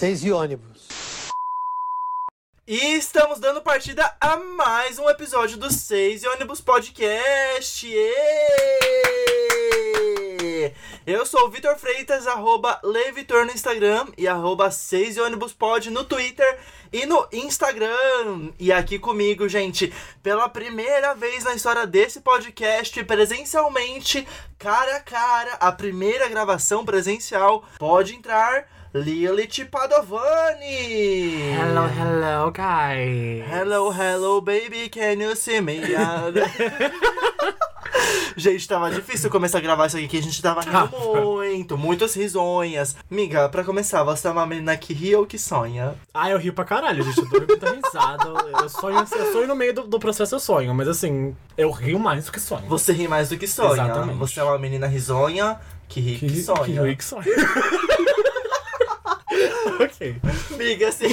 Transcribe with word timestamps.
Seis 0.00 0.24
e 0.24 0.32
ônibus. 0.32 0.88
E 2.66 2.96
estamos 2.96 3.38
dando 3.38 3.60
partida 3.60 4.10
a 4.18 4.34
mais 4.38 4.98
um 4.98 5.10
episódio 5.10 5.58
do 5.58 5.70
Seis 5.70 6.22
e 6.22 6.28
Ônibus 6.28 6.62
Podcast. 6.62 7.86
Eu 11.06 11.26
sou 11.26 11.46
o 11.46 11.50
Vitor 11.50 11.76
Freitas, 11.76 12.26
arroba 12.26 12.80
Levitor 12.82 13.44
no 13.44 13.52
Instagram 13.52 14.06
e 14.16 14.26
arroba 14.26 14.70
6 14.70 15.18
e 15.18 15.20
ônibus 15.20 15.52
pod 15.52 15.90
no 15.90 16.02
Twitter 16.02 16.58
e 16.90 17.04
no 17.04 17.28
Instagram. 17.30 18.52
E 18.58 18.72
aqui 18.72 18.98
comigo, 18.98 19.46
gente, 19.50 19.92
pela 20.22 20.48
primeira 20.48 21.14
vez 21.14 21.44
na 21.44 21.54
história 21.54 21.86
desse 21.86 22.22
podcast, 22.22 23.04
presencialmente, 23.04 24.26
cara 24.58 24.96
a 24.96 25.00
cara, 25.00 25.54
a 25.54 25.70
primeira 25.70 26.26
gravação 26.26 26.86
presencial, 26.86 27.64
pode 27.78 28.14
entrar 28.14 28.79
Lilith 28.92 29.66
Padovani! 29.70 31.52
Hello, 31.54 31.86
hello, 31.86 32.50
guys. 32.50 33.44
Hello, 33.48 33.90
hello, 33.92 34.40
baby, 34.40 34.88
can 34.88 35.20
you 35.20 35.36
see 35.36 35.60
me? 35.60 35.80
gente, 38.36 38.66
tava 38.66 38.90
difícil 38.90 39.30
começar 39.30 39.58
a 39.58 39.60
gravar 39.60 39.86
isso 39.86 39.96
aqui, 39.96 40.08
que 40.08 40.16
a 40.18 40.22
gente 40.22 40.42
tava 40.42 40.62
rindo 40.62 40.90
muito, 41.24 41.78
muitas 41.78 42.14
risonhas. 42.16 42.96
Miga, 43.08 43.48
pra 43.48 43.62
começar, 43.62 44.02
você 44.02 44.26
é 44.26 44.30
uma 44.32 44.44
menina 44.44 44.76
que 44.76 44.92
ri 44.92 45.14
ou 45.14 45.24
que 45.24 45.38
sonha? 45.38 45.94
Ah, 46.12 46.28
eu 46.30 46.38
rio 46.38 46.52
pra 46.52 46.64
caralho, 46.64 47.04
gente. 47.04 47.18
Eu 47.18 47.28
dou 47.28 47.46
muita 47.46 47.70
risada. 47.72 48.28
Eu 48.60 48.68
sonho, 48.68 48.98
eu 48.98 49.32
sonho 49.32 49.46
no 49.46 49.54
meio 49.54 49.72
do, 49.72 49.82
do 49.86 50.00
processo, 50.00 50.34
eu 50.34 50.40
sonho. 50.40 50.74
Mas 50.74 50.88
assim, 50.88 51.36
eu 51.56 51.70
rio 51.70 52.00
mais 52.00 52.24
do 52.26 52.32
que 52.32 52.40
sonho. 52.40 52.66
Você 52.66 52.92
ri 52.92 53.06
mais 53.06 53.28
do 53.28 53.38
que 53.38 53.46
sonha. 53.46 53.84
Exatamente. 53.84 54.18
Você 54.18 54.40
é 54.40 54.42
uma 54.42 54.58
menina 54.58 54.88
risonha 54.88 55.60
que 55.88 56.00
ri 56.00 56.16
que, 56.18 56.26
ri- 56.26 56.42
sonha. 56.42 56.64
Que 56.64 56.72
rio 56.72 56.88
e 56.88 56.96
que 56.96 57.04
sonho. 57.04 57.22
Ok. 59.84 60.16
Miga, 60.56 60.88
assim. 60.90 61.08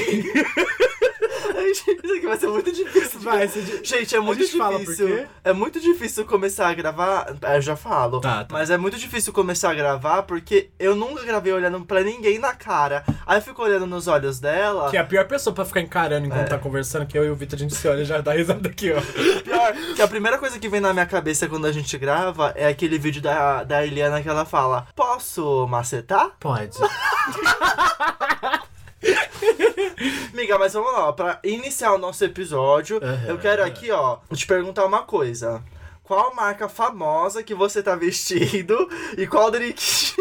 Isso 2.03 2.13
aqui 2.15 2.25
vai 2.27 2.37
ser 2.37 2.47
muito 2.47 2.71
difícil. 2.71 3.19
de- 3.19 3.25
Vai, 3.25 3.47
você 3.47 3.61
di- 3.61 3.83
Gente, 3.83 4.15
é 4.15 4.19
muito 4.19 4.39
difícil. 4.45 5.25
É 5.43 5.53
muito 5.53 5.79
difícil 5.79 6.25
começar 6.25 6.67
a 6.69 6.73
gravar. 6.73 7.35
é, 7.41 7.57
Eu 7.57 7.61
já 7.61 7.75
falo. 7.75 8.19
Tá, 8.21 8.43
tá. 8.45 8.53
Mas 8.53 8.69
é 8.69 8.77
muito 8.77 8.97
difícil 8.97 9.31
começar 9.33 9.71
a 9.71 9.73
gravar 9.73 10.23
porque 10.23 10.69
eu 10.79 10.95
nunca 10.95 11.23
gravei 11.23 11.51
olhando 11.53 11.79
pra 11.85 12.01
ninguém 12.03 12.39
na 12.39 12.53
cara. 12.53 13.03
Aí 13.25 13.37
eu 13.37 13.41
fico 13.41 13.61
olhando 13.61 13.85
nos 13.85 14.07
olhos 14.07 14.39
dela. 14.39 14.89
Que 14.89 14.97
é 14.97 14.99
a 14.99 15.05
pior 15.05 15.25
pessoa 15.27 15.53
pra 15.53 15.65
ficar 15.65 15.81
encarando 15.81 16.25
enquanto 16.27 16.41
É. 16.41 16.45
tá 16.49 16.57
conversando, 16.57 17.05
que 17.05 17.17
eu 17.17 17.25
e 17.25 17.29
o 17.29 17.35
Vitor, 17.35 17.57
a 17.57 17.59
gente 17.61 17.75
se 17.75 17.87
olha 17.87 18.01
e 18.01 18.05
já 18.05 18.21
dá 18.21 18.33
risada 18.33 18.67
aqui, 18.69 18.91
ó. 18.91 19.01
Pior, 19.41 19.73
que 19.95 20.01
a 20.01 20.07
primeira 20.07 20.37
coisa 20.37 20.57
que 20.59 20.69
vem 20.69 20.79
na 20.79 20.93
minha 20.93 21.05
cabeça 21.05 21.47
quando 21.47 21.65
a 21.65 21.71
gente 21.71 21.97
grava 21.97 22.53
é 22.55 22.67
aquele 22.67 22.97
vídeo 22.97 23.21
da, 23.21 23.63
da 23.63 23.85
Eliana 23.85 24.21
que 24.21 24.29
ela 24.29 24.45
fala: 24.45 24.87
Posso 24.95 25.67
macetar? 25.67 26.31
Pode. 26.39 26.77
Miga, 30.33 30.57
mas 30.59 30.73
vamos 30.73 30.91
lá, 30.93 31.11
pra 31.13 31.39
iniciar 31.43 31.93
o 31.93 31.97
nosso 31.97 32.23
episódio, 32.23 32.97
Aham. 33.03 33.25
eu 33.27 33.37
quero 33.37 33.63
aqui, 33.63 33.91
ó, 33.91 34.17
te 34.33 34.45
perguntar 34.45 34.85
uma 34.85 35.03
coisa. 35.03 35.63
Qual 36.03 36.33
marca 36.35 36.69
famosa 36.69 37.43
que 37.43 37.53
você 37.53 37.83
tá 37.83 37.95
vestindo 37.95 38.89
e 39.17 39.27
qual 39.27 39.51
drink? 39.51 39.83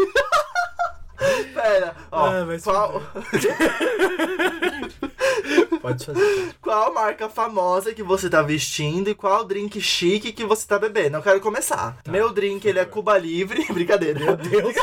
Pera, 1.55 1.95
ó, 2.11 2.27
Ah, 2.27 2.45
qual, 2.63 3.03
Pode 5.81 6.05
fazer. 6.05 6.55
qual 6.61 6.93
marca 6.93 7.29
famosa 7.29 7.95
que 7.95 8.03
você 8.03 8.29
tá 8.29 8.43
vestindo 8.43 9.09
e 9.09 9.15
qual 9.15 9.45
drink 9.45 9.81
chique 9.81 10.33
que 10.33 10.45
você 10.45 10.67
tá 10.67 10.79
bebendo? 10.79 11.17
Eu 11.17 11.23
quero 11.23 11.41
começar. 11.41 11.97
Meu 12.09 12.33
drink, 12.33 12.67
ele 12.67 12.81
é 12.81 12.85
Cuba 12.85 13.17
Livre. 13.17 13.65
brincadeira. 13.73 14.19
Meu 14.19 14.37
Deus. 14.37 14.75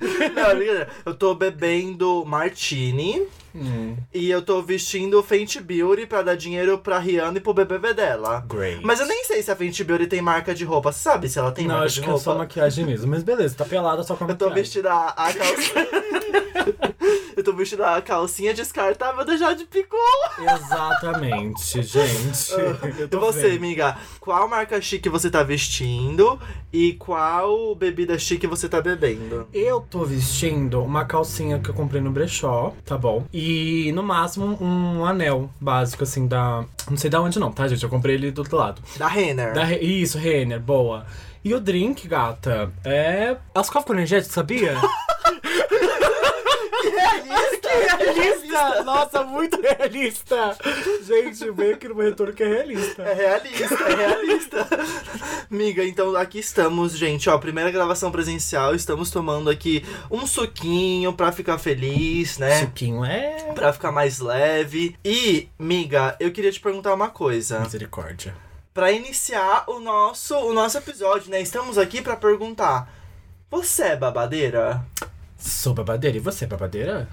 Não, 0.00 0.18
brincadeira. 0.18 0.88
Eu 1.06 1.14
tô 1.14 1.34
bebendo 1.34 2.24
Martini. 2.26 3.26
Hum, 3.54 3.96
E 4.14 4.30
eu 4.30 4.42
tô 4.42 4.60
vestindo 4.62 5.22
Fenty 5.22 5.60
Beauty 5.60 6.06
pra 6.06 6.22
dar 6.22 6.36
dinheiro 6.36 6.78
pra 6.78 6.98
Rihanna 6.98 7.38
e 7.38 7.40
pro 7.40 7.54
BBB 7.54 7.94
dela. 7.94 8.44
great. 8.48 8.84
Mas 8.84 9.00
eu 9.00 9.06
nem 9.06 9.24
sei 9.24 9.42
se 9.42 9.50
a 9.50 9.56
Fenty 9.56 9.82
Beauty 9.84 10.06
tem 10.06 10.20
marca 10.22 10.54
de 10.54 10.64
roupa. 10.64 10.92
Você 10.92 11.00
sabe 11.00 11.28
se 11.28 11.38
ela 11.38 11.50
tem 11.52 11.66
Não, 11.66 11.74
marca 11.74 11.86
acho 11.86 11.94
de 11.96 12.00
que 12.02 12.06
é 12.06 12.10
roupa? 12.10 12.24
só 12.24 12.34
maquiagem 12.36 12.84
mesmo. 12.84 13.06
Mas 13.08 13.22
beleza, 13.22 13.54
tá 13.56 13.64
pelada 13.64 14.02
só 14.02 14.14
com 14.16 14.24
a 14.24 14.28
Eu 14.28 14.36
tô 14.36 14.46
maquiagem. 14.46 14.62
vestindo 14.64 14.86
a, 14.88 15.08
a 15.08 15.32
calcinha. 15.34 15.88
eu 17.40 17.44
tô 17.44 17.52
vestindo 17.52 17.84
a 17.84 18.00
calcinha 18.02 18.52
descartável 18.52 19.24
da 19.24 19.36
Jade 19.36 19.64
Picon. 19.64 19.96
Exatamente, 20.42 21.82
gente. 21.82 22.52
Eu 22.52 23.08
E 23.10 23.16
você, 23.16 23.42
vendo. 23.50 23.56
amiga, 23.58 23.96
qual 24.20 24.48
marca 24.48 24.80
chique 24.80 25.08
você 25.08 25.30
tá 25.30 25.42
vestindo 25.42 26.38
e 26.72 26.94
qual 26.94 27.74
bebida 27.74 28.18
chique 28.18 28.46
você 28.46 28.68
tá 28.68 28.80
bebendo? 28.80 29.48
Eu 29.52 29.80
tô 29.80 30.04
vestindo 30.04 30.82
uma 30.82 31.04
calcinha 31.04 31.58
que 31.58 31.68
eu 31.70 31.74
comprei 31.74 32.00
no 32.00 32.10
brechó, 32.10 32.74
tá 32.84 32.96
bom? 32.98 33.24
E 33.32 33.92
no 33.92 34.02
máximo 34.02 34.56
um 34.62 35.04
anel 35.04 35.50
básico, 35.60 36.02
assim, 36.04 36.26
da. 36.26 36.64
Não 36.90 36.96
sei 36.96 37.10
da 37.10 37.20
onde 37.20 37.38
não, 37.38 37.52
tá, 37.52 37.66
gente? 37.68 37.82
Eu 37.82 37.88
comprei 37.90 38.14
ele 38.16 38.30
do 38.30 38.40
outro 38.40 38.56
lado. 38.56 38.82
Da 38.96 39.06
Renner. 39.08 39.54
Da 39.54 39.64
Re- 39.64 39.78
Isso, 39.78 40.18
Renner, 40.18 40.60
boa. 40.60 41.06
E 41.44 41.54
o 41.54 41.60
drink, 41.60 42.06
gata, 42.08 42.70
é. 42.84 43.36
Ascov 43.54 43.84
com 43.86 43.92
energético, 43.94 44.34
sabia? 44.34 44.74
realista! 46.98 47.68
realista! 47.68 48.82
Nossa, 48.84 49.22
muito 49.24 49.60
realista! 49.60 50.56
Gente, 51.06 51.50
veio 51.50 51.74
aqui 51.74 51.88
no 51.88 51.94
meu 51.94 52.06
retorno 52.06 52.32
que 52.32 52.42
é 52.42 52.46
É 52.46 52.52
realista. 52.54 53.02
realista, 53.14 53.74
é 53.84 53.94
realista. 53.96 54.68
Miga, 55.50 55.84
então 55.84 56.14
aqui 56.16 56.38
estamos, 56.38 56.96
gente, 56.96 57.28
ó, 57.30 57.38
primeira 57.38 57.70
gravação 57.70 58.10
presencial, 58.10 58.74
estamos 58.74 59.10
tomando 59.10 59.48
aqui 59.48 59.84
um 60.10 60.26
suquinho 60.26 61.12
pra 61.12 61.32
ficar 61.32 61.58
feliz, 61.58 62.38
né? 62.38 62.60
Suquinho 62.60 63.04
é. 63.04 63.52
Pra 63.54 63.72
ficar 63.72 63.92
mais 63.92 64.18
leve. 64.18 64.96
E, 65.04 65.48
miga, 65.58 66.16
eu 66.20 66.30
queria 66.32 66.52
te 66.52 66.60
perguntar 66.60 66.94
uma 66.94 67.08
coisa. 67.08 67.60
Misericórdia. 67.60 68.34
Pra 68.74 68.92
iniciar 68.92 69.64
o 69.66 69.80
nosso, 69.80 70.36
o 70.36 70.52
nosso 70.52 70.78
episódio, 70.78 71.30
né? 71.30 71.40
Estamos 71.40 71.76
aqui 71.78 72.00
pra 72.00 72.14
perguntar: 72.16 72.88
Você 73.50 73.82
é 73.82 73.96
babadeira? 73.96 74.84
Sou 75.38 75.72
babadeira. 75.72 76.16
E 76.16 76.20
você 76.20 76.44
é 76.44 76.48
babadeira? 76.48 77.08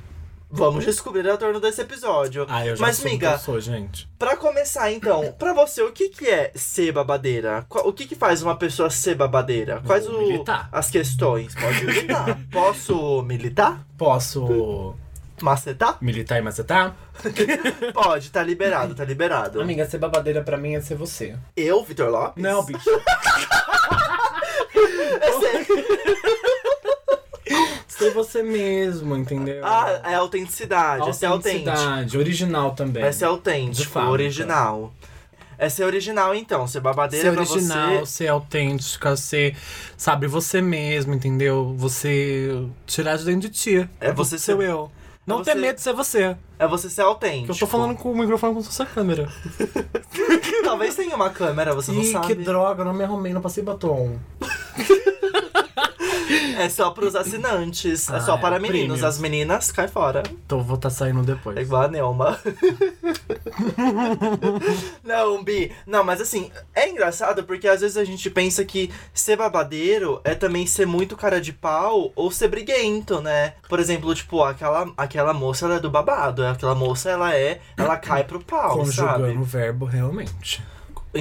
Vamos 0.49 0.85
descobrir 0.85 1.27
ao 1.29 1.37
torno 1.37 1.59
desse 1.59 1.81
episódio. 1.81 2.45
Ah, 2.47 2.65
eu 2.65 2.75
já 2.75 2.85
Mas, 2.85 3.03
miga, 3.03 3.31
eu 3.31 3.39
sou, 3.39 3.59
gente. 3.59 4.07
Pra 4.17 4.37
começar, 4.37 4.91
então, 4.91 5.31
pra 5.37 5.53
você, 5.53 5.81
o 5.81 5.91
que, 5.91 6.09
que 6.09 6.27
é 6.27 6.51
ser 6.55 6.91
babadeira? 6.91 7.65
O 7.69 7.91
que, 7.91 8.05
que 8.05 8.15
faz 8.15 8.41
uma 8.41 8.55
pessoa 8.55 8.89
ser 8.89 9.15
babadeira? 9.15 9.81
Quais 9.85 10.05
Vou 10.05 10.15
o- 10.17 10.27
militar. 10.27 10.69
as 10.71 10.89
questões? 10.89 11.53
Pode 11.55 11.83
militar. 11.85 12.39
Posso 12.51 13.21
militar? 13.23 13.85
Posso 13.97 14.95
Macetar? 15.41 15.97
militar 15.99 16.37
e 16.37 16.41
macetar? 16.41 16.95
Pode, 17.93 18.29
tá 18.31 18.41
liberado, 18.41 18.95
tá 18.95 19.03
liberado. 19.03 19.59
Amiga, 19.61 19.85
ser 19.85 19.97
babadeira 19.97 20.41
pra 20.41 20.57
mim 20.57 20.75
é 20.75 20.81
ser 20.81 20.95
você. 20.95 21.35
Eu, 21.57 21.83
Vitor 21.83 22.09
Lopes? 22.09 22.41
Não, 22.41 22.63
bicho. 22.63 22.89
Eu 24.75 25.39
sei. 25.41 25.65
Ser 27.97 28.11
você 28.13 28.43
mesmo, 28.43 29.15
entendeu? 29.15 29.65
Ah, 29.65 30.01
é 30.03 30.15
autenticidade. 30.15 31.09
Esse 31.09 31.25
é 31.25 31.27
autêntico. 31.27 31.69
Autenticidade, 31.69 32.17
original 32.17 32.71
também. 32.75 33.03
É 33.03 33.09
De 33.09 33.23
autêntico, 33.25 33.91
fábrica. 33.91 34.11
original. 34.11 34.93
É 35.57 35.67
original, 35.85 36.35
então. 36.35 36.67
Ser 36.67 36.81
babadeira 36.81 37.31
Ser 37.31 37.39
original, 37.39 37.99
você. 37.99 38.05
ser 38.05 38.27
autêntica, 38.27 39.15
ser, 39.15 39.55
sabe, 39.95 40.27
você 40.27 40.61
mesmo, 40.61 41.13
entendeu? 41.13 41.73
Você 41.77 42.67
tirar 42.85 43.15
de 43.17 43.23
dentro 43.23 43.47
de 43.47 43.49
ti. 43.49 43.89
É 44.01 44.11
você 44.11 44.37
ser 44.37 44.57
ser- 44.57 44.61
eu. 44.61 44.91
Não 45.25 45.37
você- 45.37 45.53
ter 45.53 45.55
medo 45.59 45.75
de 45.77 45.81
ser 45.81 45.93
você. 45.93 46.35
É 46.59 46.67
você 46.67 46.89
ser 46.89 47.01
autêntico. 47.01 47.51
Eu 47.53 47.57
tô 47.57 47.65
falando 47.67 47.95
com 47.95 48.11
o 48.11 48.17
microfone 48.17 48.53
com 48.53 48.61
sua 48.61 48.85
câmera. 48.85 49.27
Talvez 50.63 50.93
tenha 50.95 51.15
uma 51.15 51.29
câmera, 51.29 51.73
você 51.73 51.91
não 51.91 52.01
Ih, 52.01 52.11
sabe. 52.11 52.27
que 52.27 52.35
droga, 52.35 52.81
eu 52.81 52.85
não 52.85 52.93
me 52.93 53.03
arrumei, 53.03 53.33
não 53.33 53.41
passei 53.41 53.63
batom. 53.63 54.19
É 56.57 56.69
só 56.69 56.89
pros 56.91 57.15
assinantes. 57.15 58.09
é 58.09 58.15
Ah, 58.15 58.21
só 58.21 58.37
para 58.37 58.55
é, 58.55 58.59
meninos. 58.59 59.03
As 59.03 59.19
meninas, 59.19 59.71
cai 59.71 59.87
fora. 59.87 60.23
Então 60.45 60.63
vou 60.63 60.75
estar 60.75 60.89
saindo 60.89 61.21
depois. 61.21 61.57
É 61.57 61.61
igual 61.61 61.83
a 61.83 61.87
Nelma. 61.87 62.39
não, 65.03 65.43
Bi. 65.43 65.71
Não, 65.85 66.03
mas 66.03 66.21
assim, 66.21 66.51
é 66.73 66.89
engraçado 66.89 67.43
porque 67.43 67.67
às 67.67 67.81
vezes 67.81 67.97
a 67.97 68.03
gente 68.03 68.29
pensa 68.29 68.63
que 68.63 68.91
ser 69.13 69.37
babadeiro 69.37 70.21
é 70.23 70.33
também 70.33 70.65
ser 70.65 70.85
muito 70.85 71.15
cara 71.15 71.39
de 71.41 71.53
pau 71.53 72.11
ou 72.15 72.31
ser 72.31 72.47
briguento, 72.47 73.21
né? 73.21 73.53
Por 73.67 73.79
exemplo, 73.79 74.13
tipo, 74.15 74.43
aquela, 74.43 74.91
aquela 74.97 75.33
moça 75.33 75.65
ela 75.65 75.75
é 75.75 75.79
do 75.79 75.89
babado. 75.89 76.45
Aquela 76.45 76.75
moça, 76.75 77.09
ela 77.09 77.35
é. 77.35 77.59
Ela 77.77 77.97
cai 77.97 78.23
pro 78.23 78.43
pau, 78.43 78.77
Conjugando 78.79 79.25
sabe? 79.25 79.37
o 79.37 79.43
verbo 79.43 79.85
realmente. 79.85 80.63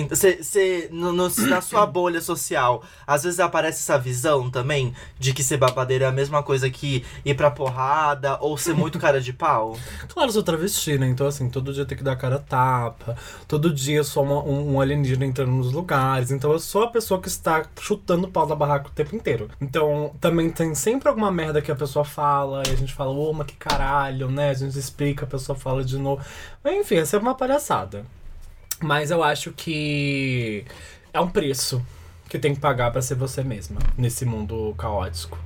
Você, 0.09 0.43
você, 0.43 0.89
no- 0.91 1.13
no- 1.13 1.29
na 1.49 1.61
sua 1.61 1.87
bolha 1.87 2.21
social, 2.21 2.83
às 3.07 3.23
vezes 3.23 3.39
aparece 3.41 3.79
essa 3.81 3.99
visão 3.99 4.51
também 4.51 4.93
de 5.19 5.33
que 5.33 5.43
ser 5.43 5.57
babadeiro 5.57 6.05
é 6.05 6.07
a 6.07 6.13
mesma 6.13 6.43
coisa 6.43 6.69
que 6.69 7.05
ir 7.25 7.35
pra 7.35 7.51
porrada 7.51 8.37
ou 8.41 8.57
ser 8.59 8.75
muito 8.75 8.99
cara 8.99 9.21
de 9.21 9.33
pau? 9.33 9.77
Claro, 10.09 10.29
eu 10.29 10.33
sou 10.33 10.43
travesti, 10.43 10.99
né? 10.99 11.07
Então, 11.09 11.27
assim, 11.27 11.49
todo 11.49 11.73
dia 11.73 11.85
tem 11.85 11.97
que 11.99 12.05
dar 12.05 12.15
cara 12.17 12.39
tapa. 12.39 13.17
Todo 13.49 13.73
dia 13.73 13.97
eu 13.99 14.05
sou 14.05 14.23
uma- 14.25 14.43
um, 14.45 14.75
um 14.75 14.81
alienígena 14.81 15.25
entrando 15.27 15.51
nos 15.53 15.73
lugares. 15.73 16.31
Então, 16.31 16.53
eu 16.53 16.59
sou 16.59 16.85
a 16.85 16.89
pessoa 16.89 17.21
que 17.21 17.29
está 17.29 17.65
chutando 17.81 18.27
o 18.27 18.31
pau 18.31 18.47
da 18.47 18.55
barraca 18.55 18.89
o 18.89 18.93
tempo 18.93 19.15
inteiro. 19.17 19.49
Então, 19.61 20.15
também 20.21 20.51
tem 20.51 20.75
sempre 20.75 21.09
alguma 21.09 21.31
merda 21.33 21.61
que 21.63 21.71
a 21.71 21.77
pessoa 21.77 22.05
fala. 22.05 22.63
E 22.69 22.71
a 22.73 22.77
gente 22.77 22.93
fala, 22.95 23.11
ô, 23.11 23.33
mas 23.33 23.47
que 23.49 23.55
caralho, 23.57 24.31
né? 24.31 24.51
A 24.51 24.55
gente 24.55 24.79
explica, 24.79 25.25
a 25.25 25.29
pessoa 25.29 25.57
fala 25.57 25.83
de 25.85 25.99
novo. 25.99 26.23
Enfim, 26.65 26.97
essa 26.97 27.17
é 27.17 27.21
uma 27.21 27.35
palhaçada. 27.35 28.05
Mas 28.85 29.11
eu 29.11 29.23
acho 29.25 29.51
que 29.53 30.63
é 31.11 31.19
um 31.19 31.31
preço 31.31 31.83
que 32.29 32.39
tem 32.39 32.55
que 32.55 32.61
pagar 32.61 32.91
pra 32.93 33.01
ser 33.01 33.15
você 33.15 33.43
mesma 33.43 33.81
nesse 33.97 34.27
mundo 34.27 34.75
caótico. 34.77 35.39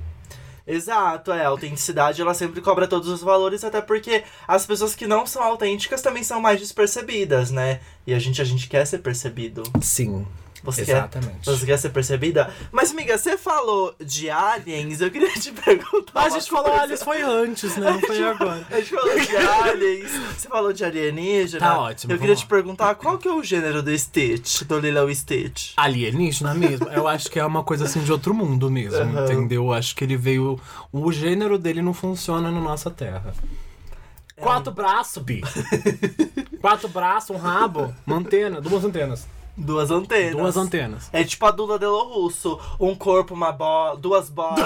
Exato, 0.67 1.31
é. 1.31 1.45
A 1.45 1.47
autenticidade 1.47 2.21
ela 2.21 2.33
sempre 2.33 2.59
cobra 2.59 2.85
todos 2.85 3.07
os 3.07 3.21
valores, 3.21 3.63
até 3.63 3.79
porque 3.79 4.25
as 4.45 4.65
pessoas 4.65 4.93
que 4.93 5.07
não 5.07 5.25
são 5.25 5.41
autênticas 5.41 6.01
também 6.01 6.21
são 6.21 6.41
mais 6.41 6.59
despercebidas, 6.59 7.49
né? 7.49 7.79
E 8.05 8.13
a 8.13 8.19
gente, 8.19 8.41
a 8.41 8.45
gente 8.45 8.67
quer 8.67 8.85
ser 8.85 8.99
percebido. 8.99 9.63
Sim, 9.81 10.27
Você 10.63 10.83
quer 10.85 10.91
exatamente. 10.97 11.45
Você 11.45 11.65
quer 11.65 11.77
ser 11.77 11.89
percebida? 11.89 12.53
Mas, 12.71 12.91
amiga, 12.91 13.17
você 13.17 13.37
falou 13.37 13.95
de 14.03 14.29
aliens, 14.29 14.99
eu 15.01 15.09
queria 15.09 15.31
te 15.33 15.51
perguntar. 15.63 16.11
Mas 16.13 16.33
a 16.33 16.39
gente 16.39 16.49
falou 16.49 16.73
aliens 16.73 17.01
foi 17.01 17.21
antes, 17.21 17.77
né? 17.77 17.91
Não 17.91 18.01
foi 18.01 18.21
agora. 18.23 18.67
A 18.69 18.75
gente 18.79 18.89
falou 18.89 19.19
de 19.19 19.37
aliens, 19.37 20.11
você 20.37 20.47
falou 20.49 20.73
de 20.73 20.83
alienígena. 20.85 21.59
Tá 21.65 21.79
ótimo, 21.79 22.13
Eu 22.13 22.17
queria 22.19 22.33
lá. 22.35 22.39
te 22.41 22.45
perguntar 22.45 22.95
qual 22.95 23.17
que 23.17 23.27
é 23.27 23.31
o 23.31 23.43
gênero 23.43 23.81
do 23.81 23.97
Stitch, 23.97 24.63
do 24.63 24.79
Lilo 24.79 25.13
Stitch. 25.15 25.71
Alienígena 25.77 26.53
mesmo? 26.53 26.87
Eu 26.89 27.07
acho 27.07 27.29
que 27.31 27.39
é 27.39 27.45
uma 27.45 27.63
coisa 27.63 27.85
assim 27.85 28.01
de 28.03 28.11
outro 28.11 28.33
mundo 28.33 28.69
mesmo, 28.69 28.99
Aham. 28.99 29.23
entendeu? 29.25 29.65
Eu 29.65 29.73
acho 29.73 29.95
que 29.95 30.03
ele 30.03 30.17
veio. 30.17 30.59
O 30.91 31.11
gênero 31.11 31.57
dele 31.57 31.81
não 31.81 31.93
funciona 31.93 32.51
na 32.51 32.59
nossa 32.59 32.89
terra. 32.91 33.33
Quatro 34.35 34.71
braços, 34.71 35.21
bi. 35.23 35.41
Quatro 36.61 36.87
braços, 36.89 37.29
um 37.29 37.37
rabo, 37.39 37.93
uma 38.05 38.17
antena, 38.17 38.59
duas 38.61 38.83
antenas. 38.83 39.27
Duas 39.59 39.91
antenas. 39.91 40.35
Duas 40.35 40.55
antenas. 40.57 41.09
É 41.11 41.21
tipo 41.23 41.45
a 41.45 41.51
Dula 41.51 41.77
Delo 41.77 42.01
Russo. 42.03 42.57
Um 42.79 42.95
corpo, 42.95 43.33
uma 43.33 43.51
bola, 43.51 43.97
duas 43.97 44.29
bolas. 44.29 44.59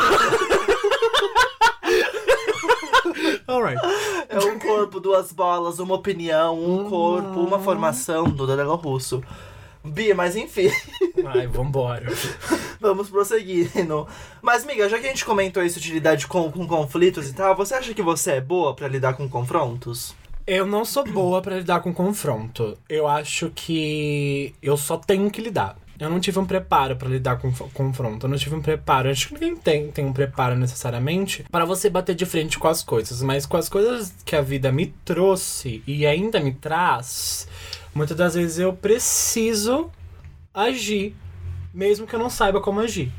Alright. 3.47 3.81
é 4.29 4.37
um 4.39 4.59
corpo, 4.59 4.99
duas 4.99 5.31
bolas, 5.31 5.79
uma 5.79 5.95
opinião, 5.95 6.59
um 6.63 6.89
corpo, 6.89 7.39
uma 7.39 7.57
formação. 7.59 8.25
Dula 8.25 8.55
Delo 8.55 8.75
Russo. 8.75 9.23
Bia, 9.83 10.13
mas 10.15 10.35
enfim. 10.35 10.69
Ai, 11.25 11.47
vambora. 11.47 12.05
Vamos 12.79 13.09
prosseguindo. 13.09 14.07
Mas, 14.41 14.63
amiga, 14.63 14.87
já 14.87 14.99
que 14.99 15.07
a 15.07 15.09
gente 15.09 15.25
comentou 15.25 15.63
isso 15.63 15.79
de 15.79 15.91
lidar 15.91 16.15
de 16.15 16.27
com, 16.27 16.51
com 16.51 16.65
conflitos 16.67 17.27
e 17.29 17.33
tal, 17.33 17.55
você 17.55 17.73
acha 17.75 17.93
que 17.93 18.01
você 18.01 18.33
é 18.33 18.41
boa 18.41 18.73
pra 18.75 18.87
lidar 18.87 19.15
com 19.15 19.27
confrontos? 19.27 20.15
Eu 20.45 20.65
não 20.65 20.83
sou 20.83 21.05
boa 21.05 21.41
pra 21.41 21.55
lidar 21.55 21.79
com 21.79 21.93
confronto. 21.93 22.77
Eu 22.89 23.07
acho 23.07 23.49
que 23.55 24.53
eu 24.61 24.75
só 24.75 24.97
tenho 24.97 25.31
que 25.31 25.41
lidar. 25.41 25.77
Eu 25.97 26.09
não 26.09 26.19
tive 26.19 26.37
um 26.37 26.45
preparo 26.45 26.97
pra 26.97 27.07
lidar 27.07 27.37
com 27.37 27.49
confronto. 27.73 28.25
Eu 28.25 28.29
não 28.29 28.37
tive 28.37 28.53
um 28.53 28.61
preparo. 28.61 29.09
Acho 29.09 29.29
que 29.29 29.35
ninguém 29.35 29.55
tem, 29.55 29.89
tem 29.89 30.05
um 30.05 30.11
preparo 30.11 30.57
necessariamente 30.57 31.45
para 31.49 31.63
você 31.63 31.89
bater 31.89 32.13
de 32.13 32.25
frente 32.25 32.59
com 32.59 32.67
as 32.67 32.83
coisas. 32.83 33.21
Mas 33.21 33.45
com 33.45 33.55
as 33.55 33.69
coisas 33.69 34.13
que 34.25 34.35
a 34.35 34.41
vida 34.41 34.69
me 34.69 34.87
trouxe 35.05 35.81
e 35.87 36.05
ainda 36.05 36.41
me 36.41 36.51
traz, 36.51 37.47
muitas 37.95 38.17
das 38.17 38.33
vezes 38.33 38.59
eu 38.59 38.73
preciso 38.73 39.89
agir, 40.53 41.15
mesmo 41.73 42.05
que 42.05 42.15
eu 42.15 42.19
não 42.19 42.29
saiba 42.29 42.59
como 42.59 42.81
agir. 42.81 43.09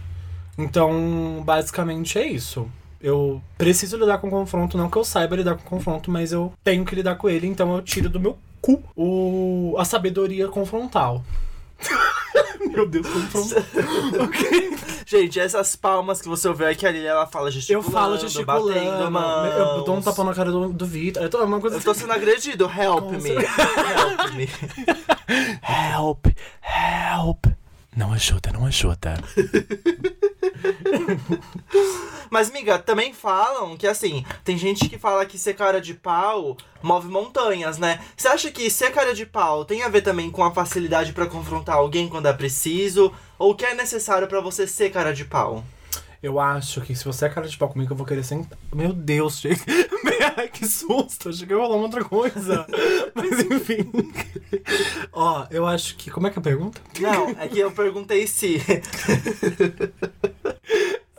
Então, 0.58 1.42
basicamente 1.42 2.18
é 2.18 2.26
isso. 2.26 2.70
Eu 3.04 3.42
preciso 3.58 3.98
lidar 3.98 4.16
com 4.16 4.30
confronto, 4.30 4.78
não 4.78 4.88
que 4.88 4.96
eu 4.96 5.04
saiba 5.04 5.36
lidar 5.36 5.56
com 5.56 5.76
confronto, 5.76 6.10
mas 6.10 6.32
eu 6.32 6.50
tenho 6.64 6.86
que 6.86 6.94
lidar 6.94 7.16
com 7.16 7.28
ele, 7.28 7.46
então 7.46 7.76
eu 7.76 7.82
tiro 7.82 8.08
do 8.08 8.18
meu 8.18 8.38
cu 8.62 8.82
o, 8.96 9.74
a 9.78 9.84
sabedoria 9.84 10.48
confrontal. 10.48 11.22
meu 12.74 12.88
Deus, 12.88 13.06
confrontal. 13.06 13.62
Gente, 15.04 15.38
essas 15.38 15.76
palmas 15.76 16.22
que 16.22 16.28
você 16.28 16.48
ouviu 16.48 16.66
aqui, 16.66 16.86
a 16.86 16.90
Lili, 16.90 17.04
ela 17.04 17.26
fala 17.26 17.48
Eu 17.48 17.52
gesticulando, 17.52 17.90
falo 17.90 18.16
gesticulando, 18.16 18.68
batendo 18.72 19.10
mãos. 19.10 19.52
eu 19.54 19.84
dou 19.84 19.96
um 19.96 20.00
tapão 20.00 20.24
na 20.24 20.32
cara 20.32 20.50
do, 20.50 20.72
do 20.72 20.86
Vitor. 20.86 21.22
Eu 21.22 21.28
tô, 21.28 21.42
é 21.42 21.44
uma 21.44 21.60
coisa 21.60 21.76
Eu 21.76 21.82
tô 21.82 21.92
sendo 21.92 22.12
agredido, 22.14 22.64
help 22.64 23.10
me. 23.10 23.32
Help 23.32 24.34
me. 24.34 24.48
Help, 25.62 26.26
help. 26.62 27.46
Não 27.96 28.12
ajuda, 28.12 28.50
não 28.52 28.66
ajuda. 28.66 29.14
Mas, 32.28 32.50
miga, 32.50 32.76
também 32.78 33.12
falam 33.12 33.76
que, 33.76 33.86
assim, 33.86 34.24
tem 34.42 34.58
gente 34.58 34.88
que 34.88 34.98
fala 34.98 35.24
que 35.24 35.38
ser 35.38 35.54
cara 35.54 35.80
de 35.80 35.94
pau 35.94 36.56
move 36.82 37.06
montanhas, 37.08 37.78
né? 37.78 38.00
Você 38.16 38.26
acha 38.26 38.50
que 38.50 38.68
ser 38.68 38.90
cara 38.90 39.14
de 39.14 39.24
pau 39.24 39.64
tem 39.64 39.84
a 39.84 39.88
ver 39.88 40.02
também 40.02 40.28
com 40.30 40.42
a 40.42 40.52
facilidade 40.52 41.12
pra 41.12 41.26
confrontar 41.26 41.76
alguém 41.76 42.08
quando 42.08 42.26
é 42.26 42.32
preciso? 42.32 43.12
Ou 43.38 43.52
o 43.52 43.54
que 43.54 43.64
é 43.64 43.74
necessário 43.74 44.26
pra 44.26 44.40
você 44.40 44.66
ser 44.66 44.90
cara 44.90 45.14
de 45.14 45.24
pau? 45.24 45.62
Eu 46.20 46.40
acho 46.40 46.80
que 46.80 46.96
se 46.96 47.04
você 47.04 47.26
é 47.26 47.28
cara 47.28 47.46
de 47.46 47.56
pau 47.56 47.68
comigo, 47.68 47.92
eu 47.92 47.96
vou 47.96 48.06
querer 48.06 48.24
sentar. 48.24 48.58
Meu 48.74 48.92
Deus, 48.92 49.40
gente. 49.40 49.62
Ai, 50.36 50.48
que 50.48 50.66
susto. 50.66 51.28
Achei 51.28 51.46
que 51.46 51.52
ia 51.52 51.58
rolar 51.58 51.76
uma 51.76 51.84
outra 51.84 52.02
coisa. 52.02 52.66
Mas 53.14 53.38
enfim. 53.40 53.88
Ó, 55.12 55.46
eu 55.50 55.66
acho 55.66 55.96
que. 55.96 56.10
Como 56.10 56.26
é 56.26 56.30
que 56.30 56.38
é 56.38 56.40
a 56.40 56.42
pergunta? 56.42 56.80
Não, 57.00 57.30
é 57.30 57.48
que 57.48 57.58
eu 57.58 57.70
perguntei 57.70 58.26
se. 58.26 58.60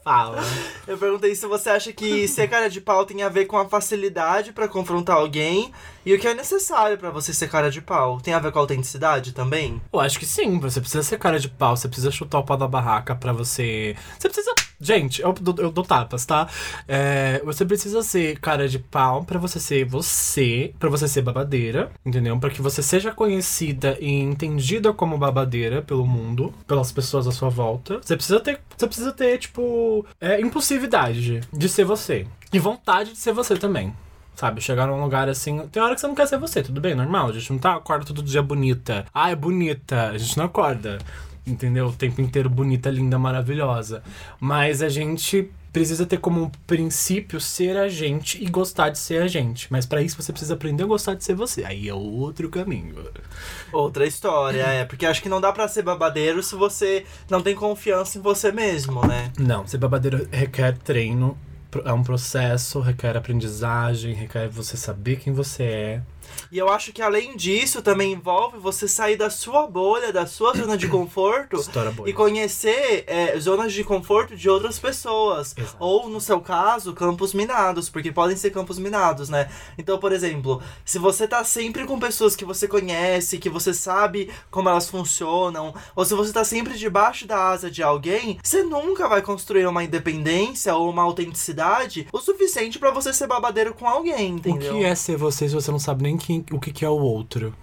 Fala. 0.04 0.44
Eu 0.86 0.98
perguntei 1.00 1.34
se 1.34 1.48
você 1.48 1.72
acha 1.72 1.92
que 1.92 2.28
ser 2.28 2.48
cara 2.48 2.70
de 2.70 2.80
pau 2.80 3.06
tem 3.06 3.24
a 3.24 3.30
ver 3.30 3.46
com 3.46 3.58
a 3.58 3.68
facilidade 3.68 4.54
pra 4.54 4.68
confrontar 4.68 5.18
alguém 5.18 5.74
e 6.06 6.14
o 6.14 6.20
que 6.20 6.28
é 6.28 6.34
necessário 6.34 6.98
pra 6.98 7.10
você 7.10 7.34
ser 7.34 7.50
cara 7.50 7.72
de 7.72 7.82
pau. 7.82 8.22
Tem 8.22 8.34
a 8.34 8.40
ver 8.40 8.52
com 8.52 8.60
a 8.60 8.62
autenticidade 8.62 9.34
também? 9.34 9.82
Eu 9.92 10.00
acho 10.00 10.20
que 10.20 10.26
sim. 10.26 10.60
Você 10.60 10.80
precisa 10.80 11.04
ser 11.04 11.18
cara 11.18 11.40
de 11.40 11.50
pau, 11.50 11.76
você 11.76 11.88
precisa 11.88 12.12
chutar 12.12 12.40
o 12.40 12.44
pau 12.44 12.58
da 12.58 12.68
barraca 12.68 13.16
pra 13.16 13.34
você. 13.34 13.96
Você 14.20 14.30
precisa. 14.30 14.54
Gente, 14.80 15.22
eu, 15.22 15.34
eu 15.58 15.72
dou 15.72 15.84
tapas, 15.86 16.26
tá? 16.26 16.48
É, 16.88 17.42
você 17.46 17.66
precisa 17.66 18.04
ser 18.04 18.38
cara 18.40 18.68
de 18.68 18.78
pau 18.78 19.24
pra 19.24 19.40
você 19.40 19.60
ser 19.60 19.86
você, 19.86 20.74
pra 20.78 20.90
você 20.90 21.08
ser 21.08 21.22
babadeira, 21.22 21.90
entendeu? 22.06 22.38
Pra 22.38 22.50
que 22.50 22.62
você 22.62 22.84
seja 22.84 23.12
conhecida 23.12 23.98
e 24.02 24.12
entendida 24.12 24.94
como 24.94 25.18
babadeira 25.18 25.82
pelo 25.82 26.06
mundo, 26.06 26.54
pelas 26.68 26.92
pessoas 26.92 27.26
à 27.26 27.32
sua 27.32 27.50
volta. 27.50 28.00
Você 28.02 28.16
precisa 28.16 28.40
ter, 28.40 28.60
você 28.78 28.86
precisa 28.86 29.12
ter 29.14 29.38
tipo, 29.38 30.06
é, 30.20 30.42
impulsividade 30.42 31.42
de 31.54 31.70
ser 31.70 31.86
você 31.86 32.28
e 32.52 32.60
vontade 32.60 33.14
de 33.14 33.18
ser 33.18 33.32
você 33.32 33.56
também. 33.56 33.94
Sabe, 34.36 34.62
chegar 34.62 34.88
num 34.88 35.02
lugar 35.02 35.30
assim. 35.30 35.68
Tem 35.72 35.82
hora 35.82 35.96
que 35.96 36.02
você 36.02 36.08
não 36.08 36.16
quer 36.16 36.28
ser 36.28 36.38
você, 36.38 36.62
tudo 36.62 36.82
bem, 36.82 36.94
normal. 36.94 37.30
A 37.30 37.34
gente 37.34 37.52
não 37.52 37.60
tá 37.60 37.76
acorda 37.76 38.06
todo 38.06 38.22
dia 38.22 38.44
bonita. 38.44 39.06
Ah, 39.14 39.32
é 39.32 39.36
bonita. 39.36 40.10
A 40.10 40.18
gente 40.18 40.38
não 40.38 40.46
acorda. 40.46 40.98
Entendeu? 41.48 41.88
O 41.88 41.94
tempo 41.94 42.22
inteiro 42.22 42.50
bonita, 42.50 42.90
linda, 42.90 43.18
maravilhosa. 43.18 44.04
Mas 44.40 44.82
a 44.82 44.90
gente 44.90 45.50
precisa 45.72 46.06
ter 46.06 46.20
como 46.20 46.50
princípio 46.66 47.40
ser 47.40 47.76
a 47.76 47.90
gente 47.90 48.42
e 48.42 48.48
gostar 48.48 48.90
de 48.90 48.98
ser 48.98 49.22
a 49.22 49.28
gente. 49.28 49.68
Mas 49.70 49.86
pra 49.86 50.02
isso 50.02 50.22
você 50.22 50.32
precisa 50.32 50.54
aprender 50.54 50.84
a 50.84 50.88
gostar 50.88 51.16
de 51.16 51.24
ser 51.24 51.36
você. 51.36 51.66
Aí 51.66 51.88
é 51.90 51.94
outro 51.94 52.50
caminho. 52.50 52.96
Outra 53.74 54.08
história, 54.08 54.64
é. 54.64 54.86
Porque 54.86 55.06
acho 55.06 55.22
que 55.22 55.28
não 55.28 55.42
dá 55.42 55.52
pra 55.52 55.68
ser 55.68 55.84
babadeiro 55.84 56.42
se 56.42 56.56
você 56.56 57.06
não 57.30 57.42
tem 57.42 57.54
confiança 57.54 58.18
em 58.18 58.22
você 58.22 58.52
mesmo, 58.52 59.06
né? 59.06 59.32
Não, 59.38 59.68
ser 59.68 59.78
babadeiro 59.78 60.28
requer 60.32 60.78
treino, 60.78 61.38
é 61.84 61.92
um 61.92 62.04
processo, 62.04 62.80
requer 62.80 63.18
aprendizagem, 63.18 64.14
requer 64.14 64.48
você 64.48 64.78
saber 64.78 65.18
quem 65.18 65.34
você 65.34 65.64
é. 65.64 66.02
E 66.52 66.58
eu 66.58 66.70
acho 66.70 66.92
que 66.94 67.02
além 67.02 67.36
disso 67.36 67.82
também 67.82 68.14
envolve 68.14 68.58
você 68.58 68.88
sair 68.88 69.18
da 69.18 69.30
sua 69.30 69.68
bolha, 69.68 70.12
da 70.12 70.26
sua 70.26 70.54
zona 70.56 70.78
de 70.78 70.88
conforto 70.90 71.58
e 72.06 72.14
conhecer 72.14 73.04
é, 73.08 73.38
zonas 73.40 73.74
de 73.74 73.84
conforto 73.84 74.36
de 74.36 74.50
outras 74.50 74.80
pessoas. 74.80 75.56
Exato. 75.58 75.78
Ou, 75.80 76.10
no 76.10 76.22
seu 76.22 76.40
caso, 76.40 76.94
campos 76.94 77.34
minados, 77.34 77.90
porque 77.90 78.12
podem 78.12 78.38
ser 78.38 78.52
campos 78.52 78.80
minados, 78.80 79.30
né? 79.30 79.50
Então, 79.78 79.98
por 79.98 80.12
exemplo, 80.12 80.62
se 80.84 81.00
você 81.00 81.28
tá 81.28 81.44
sempre 81.44 81.86
com 81.86 82.00
pessoas 82.00 82.36
que 82.36 82.46
você 82.46 82.68
conhece, 82.68 83.38
que 83.38 83.50
você 83.50 83.74
sabe 83.74 84.32
como 84.50 84.70
elas 84.70 84.90
funcionam, 84.90 85.74
ou 85.96 86.06
se 86.06 86.14
você 86.14 86.32
tá 86.32 86.44
sempre 86.44 86.78
debaixo 86.78 87.28
da 87.28 87.50
asa 87.50 87.70
de 87.70 87.84
alguém, 87.84 88.40
você 88.44 88.64
nunca 88.64 89.08
vai 89.08 89.22
construir 89.22 89.66
uma 89.66 89.84
independência 89.84 90.76
ou 90.76 90.90
uma 90.90 91.04
autenticidade 91.04 92.08
o 92.12 92.20
suficiente 92.20 92.80
pra 92.80 92.92
você 92.92 93.14
ser 93.14 93.28
babadeiro 93.28 93.74
com 93.74 93.88
alguém, 93.88 94.32
entendeu? 94.32 94.74
O 94.74 94.78
que 94.78 94.84
é 94.84 94.96
ser 94.96 95.18
você 95.18 95.48
se 95.48 95.56
você 95.56 95.72
não 95.72 95.80
sabe 95.80 96.04
nem 96.04 96.18
quem, 96.26 96.44
o 96.52 96.60
que, 96.60 96.74
que 96.74 96.84
é 96.84 96.90
o 96.90 96.98
outro? 96.98 97.54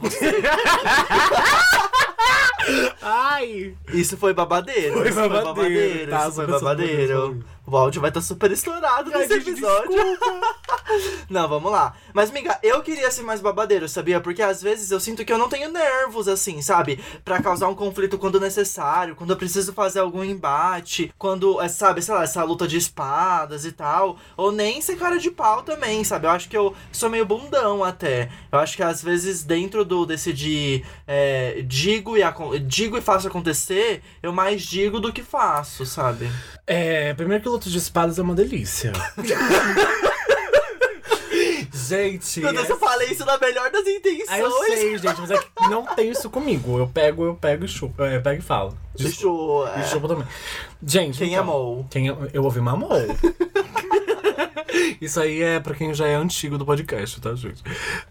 Ai! 3.02 3.74
Isso 3.92 4.16
foi 4.16 4.32
babadeiro. 4.32 4.94
Foi 4.94 5.08
isso 5.08 5.28
babadeiro, 5.28 6.08
tá? 6.08 6.28
Isso 6.28 6.36
foi 6.36 6.46
babadeiro. 6.46 7.44
O 7.64 7.76
áudio 7.76 8.00
vai 8.00 8.10
estar 8.10 8.20
super 8.20 8.50
estourado 8.50 9.10
Ai, 9.14 9.20
nesse 9.20 9.34
episódio. 9.34 9.92
Não, 11.30 11.48
vamos 11.48 11.70
lá. 11.70 11.94
Mas, 12.12 12.30
miga, 12.30 12.58
eu 12.62 12.82
queria 12.82 13.10
ser 13.10 13.22
mais 13.22 13.40
babadeiro, 13.40 13.88
sabia? 13.88 14.20
Porque 14.20 14.42
às 14.42 14.60
vezes 14.60 14.90
eu 14.90 14.98
sinto 14.98 15.24
que 15.24 15.32
eu 15.32 15.38
não 15.38 15.48
tenho 15.48 15.70
nervos, 15.70 16.28
assim, 16.28 16.60
sabe? 16.60 16.98
Pra 17.24 17.40
causar 17.40 17.68
um 17.68 17.74
conflito 17.74 18.18
quando 18.18 18.40
necessário, 18.40 19.14
quando 19.14 19.30
eu 19.30 19.36
preciso 19.36 19.72
fazer 19.72 20.00
algum 20.00 20.24
embate, 20.24 21.12
quando, 21.16 21.60
é, 21.60 21.68
sabe, 21.68 22.02
sei 22.02 22.14
lá, 22.14 22.24
essa 22.24 22.42
luta 22.42 22.66
de 22.66 22.76
espadas 22.76 23.64
e 23.64 23.72
tal. 23.72 24.18
Ou 24.36 24.50
nem 24.50 24.80
ser 24.80 24.96
cara 24.96 25.18
de 25.18 25.30
pau 25.30 25.62
também, 25.62 26.02
sabe? 26.04 26.26
Eu 26.26 26.30
acho 26.30 26.48
que 26.48 26.56
eu 26.56 26.74
sou 26.90 27.08
meio 27.08 27.24
bundão 27.24 27.84
até. 27.84 28.28
Eu 28.50 28.58
acho 28.58 28.76
que 28.76 28.82
às 28.82 29.02
vezes 29.02 29.44
dentro 29.44 29.84
do 29.84 30.04
decidir 30.04 30.84
é, 31.06 31.62
digo, 31.62 32.16
e 32.16 32.58
digo 32.60 32.98
e 32.98 33.00
faço 33.00 33.28
acontecer, 33.28 34.02
eu 34.22 34.32
mais 34.32 34.62
digo 34.62 35.00
do 35.00 35.12
que 35.12 35.22
faço, 35.22 35.86
sabe? 35.86 36.30
É, 36.66 37.14
primeiro 37.14 37.42
que 37.42 37.48
luta 37.52 37.70
de 37.70 37.78
espadas 37.78 38.18
é 38.18 38.22
uma 38.22 38.34
delícia. 38.34 38.92
gente. 41.72 42.40
Meu 42.40 42.52
Deus, 42.52 42.68
é- 42.68 42.72
eu 42.72 42.78
falei 42.78 43.08
isso 43.10 43.24
na 43.24 43.38
melhor 43.38 43.70
das 43.70 43.86
intenções. 43.86 44.28
Ah, 44.28 44.38
eu 44.38 44.50
sei, 44.64 44.98
gente, 44.98 45.20
mas 45.20 45.30
é 45.30 45.38
que 45.38 45.68
não 45.68 45.84
tem 45.84 46.10
isso 46.10 46.30
comigo. 46.30 46.78
Eu 46.78 46.86
pego, 46.88 47.24
eu 47.24 47.34
pego 47.34 47.64
e 47.64 47.68
chupo. 47.68 48.02
Eu 48.02 48.22
pego 48.22 48.40
e 48.40 48.44
falo. 48.44 48.76
Desculpa. 48.94 49.70
Deixou. 49.70 49.76
E 49.76 49.80
É. 49.80 49.84
chupo 49.84 50.08
também. 50.08 50.26
Gente, 50.84 51.18
Quem 51.18 51.32
então, 51.32 51.42
amou? 51.42 51.86
Quem, 51.90 52.06
eu 52.06 52.44
ouvi 52.44 52.60
mamou. 52.60 52.90
Isso 55.00 55.20
aí 55.20 55.42
é 55.42 55.60
pra 55.60 55.74
quem 55.74 55.92
já 55.94 56.06
é 56.06 56.14
antigo 56.14 56.56
do 56.58 56.64
podcast, 56.64 57.20
tá, 57.20 57.34
gente? 57.34 57.62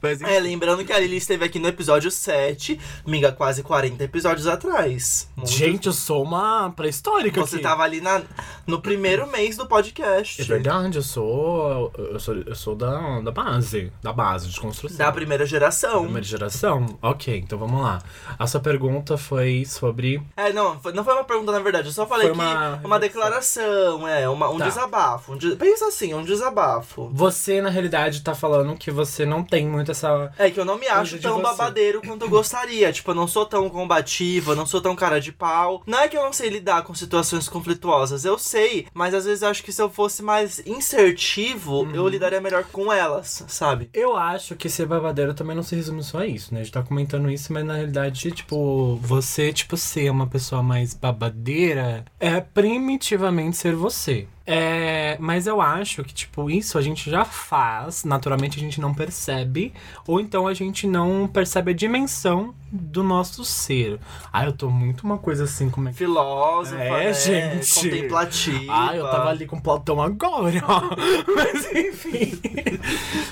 Mas 0.01 0.21
É, 0.21 0.39
lembrando 0.39 0.83
que 0.86 0.91
a 0.93 1.00
Lili 1.00 1.17
esteve 1.17 1.45
aqui 1.45 1.60
no 1.60 1.67
episódio 1.67 2.10
7, 2.12 2.79
miga, 3.05 3.31
quase 3.31 3.63
40 3.63 4.03
episódios 4.03 4.48
atrás. 4.48 5.29
Muito- 5.36 5.51
Gente, 5.51 5.88
eu 5.88 5.93
sou 5.93 6.24
uma 6.24 6.71
pré-histórica 6.71 7.39
Você 7.41 7.55
aqui. 7.55 7.63
tava 7.63 7.83
ali 7.83 8.01
na, 8.01 8.21
no 8.67 8.81
primeiro 8.81 9.29
mês 9.29 9.57
do 9.57 9.65
podcast. 9.65 10.41
É 10.41 10.45
verdade, 10.45 10.98
eu 10.98 11.03
sou. 11.03 11.91
Eu 11.98 12.19
sou, 12.19 12.36
eu 12.36 12.55
sou 12.55 12.75
da, 12.75 13.19
da 13.21 13.31
base. 13.31 13.91
Da 14.01 14.13
base 14.13 14.48
de 14.50 14.60
construção. 14.60 14.98
Da 14.98 15.12
primeira 15.12 15.45
geração. 15.45 16.03
Primeira 16.03 16.27
geração? 16.27 16.98
Ok, 17.01 17.38
então 17.38 17.57
vamos 17.57 17.81
lá. 17.81 18.01
A 18.38 18.48
sua 18.48 18.60
pergunta 18.60 19.17
foi 19.17 19.63
sobre. 19.65 20.21
É, 20.36 20.51
não, 20.53 20.79
não 20.93 21.03
foi 21.03 21.13
uma 21.13 21.24
pergunta, 21.24 21.51
na 21.51 21.60
verdade. 21.60 21.88
Eu 21.88 21.93
só 21.93 22.05
falei 22.05 22.27
Foi 22.27 22.36
que 22.36 22.41
uma 22.41 22.75
uma, 22.83 23.00
declaração, 23.00 24.07
é, 24.07 24.27
uma, 24.27 24.50
um 24.50 24.57
Tá. 24.57 24.65
desabafo. 24.67 25.33
Um 25.33 25.38
Pensa 25.57 25.88
assim, 25.88 26.13
um 26.13 26.24
desabafo. 26.31 27.09
Você, 27.13 27.61
na 27.61 27.69
realidade, 27.69 28.21
tá 28.21 28.33
falando 28.33 28.75
que 28.75 28.89
você 28.91 29.25
não 29.25 29.43
tem 29.43 29.67
muito 29.67 29.91
essa. 29.91 30.31
É 30.38 30.50
que 30.50 30.59
eu 30.59 30.65
não 30.65 30.77
me 30.77 30.88
acho 30.88 31.19
tão 31.19 31.41
babadeiro 31.41 32.01
quanto 32.01 32.23
eu 32.25 32.29
gostaria. 32.29 32.91
Tipo, 32.91 33.11
eu 33.11 33.15
não 33.15 33.27
sou 33.27 33.45
tão 33.45 33.69
combativo, 33.69 34.51
eu 34.51 34.55
não 34.55 34.65
sou 34.65 34.81
tão 34.81 34.95
cara 34.95 35.19
de 35.21 35.31
pau. 35.31 35.83
Não 35.85 36.00
é 36.00 36.07
que 36.07 36.17
eu 36.17 36.23
não 36.23 36.33
sei 36.33 36.50
lidar 36.50 36.83
com 36.83 36.93
situações 36.93 37.47
conflituosas, 37.50 38.25
eu 38.25 38.38
sei, 38.38 38.88
mas 38.93 39.13
às 39.13 39.25
vezes 39.25 39.41
eu 39.41 39.50
acho 39.50 39.63
que 39.63 39.71
se 39.71 39.81
eu 39.81 39.89
fosse 39.89 40.23
mais 40.23 40.59
insertivo, 40.65 41.81
Uhum. 41.81 41.95
eu 41.95 42.07
lidaria 42.07 42.41
melhor 42.41 42.63
com 42.71 42.91
elas, 42.91 43.43
sabe? 43.47 43.89
Eu 43.93 44.15
acho 44.15 44.55
que 44.55 44.69
ser 44.69 44.85
babadeiro 44.85 45.33
também 45.33 45.55
não 45.55 45.63
se 45.63 45.75
resume 45.75 46.03
só 46.03 46.19
a 46.19 46.27
isso, 46.27 46.53
né? 46.53 46.61
A 46.61 46.63
gente 46.63 46.73
tá 46.73 46.81
comentando 46.83 47.29
isso, 47.29 47.51
mas 47.53 47.65
na 47.65 47.75
realidade, 47.75 48.31
tipo, 48.31 48.95
você, 49.01 49.51
tipo, 49.53 49.75
ser 49.77 50.09
uma 50.09 50.27
pessoa 50.27 50.61
mais 50.63 50.93
babadeira 50.93 52.05
é 52.19 52.39
primitivamente 52.41 53.57
ser 53.57 53.75
você. 53.75 54.27
É, 54.45 55.17
mas 55.19 55.45
eu 55.45 55.62
acho 55.62 56.03
que, 56.03 56.13
tipo, 56.13 56.50
isso 56.50 56.77
a 56.77 56.81
gente 56.81 57.10
já 57.10 57.24
faz, 57.24 58.03
naturalmente 58.03 58.57
a 58.57 58.60
gente 58.60 58.81
não 58.81 58.93
percebe, 58.93 59.71
ou 60.07 60.19
então 60.19 60.48
a 60.48 60.53
gente 60.53 60.88
não 60.88 61.27
percebe 61.31 61.71
a 61.71 61.74
dimensão 61.75 62.53
do 62.71 63.03
nosso 63.03 63.45
ser. 63.45 64.00
Ah, 64.33 64.45
eu 64.45 64.51
tô 64.51 64.69
muito 64.69 65.03
uma 65.03 65.17
coisa 65.17 65.43
assim, 65.43 65.69
como 65.69 65.89
é 65.89 65.91
que. 65.91 65.98
Filósofa, 66.00 66.75
É, 66.81 66.89
né? 67.05 67.13
gente. 67.13 67.74
Contemplativa. 67.75 68.74
Ah, 68.89 68.95
eu 68.95 69.05
tava 69.10 69.29
ali 69.29 69.45
com 69.45 69.60
Platão 69.60 70.01
agora, 70.01 70.62
ó. 70.67 70.81
Mas 71.36 71.71
enfim. 71.75 72.39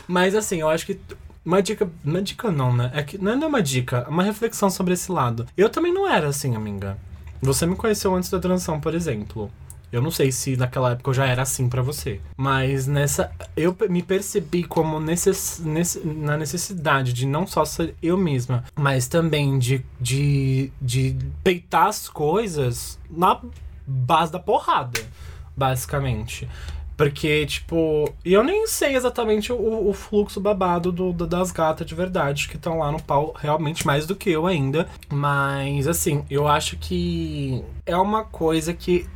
Mas 0.07 0.35
assim, 0.35 0.61
eu 0.61 0.69
acho 0.69 0.85
que. 0.85 0.99
Uma 1.43 1.61
dica. 1.63 1.89
Uma 2.05 2.21
dica 2.21 2.51
não, 2.51 2.75
né? 2.75 2.91
É 2.93 3.01
que 3.01 3.17
não 3.17 3.31
é 3.31 3.47
uma 3.47 3.61
dica, 3.63 4.05
é 4.07 4.09
uma 4.09 4.23
reflexão 4.23 4.69
sobre 4.69 4.93
esse 4.93 5.11
lado. 5.11 5.47
Eu 5.57 5.69
também 5.69 5.91
não 5.93 6.07
era 6.07 6.27
assim, 6.27 6.55
amiga. 6.55 6.97
Você 7.41 7.65
me 7.65 7.75
conheceu 7.75 8.13
antes 8.13 8.29
da 8.29 8.39
transição, 8.39 8.79
por 8.79 8.93
exemplo. 8.93 9.49
Eu 9.91 10.01
não 10.01 10.11
sei 10.11 10.31
se 10.31 10.55
naquela 10.55 10.91
época 10.91 11.09
eu 11.09 11.13
já 11.13 11.25
era 11.25 11.41
assim 11.41 11.67
pra 11.67 11.81
você. 11.81 12.21
Mas 12.37 12.87
nessa. 12.87 13.31
Eu 13.55 13.75
me 13.89 14.03
percebi 14.03 14.63
como 14.63 14.99
necess, 14.99 15.61
na 16.03 16.37
necessidade 16.37 17.11
de 17.13 17.25
não 17.25 17.47
só 17.47 17.65
ser 17.65 17.95
eu 18.01 18.17
mesma, 18.17 18.63
mas 18.75 19.07
também 19.07 19.57
de, 19.57 19.83
de, 19.99 20.71
de 20.81 21.17
peitar 21.43 21.87
as 21.87 22.07
coisas 22.07 22.99
na 23.09 23.41
base 23.85 24.31
da 24.31 24.39
porrada, 24.39 24.99
basicamente. 25.55 26.47
Porque, 26.99 27.45
tipo, 27.45 28.13
eu 28.25 28.43
nem 28.43 28.67
sei 28.67 28.93
exatamente 28.93 29.53
o, 29.53 29.87
o 29.89 29.93
fluxo 29.93 30.37
babado 30.41 30.91
do, 30.91 31.13
do- 31.13 31.25
das 31.25 31.49
gatas 31.49 31.87
de 31.87 31.95
verdade 31.95 32.49
que 32.49 32.57
estão 32.57 32.79
lá 32.79 32.91
no 32.91 33.01
pau, 33.01 33.33
realmente 33.39 33.87
mais 33.87 34.05
do 34.05 34.17
que 34.17 34.29
eu 34.29 34.45
ainda. 34.45 34.85
Mas, 35.09 35.87
assim, 35.87 36.25
eu 36.29 36.45
acho 36.45 36.75
que 36.77 37.63
é 37.85 37.95
uma 37.95 38.25
coisa 38.25 38.73
que 38.73 39.07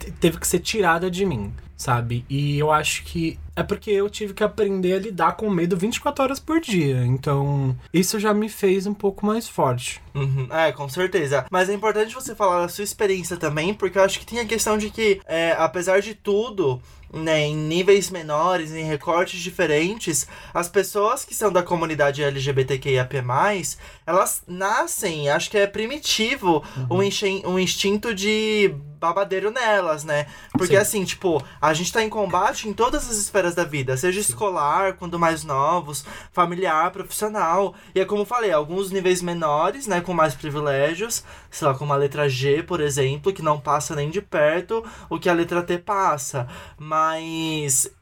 te- 0.00 0.10
teve 0.12 0.38
que 0.40 0.46
ser 0.48 0.58
tirada 0.58 1.08
de 1.08 1.24
mim, 1.24 1.52
sabe? 1.76 2.24
E 2.28 2.58
eu 2.58 2.72
acho 2.72 3.04
que 3.04 3.38
é 3.54 3.62
porque 3.62 3.90
eu 3.92 4.10
tive 4.10 4.34
que 4.34 4.42
aprender 4.42 4.94
a 4.94 4.98
lidar 4.98 5.36
com 5.36 5.48
medo 5.48 5.76
24 5.76 6.24
horas 6.24 6.40
por 6.40 6.60
dia. 6.60 7.04
Então, 7.06 7.76
isso 7.92 8.18
já 8.18 8.34
me 8.34 8.48
fez 8.48 8.84
um 8.86 8.94
pouco 8.94 9.24
mais 9.24 9.46
forte. 9.46 10.00
Uhum, 10.14 10.48
É, 10.50 10.72
com 10.72 10.88
certeza. 10.88 11.46
Mas 11.52 11.68
é 11.68 11.74
importante 11.74 12.14
você 12.14 12.34
falar 12.34 12.62
da 12.62 12.68
sua 12.68 12.82
experiência 12.82 13.36
também, 13.36 13.72
porque 13.74 13.96
eu 13.98 14.02
acho 14.02 14.18
que 14.18 14.26
tem 14.26 14.40
a 14.40 14.44
questão 14.46 14.76
de 14.76 14.90
que, 14.90 15.20
é, 15.26 15.52
apesar 15.58 16.00
de 16.00 16.14
tudo, 16.14 16.80
né, 17.12 17.40
em 17.40 17.54
níveis 17.56 18.10
menores, 18.10 18.72
em 18.72 18.84
recortes 18.84 19.40
diferentes, 19.40 20.26
as 20.54 20.68
pessoas 20.68 21.24
que 21.24 21.34
são 21.34 21.52
da 21.52 21.62
comunidade 21.62 22.22
LGBTQIAP+, 22.22 23.16
elas 24.06 24.42
nascem, 24.46 25.28
acho 25.28 25.50
que 25.50 25.58
é 25.58 25.66
primitivo, 25.66 26.64
um, 26.90 27.02
enchen- 27.02 27.42
um 27.46 27.58
instinto 27.58 28.14
de 28.14 28.74
babadeiro 28.98 29.50
nelas, 29.50 30.04
né? 30.04 30.26
Porque 30.52 30.76
Sim. 30.76 30.80
assim, 30.80 31.04
tipo, 31.04 31.42
a 31.60 31.74
gente 31.74 31.92
tá 31.92 32.02
em 32.04 32.08
combate 32.08 32.68
em 32.68 32.72
todas 32.72 33.10
as 33.10 33.16
esferas 33.16 33.52
da 33.52 33.64
vida, 33.64 33.96
seja 33.96 34.20
escolar, 34.20 34.92
quando 34.94 35.18
mais 35.18 35.42
novos, 35.42 36.04
familiar, 36.32 36.88
profissional. 36.92 37.74
E 37.96 38.00
é 38.00 38.04
como 38.04 38.22
eu 38.22 38.26
falei, 38.26 38.52
alguns 38.52 38.92
níveis 38.92 39.20
menores, 39.20 39.88
né, 39.88 40.00
com 40.00 40.14
mais 40.14 40.34
privilégios, 40.36 41.24
sei 41.50 41.66
lá, 41.66 41.74
como 41.74 41.92
a 41.92 41.96
letra 41.96 42.28
G, 42.28 42.62
por 42.62 42.80
exemplo, 42.80 43.32
que 43.32 43.42
não 43.42 43.58
passa 43.58 43.96
nem 43.96 44.08
de 44.08 44.22
perto 44.22 44.84
o 45.10 45.18
que 45.18 45.28
a 45.28 45.32
letra 45.34 45.62
T 45.64 45.78
passa. 45.78 46.46
Mas 46.78 47.01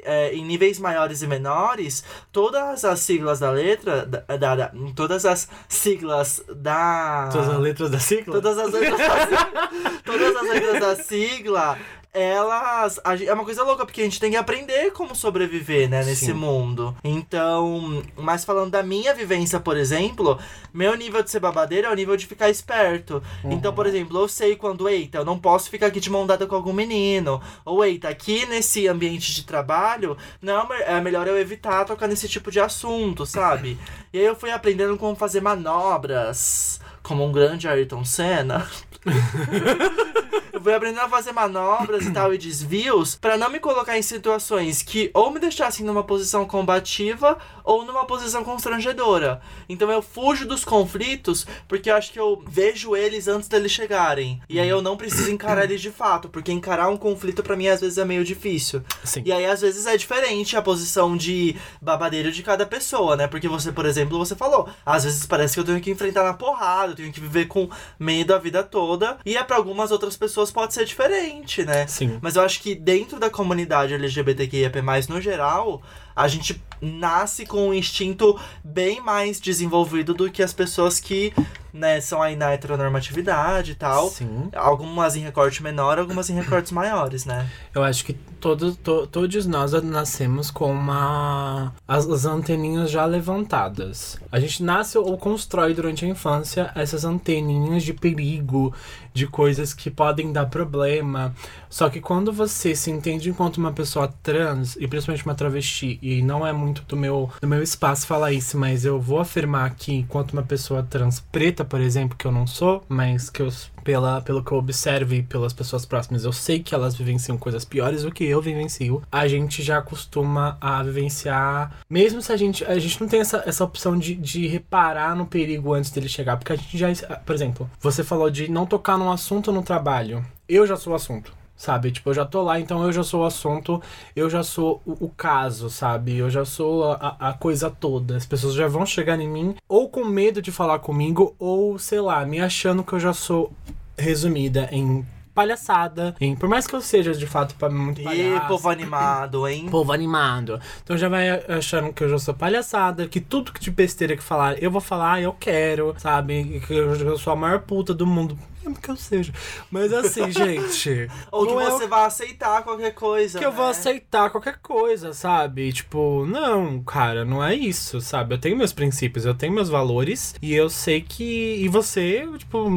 é, 0.02 0.32
em 0.34 0.44
níveis 0.44 0.78
maiores 0.78 1.22
e 1.22 1.26
menores, 1.26 2.04
todas 2.32 2.84
as 2.84 3.00
siglas 3.00 3.40
da 3.40 3.50
letra, 3.50 4.04
da, 4.06 4.36
da- 4.36 4.54
da- 4.56 4.72
todas 4.94 5.24
as 5.24 5.48
siglas 5.68 6.42
da. 6.56 7.28
Todas 7.32 7.48
as 7.48 7.58
letras 7.58 7.90
da 7.90 7.98
sigla? 7.98 8.34
Todas 8.34 8.58
as 8.58 8.72
letras 8.72 8.98
da 8.98 9.26
sigla, 9.26 9.70
todas 10.04 10.36
as 10.36 10.42
letras 10.48 10.80
da 10.80 10.96
sigla, 11.02 11.78
elas. 12.12 12.98
é 13.26 13.32
uma 13.32 13.44
coisa 13.44 13.62
louca, 13.62 13.84
porque 13.84 14.00
a 14.00 14.04
gente 14.04 14.20
tem 14.20 14.32
que 14.32 14.36
aprender 14.36 14.92
como 14.92 15.14
sobreviver, 15.14 15.88
né, 15.88 16.04
nesse 16.04 16.26
Sim. 16.26 16.32
mundo. 16.32 16.96
Então, 17.04 18.02
mas 18.16 18.44
falando 18.44 18.70
da 18.70 18.82
minha 18.82 19.14
vivência, 19.14 19.60
por 19.60 19.76
exemplo, 19.76 20.38
meu 20.72 20.94
nível 20.96 21.22
de 21.22 21.30
ser 21.30 21.40
babadeiro 21.40 21.86
é 21.86 21.90
o 21.90 21.94
nível 21.94 22.16
de 22.16 22.26
ficar 22.26 22.50
esperto. 22.50 23.22
Então, 23.44 23.72
por 23.72 23.86
exemplo, 23.86 24.18
eu 24.18 24.28
sei 24.28 24.56
quando, 24.56 24.88
eita, 24.88 25.18
eu 25.18 25.24
não 25.24 25.38
posso 25.38 25.70
ficar 25.70 25.86
aqui 25.86 26.00
de 26.00 26.10
mão 26.10 26.26
dada 26.26 26.46
com 26.46 26.54
algum 26.54 26.72
menino. 26.72 27.40
Ou, 27.64 27.84
eita, 27.84 28.08
aqui 28.08 28.44
nesse 28.46 28.88
ambiente 28.88 29.34
de 29.34 29.44
trabalho, 29.44 30.16
não, 30.42 30.72
é 30.72 31.00
melhor 31.00 31.26
eu 31.26 31.38
evitar 31.38 31.84
tocar 31.84 32.08
nesse 32.08 32.28
tipo 32.28 32.50
de 32.50 32.60
assunto, 32.60 33.24
sabe? 33.24 33.78
E 34.12 34.18
aí 34.18 34.24
eu 34.24 34.34
fui 34.34 34.50
aprendendo 34.50 34.96
como 34.96 35.14
fazer 35.14 35.40
manobras, 35.40 36.80
como 37.02 37.24
um 37.24 37.32
grande 37.32 37.68
Ayrton 37.68 38.04
Senna. 38.04 38.68
Eu 40.60 40.64
fui 40.64 40.74
aprendendo 40.74 41.00
a 41.00 41.08
fazer 41.08 41.32
manobras 41.32 42.04
e 42.04 42.10
tal 42.10 42.34
e 42.34 42.38
desvios 42.38 43.14
pra 43.14 43.38
não 43.38 43.48
me 43.48 43.58
colocar 43.58 43.96
em 43.96 44.02
situações 44.02 44.82
que 44.82 45.10
ou 45.14 45.30
me 45.30 45.40
deixassem 45.40 45.86
numa 45.86 46.04
posição 46.04 46.44
combativa 46.44 47.38
ou 47.64 47.82
numa 47.82 48.04
posição 48.04 48.44
constrangedora. 48.44 49.40
Então 49.70 49.90
eu 49.90 50.02
fujo 50.02 50.46
dos 50.46 50.62
conflitos 50.62 51.46
porque 51.66 51.90
eu 51.90 51.96
acho 51.96 52.12
que 52.12 52.20
eu 52.20 52.44
vejo 52.46 52.94
eles 52.94 53.26
antes 53.26 53.48
deles 53.48 53.72
chegarem. 53.72 54.42
E 54.50 54.60
aí 54.60 54.68
eu 54.68 54.82
não 54.82 54.98
preciso 54.98 55.30
encarar 55.30 55.64
eles 55.64 55.80
de 55.80 55.90
fato, 55.90 56.28
porque 56.28 56.52
encarar 56.52 56.90
um 56.90 56.96
conflito 56.98 57.42
pra 57.42 57.56
mim 57.56 57.68
às 57.68 57.80
vezes 57.80 57.96
é 57.96 58.04
meio 58.04 58.22
difícil. 58.22 58.82
Sim. 59.02 59.22
E 59.24 59.32
aí, 59.32 59.46
às 59.46 59.62
vezes, 59.62 59.86
é 59.86 59.96
diferente 59.96 60.56
a 60.56 60.62
posição 60.62 61.16
de 61.16 61.56
babadeiro 61.80 62.30
de 62.30 62.42
cada 62.42 62.66
pessoa, 62.66 63.16
né? 63.16 63.26
Porque 63.26 63.48
você, 63.48 63.72
por 63.72 63.86
exemplo, 63.86 64.18
você 64.18 64.36
falou, 64.36 64.68
às 64.84 65.04
vezes 65.04 65.24
parece 65.24 65.54
que 65.54 65.60
eu 65.60 65.64
tenho 65.64 65.80
que 65.80 65.90
enfrentar 65.90 66.22
na 66.22 66.34
porrada, 66.34 66.92
eu 66.92 66.96
tenho 66.96 67.12
que 67.12 67.20
viver 67.20 67.46
com 67.46 67.70
medo 67.98 68.34
a 68.34 68.38
vida 68.38 68.62
toda. 68.62 69.16
E 69.24 69.36
é 69.36 69.42
pra 69.42 69.56
algumas 69.56 69.90
outras 69.90 70.16
pessoas 70.16 70.49
pode 70.50 70.74
ser 70.74 70.84
diferente, 70.84 71.64
né? 71.64 71.86
Sim. 71.86 72.18
Mas 72.20 72.36
eu 72.36 72.42
acho 72.42 72.60
que 72.60 72.74
dentro 72.74 73.18
da 73.18 73.30
comunidade 73.30 73.94
LGBTQIAP+, 73.94 74.80
no 75.08 75.20
geral, 75.20 75.82
a 76.14 76.28
gente 76.28 76.60
nasce 76.80 77.44
com 77.46 77.68
um 77.68 77.74
instinto 77.74 78.38
bem 78.64 79.00
mais 79.00 79.40
desenvolvido 79.40 80.14
do 80.14 80.30
que 80.30 80.42
as 80.42 80.52
pessoas 80.52 80.98
que, 81.00 81.32
né, 81.72 82.00
são 82.00 82.22
aí 82.22 82.36
na 82.36 82.52
heteronormatividade 82.52 83.72
e 83.72 83.74
tal. 83.74 84.08
Sim. 84.08 84.48
Algumas 84.54 85.16
em 85.16 85.20
recorte 85.20 85.62
menor, 85.62 85.98
algumas 85.98 86.30
em 86.30 86.34
recortes 86.34 86.72
maiores, 86.72 87.24
né? 87.24 87.48
Eu 87.74 87.82
acho 87.82 88.04
que 88.04 88.14
todos, 88.40 88.76
to- 88.76 89.06
todos 89.06 89.46
nós 89.46 89.72
nascemos 89.82 90.50
com 90.50 90.72
uma. 90.72 91.72
As, 91.86 92.08
as 92.08 92.24
anteninhas 92.24 92.90
já 92.90 93.04
levantadas. 93.04 94.18
A 94.32 94.40
gente 94.40 94.62
nasce 94.62 94.96
ou 94.96 95.16
constrói 95.18 95.74
durante 95.74 96.04
a 96.04 96.08
infância 96.08 96.70
essas 96.74 97.04
anteninhas 97.04 97.82
de 97.82 97.92
perigo, 97.92 98.72
de 99.12 99.26
coisas 99.26 99.74
que 99.74 99.90
podem 99.90 100.32
dar 100.32 100.46
problema. 100.46 101.34
Só 101.68 101.88
que 101.88 102.00
quando 102.00 102.32
você 102.32 102.74
se 102.74 102.90
entende 102.90 103.28
enquanto 103.30 103.58
uma 103.58 103.72
pessoa 103.72 104.12
trans, 104.22 104.76
e 104.76 104.88
principalmente 104.88 105.24
uma 105.24 105.34
travesti, 105.34 105.98
e 106.02 106.22
não 106.22 106.46
é 106.46 106.52
muito 106.52 106.69
do 106.72 106.96
meu, 106.96 107.30
do 107.40 107.46
meu 107.46 107.62
espaço 107.62 108.06
falar 108.06 108.32
isso, 108.32 108.56
mas 108.58 108.84
eu 108.84 109.00
vou 109.00 109.20
afirmar 109.20 109.66
aqui, 109.66 109.94
enquanto 109.94 110.32
uma 110.32 110.42
pessoa 110.42 110.82
trans 110.82 111.20
preta, 111.20 111.64
por 111.64 111.80
exemplo, 111.80 112.16
que 112.16 112.26
eu 112.26 112.32
não 112.32 112.46
sou, 112.46 112.82
mas 112.88 113.28
que 113.30 113.42
eu, 113.42 113.48
pela, 113.82 114.20
pelo 114.20 114.42
que 114.42 114.52
eu 114.52 114.58
observo 114.58 115.14
e 115.14 115.22
pelas 115.22 115.52
pessoas 115.52 115.84
próximas, 115.84 116.24
eu 116.24 116.32
sei 116.32 116.60
que 116.60 116.74
elas 116.74 116.94
vivenciam 116.94 117.36
coisas 117.36 117.64
piores 117.64 118.02
do 118.02 118.12
que 118.12 118.24
eu 118.24 118.40
vivencio. 118.40 119.02
A 119.10 119.26
gente 119.26 119.62
já 119.62 119.80
costuma 119.80 120.56
a 120.60 120.82
vivenciar, 120.82 121.80
mesmo 121.88 122.22
se 122.22 122.32
a 122.32 122.36
gente, 122.36 122.64
a 122.64 122.78
gente 122.78 123.00
não 123.00 123.08
tem 123.08 123.20
essa, 123.20 123.42
essa 123.46 123.64
opção 123.64 123.98
de, 123.98 124.14
de 124.14 124.46
reparar 124.46 125.16
no 125.16 125.26
perigo 125.26 125.74
antes 125.74 125.90
dele 125.90 126.08
chegar, 126.08 126.36
porque 126.36 126.52
a 126.52 126.56
gente 126.56 126.76
já, 126.76 126.88
por 127.18 127.34
exemplo, 127.34 127.70
você 127.80 128.04
falou 128.04 128.30
de 128.30 128.50
não 128.50 128.66
tocar 128.66 128.96
num 128.98 129.10
assunto 129.10 129.52
no 129.52 129.62
trabalho. 129.62 130.24
Eu 130.48 130.66
já 130.66 130.76
sou 130.76 130.92
o 130.92 130.96
assunto. 130.96 131.39
Sabe? 131.60 131.90
Tipo, 131.90 132.08
eu 132.08 132.14
já 132.14 132.24
tô 132.24 132.40
lá, 132.40 132.58
então 132.58 132.82
eu 132.84 132.90
já 132.90 133.04
sou 133.04 133.20
o 133.20 133.26
assunto, 133.26 133.82
eu 134.16 134.30
já 134.30 134.42
sou 134.42 134.80
o, 134.86 135.04
o 135.04 135.08
caso, 135.10 135.68
sabe? 135.68 136.16
Eu 136.16 136.30
já 136.30 136.42
sou 136.42 136.90
a, 136.92 137.16
a 137.20 137.32
coisa 137.34 137.68
toda. 137.68 138.16
As 138.16 138.24
pessoas 138.24 138.54
já 138.54 138.66
vão 138.66 138.86
chegar 138.86 139.20
em 139.20 139.28
mim 139.28 139.54
ou 139.68 139.86
com 139.86 140.02
medo 140.02 140.40
de 140.40 140.50
falar 140.50 140.78
comigo, 140.78 141.34
ou, 141.38 141.78
sei 141.78 142.00
lá, 142.00 142.24
me 142.24 142.40
achando 142.40 142.82
que 142.82 142.94
eu 142.94 142.98
já 142.98 143.12
sou 143.12 143.52
resumida 143.98 144.70
em 144.72 145.04
palhaçada. 145.34 146.16
Em, 146.18 146.34
por 146.34 146.48
mais 146.48 146.66
que 146.66 146.74
eu 146.74 146.80
seja 146.80 147.12
de 147.12 147.26
fato 147.26 147.54
muito 147.70 148.00
E 148.00 148.04
palhaço. 148.04 148.48
povo 148.48 148.70
animado, 148.70 149.46
hein? 149.46 149.66
Povo 149.70 149.92
animado. 149.92 150.58
Então 150.82 150.96
já 150.96 151.10
vai 151.10 151.28
achando 151.46 151.92
que 151.92 152.02
eu 152.02 152.08
já 152.08 152.18
sou 152.18 152.32
palhaçada, 152.32 153.06
que 153.06 153.20
tudo 153.20 153.52
que 153.52 153.60
de 153.60 153.70
besteira 153.70 154.16
que 154.16 154.22
falar, 154.22 154.62
eu 154.62 154.70
vou 154.70 154.80
falar, 154.80 155.20
eu 155.20 155.34
quero, 155.38 155.94
sabe? 155.98 156.40
E 156.40 156.60
Que 156.60 156.72
eu, 156.72 156.94
eu 156.94 157.18
sou 157.18 157.34
a 157.34 157.36
maior 157.36 157.60
puta 157.60 157.92
do 157.92 158.06
mundo. 158.06 158.38
Mesmo 158.62 158.80
que 158.80 158.90
eu 158.90 158.96
seja. 158.96 159.32
Mas 159.70 159.92
assim, 159.92 160.30
gente. 160.32 161.08
Ou 161.32 161.46
que 161.46 161.52
é 161.52 161.70
você 161.70 161.86
vai 161.86 162.04
aceitar 162.04 162.62
qualquer 162.62 162.94
coisa. 162.94 163.38
que 163.38 163.44
eu 163.44 163.52
vou 163.52 163.64
né? 163.64 163.70
aceitar 163.70 164.30
qualquer 164.30 164.58
coisa, 164.58 165.12
sabe? 165.12 165.72
Tipo, 165.72 166.26
não, 166.26 166.82
cara, 166.82 167.24
não 167.24 167.42
é 167.42 167.54
isso, 167.54 168.00
sabe? 168.00 168.34
Eu 168.34 168.38
tenho 168.38 168.56
meus 168.56 168.72
princípios, 168.72 169.24
eu 169.24 169.34
tenho 169.34 169.52
meus 169.52 169.68
valores 169.68 170.34
e 170.40 170.54
eu 170.54 170.68
sei 170.68 171.00
que. 171.00 171.56
E 171.62 171.68
você, 171.68 172.26
tipo, 172.38 172.68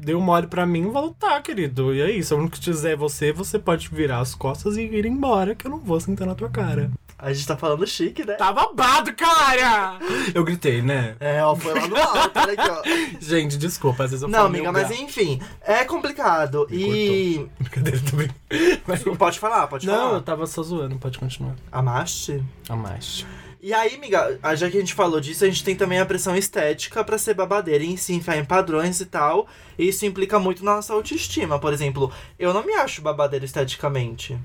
deu 0.00 0.20
mole 0.20 0.46
pra 0.46 0.66
mim, 0.66 0.90
vou 0.90 1.06
lutar, 1.06 1.42
querido. 1.42 1.94
E 1.94 2.00
é 2.00 2.10
isso. 2.10 2.32
Se 2.32 2.34
eu 2.34 2.38
não 2.38 2.48
quiser 2.48 2.96
você, 2.96 3.32
você 3.32 3.58
pode 3.58 3.88
virar 3.88 4.20
as 4.20 4.34
costas 4.34 4.76
e 4.76 4.82
ir 4.82 5.04
embora, 5.04 5.54
que 5.54 5.66
eu 5.66 5.70
não 5.70 5.78
vou 5.78 6.00
sentar 6.00 6.26
na 6.26 6.34
tua 6.34 6.48
cara. 6.48 6.90
A 7.22 7.32
gente 7.32 7.46
tá 7.46 7.56
falando 7.56 7.86
chique, 7.86 8.26
né? 8.26 8.34
Tá 8.34 8.52
babado, 8.52 9.14
cara! 9.14 9.96
Eu 10.34 10.42
gritei, 10.42 10.82
né? 10.82 11.14
É, 11.20 11.40
ó, 11.44 11.54
foi 11.54 11.72
lá 11.72 11.86
no 11.86 11.96
alto, 11.96 12.36
olha 12.36 12.52
aqui, 12.52 12.68
ó. 12.68 12.82
Gente, 13.24 13.56
desculpa, 13.56 14.02
às 14.02 14.10
vezes 14.10 14.24
eu 14.24 14.28
Não, 14.28 14.46
amiga, 14.46 14.72
mas 14.72 14.90
enfim, 14.90 15.40
é 15.60 15.84
complicado. 15.84 16.66
e. 16.68 17.46
Brincadeira 17.60 18.00
também. 18.10 18.28
Mas... 18.84 19.04
Pode 19.16 19.38
falar, 19.38 19.68
pode 19.68 19.86
Não, 19.86 19.94
eu 19.94 20.00
falar. 20.08 20.20
tava 20.22 20.46
só 20.48 20.64
zoando, 20.64 20.98
pode 20.98 21.16
continuar. 21.16 21.54
Amaste? 21.70 22.42
A 22.68 22.74
mais. 22.74 23.24
E 23.60 23.72
aí, 23.72 23.94
amiga, 23.94 24.40
já 24.56 24.68
que 24.68 24.76
a 24.76 24.80
gente 24.80 24.92
falou 24.92 25.20
disso, 25.20 25.44
a 25.44 25.46
gente 25.48 25.62
tem 25.62 25.76
também 25.76 26.00
a 26.00 26.04
pressão 26.04 26.34
estética 26.34 27.04
pra 27.04 27.16
ser 27.18 27.34
babadeira 27.34 27.84
e 27.84 27.96
se 27.96 28.12
enfiar 28.12 28.36
em 28.36 28.44
padrões 28.44 29.00
e 29.00 29.06
tal. 29.06 29.46
E 29.78 29.86
isso 29.86 30.04
implica 30.04 30.40
muito 30.40 30.64
na 30.64 30.74
nossa 30.74 30.92
autoestima. 30.92 31.56
Por 31.60 31.72
exemplo, 31.72 32.12
eu 32.36 32.52
não 32.52 32.66
me 32.66 32.72
acho 32.74 33.00
babadeira 33.00 33.44
esteticamente. 33.44 34.36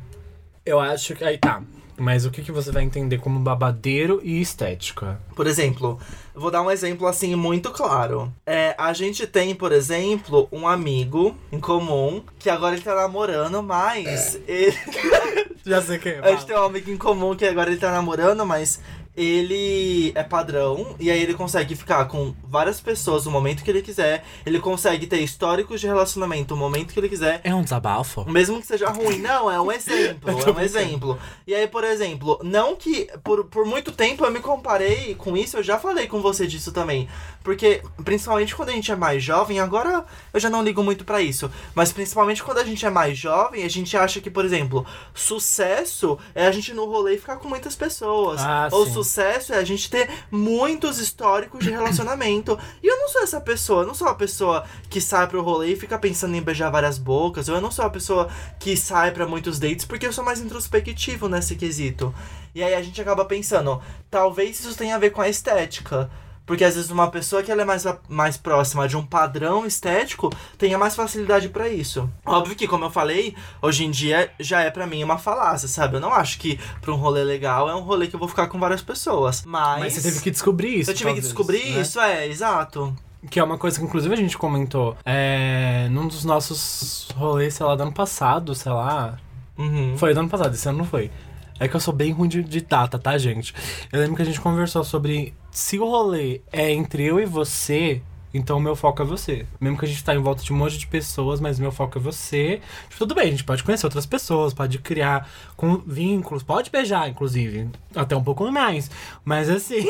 Eu 0.64 0.80
acho 0.80 1.16
que. 1.16 1.24
Aí 1.24 1.40
tá. 1.40 1.64
Mas 1.98 2.26
o 2.26 2.32
que, 2.32 2.44
que 2.44 2.52
você 2.52 2.72
vai 2.72 2.84
entender 2.84 3.18
como 3.18 3.40
babadeiro 3.40 4.22
e 4.24 4.40
estética? 4.40 5.20
Por 5.36 5.48
exemplo, 5.48 6.00
vou 6.38 6.52
dar 6.52 6.62
um 6.62 6.70
exemplo 6.72 7.08
assim 7.08 7.36
muito 7.36 7.72
claro. 7.72 8.32
É, 8.46 8.76
a 8.78 8.94
gente 8.94 9.26
tem, 9.28 9.54
por 9.56 9.72
exemplo, 9.72 10.48
um 10.52 10.68
amigo 10.68 11.36
em 11.52 11.60
comum 11.60 12.22
que 12.40 12.50
agora 12.50 12.76
ele 12.76 12.84
tá 12.84 12.96
namorando, 12.96 13.62
mas 13.64 14.40
ele- 14.48 14.78
Já 15.66 15.82
sei 15.82 15.98
quem 15.98 16.14
é. 16.14 16.20
a 16.24 16.32
gente 16.32 16.46
tem 16.46 16.56
um 16.56 16.64
amigo 16.64 16.90
em 16.92 16.98
comum 16.98 17.36
que 17.36 17.46
agora 17.46 17.70
ele 17.70 17.80
tá 17.80 17.92
namorando, 17.92 18.46
mas 18.46 18.80
ele 19.18 20.12
é 20.14 20.22
padrão 20.22 20.96
e 21.00 21.10
aí 21.10 21.20
ele 21.24 21.34
consegue 21.34 21.76
ficar 21.76 22.06
com 22.06 22.36
várias 22.44 22.80
pessoas 22.80 23.26
no 23.26 23.32
momento 23.32 23.64
que 23.64 23.70
ele 23.72 23.82
quiser. 23.82 24.24
Ele 24.46 24.60
consegue 24.60 25.08
ter 25.08 25.18
históricos 25.22 25.82
de 25.82 25.88
relacionamento 25.88 26.54
no 26.56 26.60
momento 26.62 26.94
que 26.94 27.00
ele 27.00 27.10
quiser. 27.10 27.42
É 27.44 27.54
um 27.54 27.64
desabafo? 27.64 28.30
Mesmo 28.30 28.62
que 28.62 28.68
seja 28.68 28.90
ruim. 28.90 29.18
Não, 29.18 29.50
é 29.50 29.60
um 29.60 29.72
exemplo. 29.72 30.38
É 30.48 30.52
um 30.52 30.60
exemplo. 30.60 31.18
E 31.48 31.56
aí, 31.56 31.66
por 31.68 31.84
exemplo, 31.84 32.40
não 32.44 32.76
que 32.76 33.10
por, 33.24 33.46
por 33.46 33.66
muito 33.66 33.92
tempo 33.92 34.24
eu 34.24 34.30
me 34.32 34.40
comparei 34.40 35.16
com 35.16 35.36
isso, 35.36 35.58
eu 35.58 35.64
já 35.64 35.80
falei 35.80 36.06
com 36.08 36.22
você 36.22 36.27
disso 36.34 36.72
também. 36.72 37.08
Porque, 37.44 37.82
principalmente 38.04 38.56
quando 38.56 38.70
a 38.70 38.74
gente 38.74 38.92
é 38.92 38.96
mais 38.96 39.24
jovem, 39.24 39.60
agora 39.60 40.04
eu 40.34 40.40
já 40.40 40.50
não 40.50 40.64
ligo 40.64 40.84
muito 40.84 41.06
pra 41.06 41.22
isso. 41.22 41.50
Mas 41.74 41.92
principalmente 41.94 42.44
quando 42.44 42.58
a 42.58 42.64
gente 42.64 42.86
é 42.86 42.90
mais 42.90 43.18
jovem, 43.18 43.64
a 43.64 43.70
gente 43.70 43.96
acha 43.96 44.20
que, 44.20 44.30
por 44.30 44.44
exemplo, 44.44 44.86
sucesso 45.14 46.18
é 46.36 46.46
a 46.46 46.52
gente 46.52 46.74
no 46.74 46.86
rolê 46.86 47.16
e 47.16 47.18
ficar 47.18 47.38
com 47.38 47.48
muitas 47.48 47.76
pessoas. 47.76 48.42
Ah, 48.42 48.68
Ou 48.72 48.86
sim. 48.86 48.94
sucesso 48.94 49.54
é 49.54 49.58
a 49.58 49.64
gente 49.64 49.90
ter 49.90 50.10
muitos 50.30 51.00
históricos 51.00 51.64
de 51.64 51.70
relacionamento. 51.72 52.60
E 52.84 52.88
eu 52.88 52.98
não 52.98 53.08
sou 53.08 53.24
essa 53.24 53.40
pessoa, 53.40 53.84
eu 53.84 53.88
não 53.88 53.96
sou 53.96 54.08
a 54.08 54.16
pessoa 54.16 54.66
que 54.90 55.00
sai 55.00 55.28
pro 55.28 55.42
rolê 55.42 55.74
e 55.74 55.76
fica 55.76 55.98
pensando 55.98 56.36
em 56.36 56.42
beijar 56.42 56.70
várias 56.70 56.98
bocas. 56.98 57.48
Ou 57.50 57.56
eu 57.56 57.62
não 57.62 57.72
sou 57.72 57.86
a 57.86 57.90
pessoa 57.90 58.30
que 58.60 58.76
sai 58.76 59.12
pra 59.12 59.28
muitos 59.28 59.60
dates 59.60 59.86
porque 59.86 60.06
eu 60.06 60.14
sou 60.14 60.24
mais 60.24 60.40
introspectivo 60.42 61.30
nesse 61.30 61.56
quesito. 61.56 62.14
E 62.58 62.64
aí 62.64 62.74
a 62.74 62.82
gente 62.82 63.00
acaba 63.00 63.24
pensando, 63.24 63.80
talvez 64.10 64.60
isso 64.60 64.76
tenha 64.76 64.96
a 64.96 64.98
ver 64.98 65.12
com 65.12 65.22
a 65.22 65.30
estética. 65.30 66.10
Porque 66.44 66.64
às 66.64 66.74
vezes 66.74 66.90
uma 66.90 67.12
pessoa 67.12 67.44
que 67.44 67.52
ela 67.52 67.62
é 67.62 67.66
mais, 67.66 67.86
mais 68.10 68.36
próxima 68.36 68.88
de 68.88 68.98
um 68.98 69.06
padrão 69.06 69.64
estético 69.64 70.32
tenha 70.58 70.76
mais 70.76 70.96
facilidade 70.96 71.50
pra 71.50 71.70
isso. 71.70 72.10
Óbvio 72.26 72.56
que, 72.56 72.68
como 72.68 72.86
eu 72.86 72.90
falei, 72.90 73.36
hoje 73.62 73.86
em 73.86 73.92
dia 73.92 74.32
já 74.40 74.62
é 74.62 74.72
pra 74.72 74.88
mim 74.88 75.04
uma 75.04 75.20
falácia, 75.20 75.68
sabe? 75.68 75.98
Eu 75.98 76.00
não 76.00 76.12
acho 76.12 76.40
que 76.40 76.60
pra 76.82 76.92
um 76.92 76.96
rolê 76.96 77.24
legal 77.24 77.70
é 77.70 77.76
um 77.76 77.82
rolê 77.82 78.08
que 78.08 78.16
eu 78.16 78.20
vou 78.20 78.28
ficar 78.28 78.48
com 78.48 78.58
várias 78.58 78.82
pessoas. 78.82 79.44
Mas. 79.46 79.80
Mas 79.82 79.94
você 79.94 80.02
teve 80.02 80.20
que 80.20 80.32
descobrir 80.32 80.80
isso. 80.80 80.90
Eu 80.90 80.96
tive 80.96 81.14
que 81.14 81.22
talvez, 81.22 81.26
descobrir 81.26 81.76
né? 81.76 81.82
isso, 81.82 82.00
é, 82.00 82.28
exato. 82.28 82.92
Que 83.30 83.40
é 83.40 83.44
uma 83.44 83.60
coisa 83.60 83.78
que, 83.78 83.86
inclusive, 83.86 84.16
a 84.16 84.18
gente 84.18 84.36
comentou. 84.36 84.98
É. 85.06 85.88
Num 85.92 86.08
dos 86.08 86.26
nossos 86.26 87.10
rolês, 87.16 87.54
sei 87.54 87.68
lá, 87.68 87.76
do 87.76 87.84
ano 87.84 87.94
passado, 87.94 88.56
sei 88.56 88.72
lá. 88.72 89.20
Uhum. 89.58 89.96
Foi 89.96 90.12
do 90.12 90.20
ano 90.22 90.30
passado, 90.30 90.56
esse 90.56 90.68
ano 90.68 90.80
não 90.80 90.86
foi. 90.86 91.12
É 91.60 91.68
que 91.68 91.76
eu 91.76 91.80
sou 91.80 91.94
bem 91.94 92.12
ruim 92.12 92.28
de, 92.28 92.44
de 92.44 92.62
data, 92.62 93.00
tá, 93.00 93.18
gente? 93.18 93.54
Eu 93.92 94.00
lembro 94.00 94.16
que 94.16 94.22
a 94.22 94.26
gente 94.26 94.40
conversou 94.40 94.84
sobre 94.84 95.34
se 95.52 95.80
o 95.80 95.90
rolê 95.90 96.42
é 96.52 96.72
entre 96.72 97.04
eu 97.04 97.20
e 97.20 97.26
você, 97.26 98.02
então 98.38 98.58
o 98.58 98.62
meu 98.62 98.76
foco 98.76 99.02
é 99.02 99.06
você. 99.06 99.46
Mesmo 99.60 99.78
que 99.78 99.86
a 99.86 99.88
gente 99.88 100.04
tá 100.04 100.14
em 100.16 100.20
volta 100.20 100.44
de 100.44 100.54
um 100.54 100.56
monte 100.58 100.78
de 100.78 100.88
pessoas, 100.88 101.40
mas 101.40 101.58
o 101.58 101.62
meu 101.62 101.72
foco 101.72 101.98
é 101.98 102.02
você. 102.02 102.62
Tipo, 102.90 103.00
tudo 103.00 103.16
bem, 103.16 103.28
a 103.28 103.32
gente 103.32 103.44
pode 103.44 103.64
conhecer 103.64 103.86
outras 103.86 104.06
pessoas, 104.06 104.54
pode 104.54 104.78
criar 104.80 105.30
com 105.56 105.78
vínculos, 105.78 106.44
pode 106.44 106.70
beijar, 106.70 107.10
inclusive. 107.10 107.70
Até 107.96 108.16
um 108.16 108.24
pouco 108.24 108.50
mais. 108.52 108.90
Mas 109.26 109.50
assim, 109.50 109.84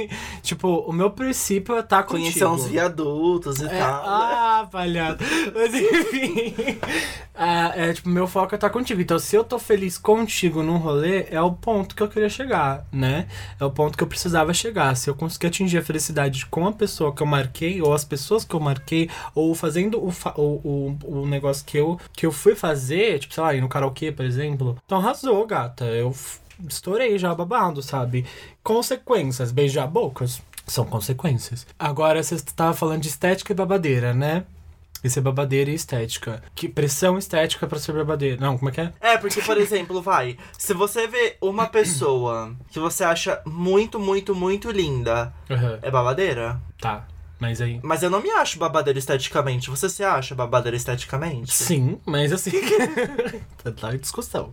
tipo, 0.42 0.68
o 0.80 0.92
meu 0.92 1.10
princípio 1.10 1.74
é 1.76 1.80
estar 1.80 1.98
tá 1.98 2.02
Conhecer 2.02 2.40
contigo. 2.44 2.50
uns 2.64 2.66
viadutos 2.70 3.60
e 3.60 3.66
É, 3.66 3.78
tal. 3.78 4.02
ah, 4.06 4.68
palhaço. 4.70 5.18
Mas 5.54 5.74
enfim. 5.74 6.54
Ah, 7.42 7.72
é, 7.74 7.94
tipo, 7.94 8.10
meu 8.10 8.26
foco 8.26 8.54
é 8.54 8.56
estar 8.56 8.68
contigo. 8.68 9.00
Então, 9.00 9.18
se 9.18 9.34
eu 9.34 9.42
tô 9.42 9.58
feliz 9.58 9.96
contigo 9.96 10.62
num 10.62 10.76
rolê, 10.76 11.24
é 11.30 11.40
o 11.40 11.50
ponto 11.52 11.94
que 11.94 12.02
eu 12.02 12.08
queria 12.08 12.28
chegar, 12.28 12.84
né? 12.92 13.28
É 13.58 13.64
o 13.64 13.70
ponto 13.70 13.96
que 13.96 14.04
eu 14.04 14.06
precisava 14.08 14.52
chegar. 14.52 14.94
Se 14.94 15.08
eu 15.08 15.14
conseguir 15.14 15.46
atingir 15.46 15.78
a 15.78 15.82
felicidade 15.82 16.44
com 16.44 16.66
a 16.66 16.72
pessoa 16.72 17.14
que 17.14 17.22
eu 17.22 17.26
marquei, 17.26 17.80
ou 17.80 17.89
as 17.92 18.04
pessoas 18.04 18.44
que 18.44 18.54
eu 18.54 18.60
marquei, 18.60 19.08
ou 19.34 19.54
fazendo 19.54 20.04
o, 20.04 20.10
fa- 20.10 20.34
o, 20.36 20.96
o, 21.04 21.20
o 21.22 21.26
negócio 21.26 21.64
que 21.64 21.76
eu, 21.78 21.98
que 22.12 22.26
eu 22.26 22.32
fui 22.32 22.54
fazer, 22.54 23.18
tipo, 23.18 23.34
sei 23.34 23.42
lá, 23.42 23.54
ir 23.54 23.60
no 23.60 23.68
karaokê, 23.68 24.10
por 24.12 24.24
exemplo. 24.24 24.76
Então, 24.84 24.98
arrasou, 24.98 25.46
gata. 25.46 25.84
Eu 25.84 26.14
estourei 26.68 27.18
já 27.18 27.34
babado, 27.34 27.82
sabe? 27.82 28.24
Consequências, 28.62 29.50
beijar 29.50 29.86
bocas. 29.86 30.40
São 30.66 30.84
consequências. 30.84 31.66
Agora, 31.78 32.22
você 32.22 32.36
estava 32.36 32.72
falando 32.72 33.00
de 33.02 33.08
estética 33.08 33.52
e 33.52 33.56
babadeira, 33.56 34.14
né? 34.14 34.44
Isso 35.02 35.18
é 35.18 35.22
babadeira 35.22 35.70
e 35.70 35.74
estética. 35.74 36.42
Que 36.54 36.68
pressão 36.68 37.18
estética 37.18 37.66
pra 37.66 37.78
ser 37.78 37.92
babadeira. 37.94 38.36
Não, 38.40 38.56
como 38.58 38.68
é 38.68 38.72
que 38.72 38.80
é? 38.82 38.92
É, 39.00 39.16
porque, 39.18 39.40
por 39.42 39.56
exemplo, 39.58 40.00
vai. 40.00 40.36
Se 40.56 40.72
você 40.74 41.08
vê 41.08 41.36
uma 41.40 41.66
pessoa 41.66 42.54
que 42.70 42.78
você 42.78 43.02
acha 43.02 43.40
muito, 43.46 43.98
muito, 43.98 44.34
muito 44.34 44.70
linda, 44.70 45.32
Aham. 45.50 45.78
é 45.82 45.90
babadeira? 45.90 46.60
Tá. 46.80 47.08
Mas 47.40 47.60
aí. 47.60 47.80
Mas 47.82 48.02
eu 48.02 48.10
não 48.10 48.20
me 48.22 48.30
acho 48.30 48.58
babadeira 48.58 48.98
esteticamente. 48.98 49.70
Você 49.70 49.88
se 49.88 50.04
acha 50.04 50.34
babadeira 50.34 50.76
esteticamente? 50.76 51.52
Sim, 51.52 51.98
mas 52.04 52.32
assim. 52.32 52.50
tá, 53.64 53.72
tá 53.80 53.94
em 53.94 53.98
discussão. 53.98 54.52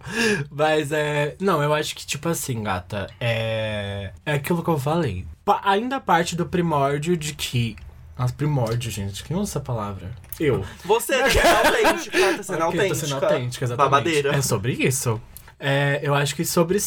Mas 0.49 0.91
é. 0.91 1.35
Não, 1.39 1.61
eu 1.61 1.73
acho 1.73 1.93
que, 1.95 2.05
tipo 2.05 2.29
assim, 2.29 2.63
gata, 2.63 3.07
é. 3.19 4.11
É 4.25 4.33
aquilo 4.33 4.63
que 4.63 4.69
eu 4.69 4.79
falei. 4.79 5.25
Pa- 5.43 5.61
ainda 5.63 5.99
parte 5.99 6.35
do 6.35 6.45
primórdio 6.45 7.17
de 7.17 7.33
que. 7.33 7.75
As 8.17 8.31
primórdios, 8.31 8.93
gente. 8.95 9.23
Quem 9.23 9.37
usa 9.37 9.51
essa 9.51 9.59
palavra? 9.59 10.09
Eu. 10.39 10.65
Você 10.85 11.13
tá 11.21 11.29
sendo 11.29 11.43
autêntica, 11.43 12.17
tá 12.37 12.43
sendo 12.43 12.57
eu 12.57 12.71
tô 12.71 12.95
sendo 12.95 13.13
autêntica. 13.13 13.25
autêntica, 13.27 13.65
exatamente. 13.65 13.91
Babadeira. 13.91 14.35
É 14.35 14.41
sobre 14.41 14.73
isso. 14.73 15.21
É, 15.59 15.99
eu 16.01 16.15
acho 16.15 16.35
que 16.35 16.43
sobre 16.45 16.79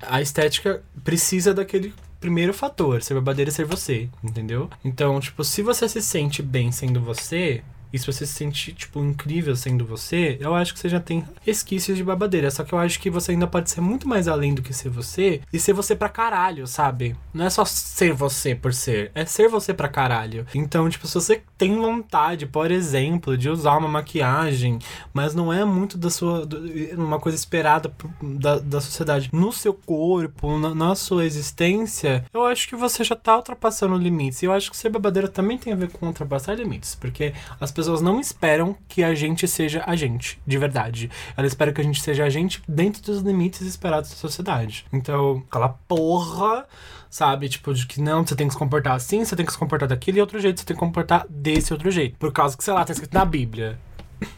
a 0.00 0.20
estética 0.22 0.82
precisa 1.04 1.52
daquele 1.52 1.92
primeiro 2.20 2.52
fator, 2.52 3.02
ser 3.02 3.14
babadeira 3.14 3.50
e 3.50 3.52
ser 3.54 3.64
você, 3.64 4.08
entendeu? 4.22 4.68
Então, 4.84 5.18
tipo, 5.18 5.42
se 5.42 5.62
você 5.62 5.88
se 5.88 6.02
sente 6.02 6.42
bem 6.42 6.70
sendo 6.70 7.00
você, 7.00 7.62
e 7.92 7.98
se 7.98 8.06
você 8.06 8.26
se 8.26 8.32
sente, 8.32 8.72
tipo, 8.72 9.00
incrível 9.00 9.54
sendo 9.56 9.84
você, 9.84 10.38
eu 10.40 10.54
acho 10.54 10.72
que 10.72 10.80
você 10.80 10.88
já 10.88 11.00
tem 11.00 11.24
resquícios 11.42 11.96
de 11.96 12.04
babadeira. 12.04 12.50
Só 12.50 12.64
que 12.64 12.72
eu 12.72 12.78
acho 12.78 13.00
que 13.00 13.10
você 13.10 13.32
ainda 13.32 13.46
pode 13.46 13.70
ser 13.70 13.80
muito 13.80 14.08
mais 14.08 14.28
além 14.28 14.54
do 14.54 14.62
que 14.62 14.72
ser 14.72 14.88
você 14.88 15.40
e 15.52 15.58
ser 15.58 15.72
você 15.72 15.94
pra 15.94 16.08
caralho, 16.08 16.66
sabe? 16.66 17.16
Não 17.34 17.44
é 17.44 17.50
só 17.50 17.64
ser 17.64 18.12
você 18.12 18.54
por 18.54 18.72
ser, 18.72 19.10
é 19.14 19.24
ser 19.24 19.48
você 19.48 19.74
pra 19.74 19.88
caralho. 19.88 20.46
Então, 20.54 20.88
tipo, 20.88 21.06
se 21.06 21.14
você 21.14 21.42
tem 21.58 21.76
vontade, 21.76 22.46
por 22.46 22.70
exemplo, 22.70 23.36
de 23.36 23.48
usar 23.48 23.76
uma 23.76 23.88
maquiagem, 23.88 24.78
mas 25.12 25.34
não 25.34 25.52
é 25.52 25.64
muito 25.64 25.98
da 25.98 26.10
sua. 26.10 26.48
uma 26.96 27.18
coisa 27.18 27.36
esperada 27.36 27.92
da, 28.22 28.58
da 28.58 28.80
sociedade 28.80 29.30
no 29.32 29.52
seu 29.52 29.74
corpo, 29.74 30.58
na, 30.58 30.74
na 30.74 30.94
sua 30.94 31.24
existência, 31.24 32.24
eu 32.32 32.44
acho 32.44 32.68
que 32.68 32.76
você 32.76 33.02
já 33.02 33.16
tá 33.16 33.36
ultrapassando 33.36 33.96
limites. 33.96 34.42
E 34.42 34.46
eu 34.46 34.52
acho 34.52 34.70
que 34.70 34.76
ser 34.76 34.88
babadeira 34.88 35.28
também 35.28 35.58
tem 35.58 35.72
a 35.72 35.76
ver 35.76 35.90
com 35.90 36.06
ultrapassar 36.06 36.54
limites, 36.54 36.94
porque 36.94 37.32
as 37.60 37.70
pessoas 37.70 37.79
não 38.00 38.20
esperam 38.20 38.76
que 38.88 39.02
a 39.02 39.14
gente 39.14 39.46
seja 39.46 39.82
a 39.86 39.94
gente, 39.96 40.40
de 40.46 40.58
verdade. 40.58 41.10
Elas 41.36 41.52
esperam 41.52 41.72
que 41.72 41.80
a 41.80 41.84
gente 41.84 42.02
seja 42.02 42.24
a 42.24 42.30
gente 42.30 42.62
dentro 42.68 43.02
dos 43.02 43.20
limites 43.20 43.62
esperados 43.62 44.10
da 44.10 44.16
sociedade. 44.16 44.84
Então, 44.92 45.42
aquela 45.48 45.68
porra 45.68 46.66
sabe? 47.10 47.48
Tipo, 47.48 47.74
de 47.74 47.86
que 47.86 48.00
não, 48.00 48.24
você 48.24 48.36
tem 48.36 48.46
que 48.46 48.52
se 48.52 48.58
comportar 48.58 48.94
assim, 48.94 49.24
você 49.24 49.34
tem 49.34 49.44
que 49.44 49.52
se 49.52 49.58
comportar 49.58 49.88
daquele 49.88 50.20
outro 50.20 50.38
jeito, 50.38 50.60
você 50.60 50.66
tem 50.66 50.76
que 50.76 50.80
comportar 50.80 51.26
desse 51.28 51.72
outro 51.72 51.90
jeito. 51.90 52.16
Por 52.16 52.32
causa 52.32 52.56
que, 52.56 52.62
sei 52.62 52.72
lá, 52.72 52.84
tá 52.84 52.92
escrito 52.92 53.12
na 53.12 53.24
Bíblia. 53.24 53.78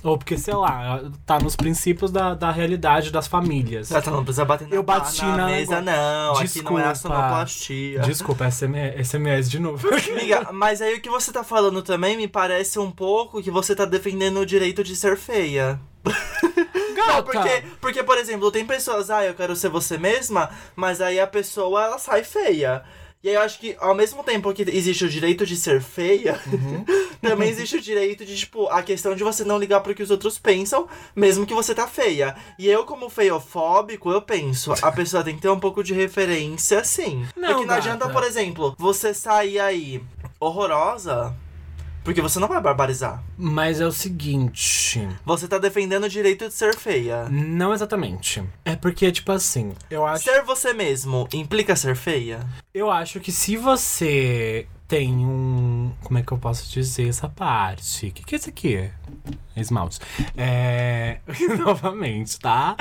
Ou 0.02 0.16
porque, 0.16 0.36
sei 0.38 0.54
lá, 0.54 1.00
tá 1.26 1.38
nos 1.38 1.56
princípios 1.56 2.10
da, 2.10 2.34
da 2.34 2.50
realidade 2.50 3.10
das 3.10 3.26
famílias. 3.26 3.88
Tá, 3.88 4.02
não 4.10 4.24
precisa 4.24 4.44
bater 4.44 4.68
na, 4.68 4.76
Eu 4.76 4.82
bati 4.82 5.22
na, 5.22 5.36
na 5.36 5.46
mesa, 5.46 5.80
não. 5.80 6.36
Aqui 6.36 6.62
não 6.62 6.78
é 6.78 6.84
a 6.84 6.92
Desculpa. 6.92 7.16
sonoplastia. 7.16 8.00
Desculpa, 8.00 8.50
SMS, 8.50 9.08
SMS 9.08 9.50
de 9.50 9.58
novo. 9.58 9.88
Amiga, 10.10 10.48
mas 10.52 10.80
aí 10.80 10.94
o 10.94 11.00
que 11.00 11.10
você 11.10 11.32
tá 11.32 11.42
falando 11.44 11.82
também 11.82 12.16
me 12.16 12.28
parece 12.28 12.78
um 12.78 12.90
pouco 12.90 13.42
que 13.42 13.50
você 13.50 13.74
tá 13.74 13.84
defendendo 13.84 14.40
o 14.40 14.46
direito 14.46 14.82
de 14.84 14.94
ser 14.94 15.16
feia. 15.16 15.80
Não, 16.94 17.22
porque, 17.22 17.64
porque, 17.80 18.02
por 18.02 18.16
exemplo, 18.16 18.50
tem 18.50 18.64
pessoas, 18.64 19.10
ah, 19.10 19.24
eu 19.24 19.34
quero 19.34 19.56
ser 19.56 19.68
você 19.68 19.98
mesma, 19.98 20.50
mas 20.76 21.00
aí 21.00 21.18
a 21.18 21.26
pessoa, 21.26 21.84
ela 21.84 21.98
sai 21.98 22.22
feia. 22.22 22.82
E 23.24 23.28
aí 23.28 23.34
eu 23.36 23.40
acho 23.40 23.58
que, 23.60 23.76
ao 23.78 23.94
mesmo 23.94 24.24
tempo 24.24 24.52
que 24.52 24.62
existe 24.62 25.04
o 25.04 25.08
direito 25.08 25.46
de 25.46 25.56
ser 25.56 25.80
feia, 25.80 26.40
Uhum. 26.46 26.84
também 27.22 27.48
existe 27.48 27.76
o 27.76 27.80
direito 27.80 28.24
de, 28.24 28.36
tipo, 28.36 28.66
a 28.66 28.82
questão 28.82 29.14
de 29.14 29.22
você 29.22 29.44
não 29.44 29.58
ligar 29.58 29.80
pro 29.80 29.94
que 29.94 30.02
os 30.02 30.10
outros 30.10 30.38
pensam, 30.40 30.88
mesmo 31.14 31.46
que 31.46 31.54
você 31.54 31.72
tá 31.72 31.86
feia. 31.86 32.34
E 32.58 32.66
eu, 32.68 32.84
como 32.84 33.08
feiofóbico, 33.08 34.10
eu 34.10 34.20
penso, 34.20 34.72
a 34.82 34.90
pessoa 34.90 35.22
tem 35.22 35.36
que 35.36 35.40
ter 35.42 35.48
um 35.48 35.60
pouco 35.60 35.84
de 35.84 35.94
referência, 35.94 36.82
sim. 36.82 37.24
Não, 37.36 37.48
Porque 37.50 37.60
não 37.60 37.66
gata. 37.68 37.74
adianta, 37.76 38.08
por 38.08 38.24
exemplo, 38.24 38.74
você 38.76 39.14
sair 39.14 39.60
aí 39.60 40.02
horrorosa, 40.40 41.32
porque 42.04 42.20
você 42.20 42.38
não 42.38 42.48
vai 42.48 42.60
barbarizar. 42.60 43.22
Mas 43.36 43.80
é 43.80 43.86
o 43.86 43.92
seguinte. 43.92 45.08
Você 45.24 45.46
tá 45.46 45.58
defendendo 45.58 46.04
o 46.04 46.08
direito 46.08 46.48
de 46.48 46.54
ser 46.54 46.76
feia. 46.76 47.28
Não 47.30 47.72
exatamente. 47.72 48.42
É 48.64 48.76
porque, 48.76 49.10
tipo 49.12 49.32
assim, 49.32 49.72
eu 49.90 50.06
acho. 50.06 50.24
Ser 50.24 50.42
você 50.42 50.72
mesmo 50.72 51.28
implica 51.32 51.76
ser 51.76 51.96
feia? 51.96 52.40
Eu 52.74 52.90
acho 52.90 53.20
que 53.20 53.30
se 53.30 53.56
você 53.56 54.66
tem 54.88 55.14
um. 55.24 55.92
Como 56.02 56.18
é 56.18 56.22
que 56.22 56.32
eu 56.32 56.38
posso 56.38 56.70
dizer 56.70 57.08
essa 57.08 57.28
parte? 57.28 58.08
O 58.08 58.12
que, 58.12 58.24
que 58.24 58.34
é 58.34 58.38
isso 58.38 58.48
aqui? 58.50 58.90
Esmaltes. 59.56 60.00
É. 60.36 61.20
Novamente, 61.58 62.38
tá? 62.38 62.76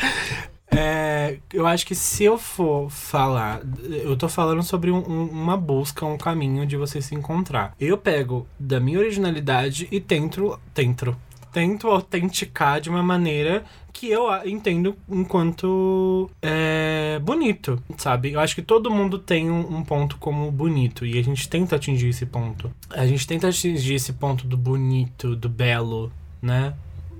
É, 0.73 1.37
eu 1.53 1.67
acho 1.67 1.85
que 1.85 1.93
se 1.93 2.23
eu 2.23 2.37
for 2.37 2.89
falar, 2.89 3.61
eu 3.83 4.15
tô 4.15 4.29
falando 4.29 4.63
sobre 4.63 4.89
um- 4.89 4.99
um- 5.07 5.27
uma 5.29 5.57
busca, 5.57 6.05
um 6.05 6.17
caminho 6.17 6.65
de 6.65 6.77
você 6.77 7.01
se 7.01 7.13
encontrar. 7.13 7.75
Eu 7.79 7.97
pego 7.97 8.47
da 8.57 8.79
minha 8.79 8.99
originalidade 8.99 9.87
e 9.91 9.99
tento, 9.99 10.57
tento, 10.73 11.15
tento 11.51 11.87
autenticar 11.89 12.79
de 12.79 12.89
uma 12.89 13.03
maneira 13.03 13.65
que 13.91 14.09
eu 14.09 14.29
entendo 14.47 14.95
enquanto 15.09 16.31
é, 16.41 17.19
bonito, 17.21 17.83
sabe? 17.97 18.31
Eu 18.31 18.39
acho 18.39 18.55
que 18.55 18.61
todo 18.61 18.89
mundo 18.89 19.19
tem 19.19 19.51
um, 19.51 19.77
um 19.79 19.83
ponto 19.83 20.15
como 20.17 20.49
bonito 20.49 21.05
e 21.05 21.19
a 21.19 21.21
gente 21.23 21.49
tenta 21.49 21.75
atingir 21.75 22.07
esse 22.07 22.25
ponto. 22.25 22.71
A 22.89 23.05
gente 23.05 23.27
tenta 23.27 23.49
atingir 23.49 23.95
esse 23.95 24.13
ponto 24.13 24.47
do 24.47 24.55
bonito, 24.57 25.35
do 25.35 25.49
belo, 25.49 26.11
né? 26.41 26.73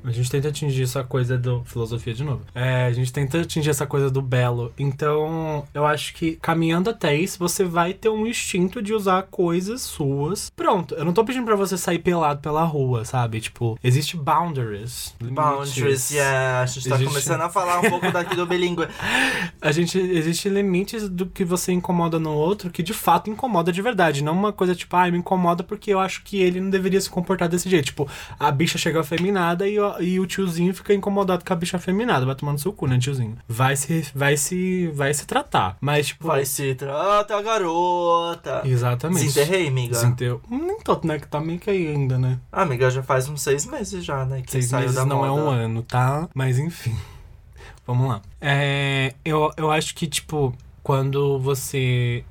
A 0.04 0.12
gente 0.12 0.30
tenta 0.30 0.48
atingir 0.48 0.84
essa 0.84 1.04
coisa 1.04 1.38
do. 1.38 1.64
Filosofia 1.66 2.14
de 2.14 2.24
novo. 2.24 2.42
É, 2.56 2.86
a 2.86 2.92
gente 2.92 3.12
tenta 3.14 3.42
atingir 3.42 3.70
essa 3.70 3.86
coisa 3.86 4.10
do 4.10 4.22
belo. 4.22 4.72
Então, 4.78 5.66
eu 5.74 5.86
acho 5.86 6.14
que 6.14 6.36
caminhando 6.42 6.90
até 6.90 7.16
isso, 7.16 7.38
você 7.40 7.64
vai 7.64 7.94
ter 7.94 8.10
um 8.10 8.26
instinto 8.26 8.82
de 8.82 8.94
usar 8.94 9.24
coisas 9.24 9.82
suas. 9.82 10.50
Pronto, 10.56 10.96
eu 10.96 11.06
não 11.06 11.14
tô 11.14 11.24
pedindo 11.24 11.46
pra 11.46 11.56
você 11.56 11.78
sair 11.78 12.00
pelado 12.00 12.40
pela 12.42 12.64
rua, 12.64 13.06
sabe? 13.06 13.40
Tipo, 13.42 13.78
existe 13.84 14.18
boundaries. 14.18 15.16
Boundaries, 15.22 15.76
limites. 15.78 16.12
yeah. 16.12 16.62
A 16.62 16.66
gente 16.66 16.88
tá 16.90 16.96
Existe- 16.96 17.08
começando 17.14 17.42
a 17.42 17.50
falar 17.50 17.80
um 17.80 17.90
pouco 17.90 18.12
daqui 18.12 18.36
do 18.36 18.46
bilíngue. 18.46 18.88
A 19.62 19.72
gente. 19.72 19.98
Existe 19.98 20.50
limites 20.50 21.08
do 21.08 21.26
que 21.26 21.46
você 21.46 21.72
incomoda 21.72 22.20
no 22.20 22.32
outro 22.34 22.70
que 22.70 22.82
de 22.84 22.94
fato 22.94 23.30
incomoda 23.30 23.72
de 23.72 23.82
verdade. 23.82 24.24
Não 24.24 24.34
uma 24.34 24.52
coisa 24.52 24.74
tipo, 24.76 24.96
ah, 24.96 25.10
me 25.12 25.18
incomoda 25.18 25.64
porque 25.64 25.94
eu 25.94 26.00
acho 26.00 26.24
que 26.24 26.42
ele 26.42 26.60
não 26.60 26.70
deveria 26.70 27.00
se 27.00 27.10
comportar 27.10 27.48
desse 27.48 27.70
jeito. 27.70 27.86
Tipo, 27.86 28.08
a 28.40 28.52
bicha 28.52 28.78
chega 28.78 29.00
afeminada 29.00 29.68
e, 29.68 29.78
e 30.00 30.20
o 30.20 30.26
tiozinho 30.26 30.74
fica 30.74 30.94
incomodado 30.94 31.44
com 31.44 31.54
a 31.54 31.56
bicha 31.56 31.78
afeminada. 31.78 32.26
Vai 32.26 32.36
tomando 32.36 32.60
seu 32.60 32.72
cu, 32.72 32.88
né, 32.88 32.98
tiozinho? 33.00 33.38
Vai 33.48 33.76
se. 33.76 34.08
Vai 34.14 34.38
se. 34.38 34.88
Vai 34.94 35.14
se 35.14 35.26
tratar. 35.26 35.78
Mas, 35.82 36.08
tipo. 36.08 36.28
Vai 36.28 36.46
se 36.46 36.74
trata, 36.76 37.42
garota. 37.42 38.62
Exatamente. 38.66 39.26
Desenterrei, 39.26 39.68
amiga. 39.68 39.94
Desenterrou. 39.94 40.42
Nem 40.50 40.80
tanto, 40.82 41.08
né? 41.08 41.20
Que 41.20 41.28
tá 41.28 41.40
meio 41.40 41.60
que 41.60 41.70
aí 41.70 41.88
ainda, 41.88 42.18
né? 42.18 42.40
Ah, 42.52 42.62
amiga, 42.64 42.90
já 42.90 43.04
faz 43.04 43.28
uns 43.28 43.42
seis 43.42 43.66
meses 43.66 44.04
já, 44.04 44.26
né? 44.26 44.42
Que 44.42 44.52
Seis 44.52 44.72
meses 44.72 44.96
da 44.96 45.06
não 45.06 45.18
moda. 45.18 45.28
é 45.28 45.32
um 45.32 45.50
ano, 45.50 45.84
tá? 45.84 46.30
Mas 46.34 46.58
enfim. 46.60 46.96
Vamos 47.86 48.08
lá. 48.08 48.22
É, 48.40 49.14
eu, 49.26 49.52
eu 49.58 49.72
acho 49.72 49.96
que, 49.96 50.08
tipo, 50.08 50.54
quando 50.84 51.40
você. 51.40 52.24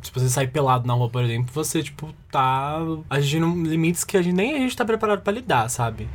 Se 0.00 0.12
você 0.12 0.28
sai 0.28 0.46
pelado 0.46 0.86
na 0.86 0.94
rua, 0.94 1.08
por 1.10 1.24
exemplo, 1.24 1.50
você, 1.52 1.82
tipo, 1.82 2.14
tá 2.30 2.78
agindo 3.10 3.46
em 3.48 3.64
limites 3.64 4.04
que 4.04 4.16
a 4.16 4.22
gente, 4.22 4.32
nem 4.34 4.54
a 4.54 4.58
gente 4.58 4.76
tá 4.76 4.84
preparado 4.84 5.22
pra 5.22 5.32
lidar, 5.32 5.68
sabe? 5.68 6.08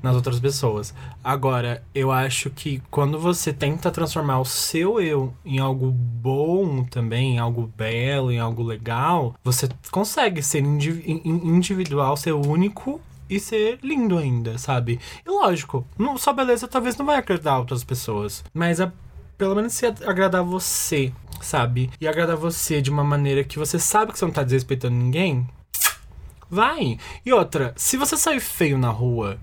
Nas 0.00 0.14
outras 0.14 0.38
pessoas. 0.38 0.94
Agora, 1.24 1.82
eu 1.92 2.12
acho 2.12 2.50
que 2.50 2.80
quando 2.88 3.18
você 3.18 3.52
tenta 3.52 3.90
transformar 3.90 4.38
o 4.38 4.44
seu 4.44 5.00
eu 5.00 5.34
em 5.44 5.58
algo 5.58 5.90
bom 5.90 6.84
também, 6.84 7.34
em 7.34 7.38
algo 7.38 7.66
belo, 7.76 8.30
em 8.30 8.38
algo 8.38 8.62
legal, 8.62 9.34
você 9.42 9.68
consegue 9.90 10.40
ser 10.40 10.60
indivi- 10.60 11.20
in- 11.24 11.48
individual, 11.48 12.16
ser 12.16 12.32
único 12.32 13.00
e 13.28 13.40
ser 13.40 13.80
lindo 13.82 14.16
ainda, 14.16 14.56
sabe? 14.56 15.00
E 15.26 15.28
lógico, 15.28 15.84
não, 15.98 16.16
sua 16.16 16.32
beleza 16.32 16.68
talvez 16.68 16.96
não 16.96 17.04
vai 17.04 17.16
agradar 17.16 17.58
outras 17.58 17.82
pessoas, 17.82 18.44
mas 18.54 18.80
a, 18.80 18.92
pelo 19.36 19.56
menos 19.56 19.72
se 19.72 19.84
agradar 19.84 20.44
você, 20.44 21.12
sabe? 21.40 21.90
E 22.00 22.06
agradar 22.06 22.36
você 22.36 22.80
de 22.80 22.88
uma 22.88 23.02
maneira 23.02 23.42
que 23.42 23.58
você 23.58 23.78
sabe 23.80 24.12
que 24.12 24.18
você 24.18 24.24
não 24.24 24.32
tá 24.32 24.44
desrespeitando 24.44 24.94
ninguém, 24.94 25.44
vai. 26.48 26.98
E 27.26 27.32
outra, 27.32 27.72
se 27.76 27.96
você 27.96 28.16
sair 28.16 28.40
feio 28.40 28.78
na 28.78 28.90
rua 28.90 29.38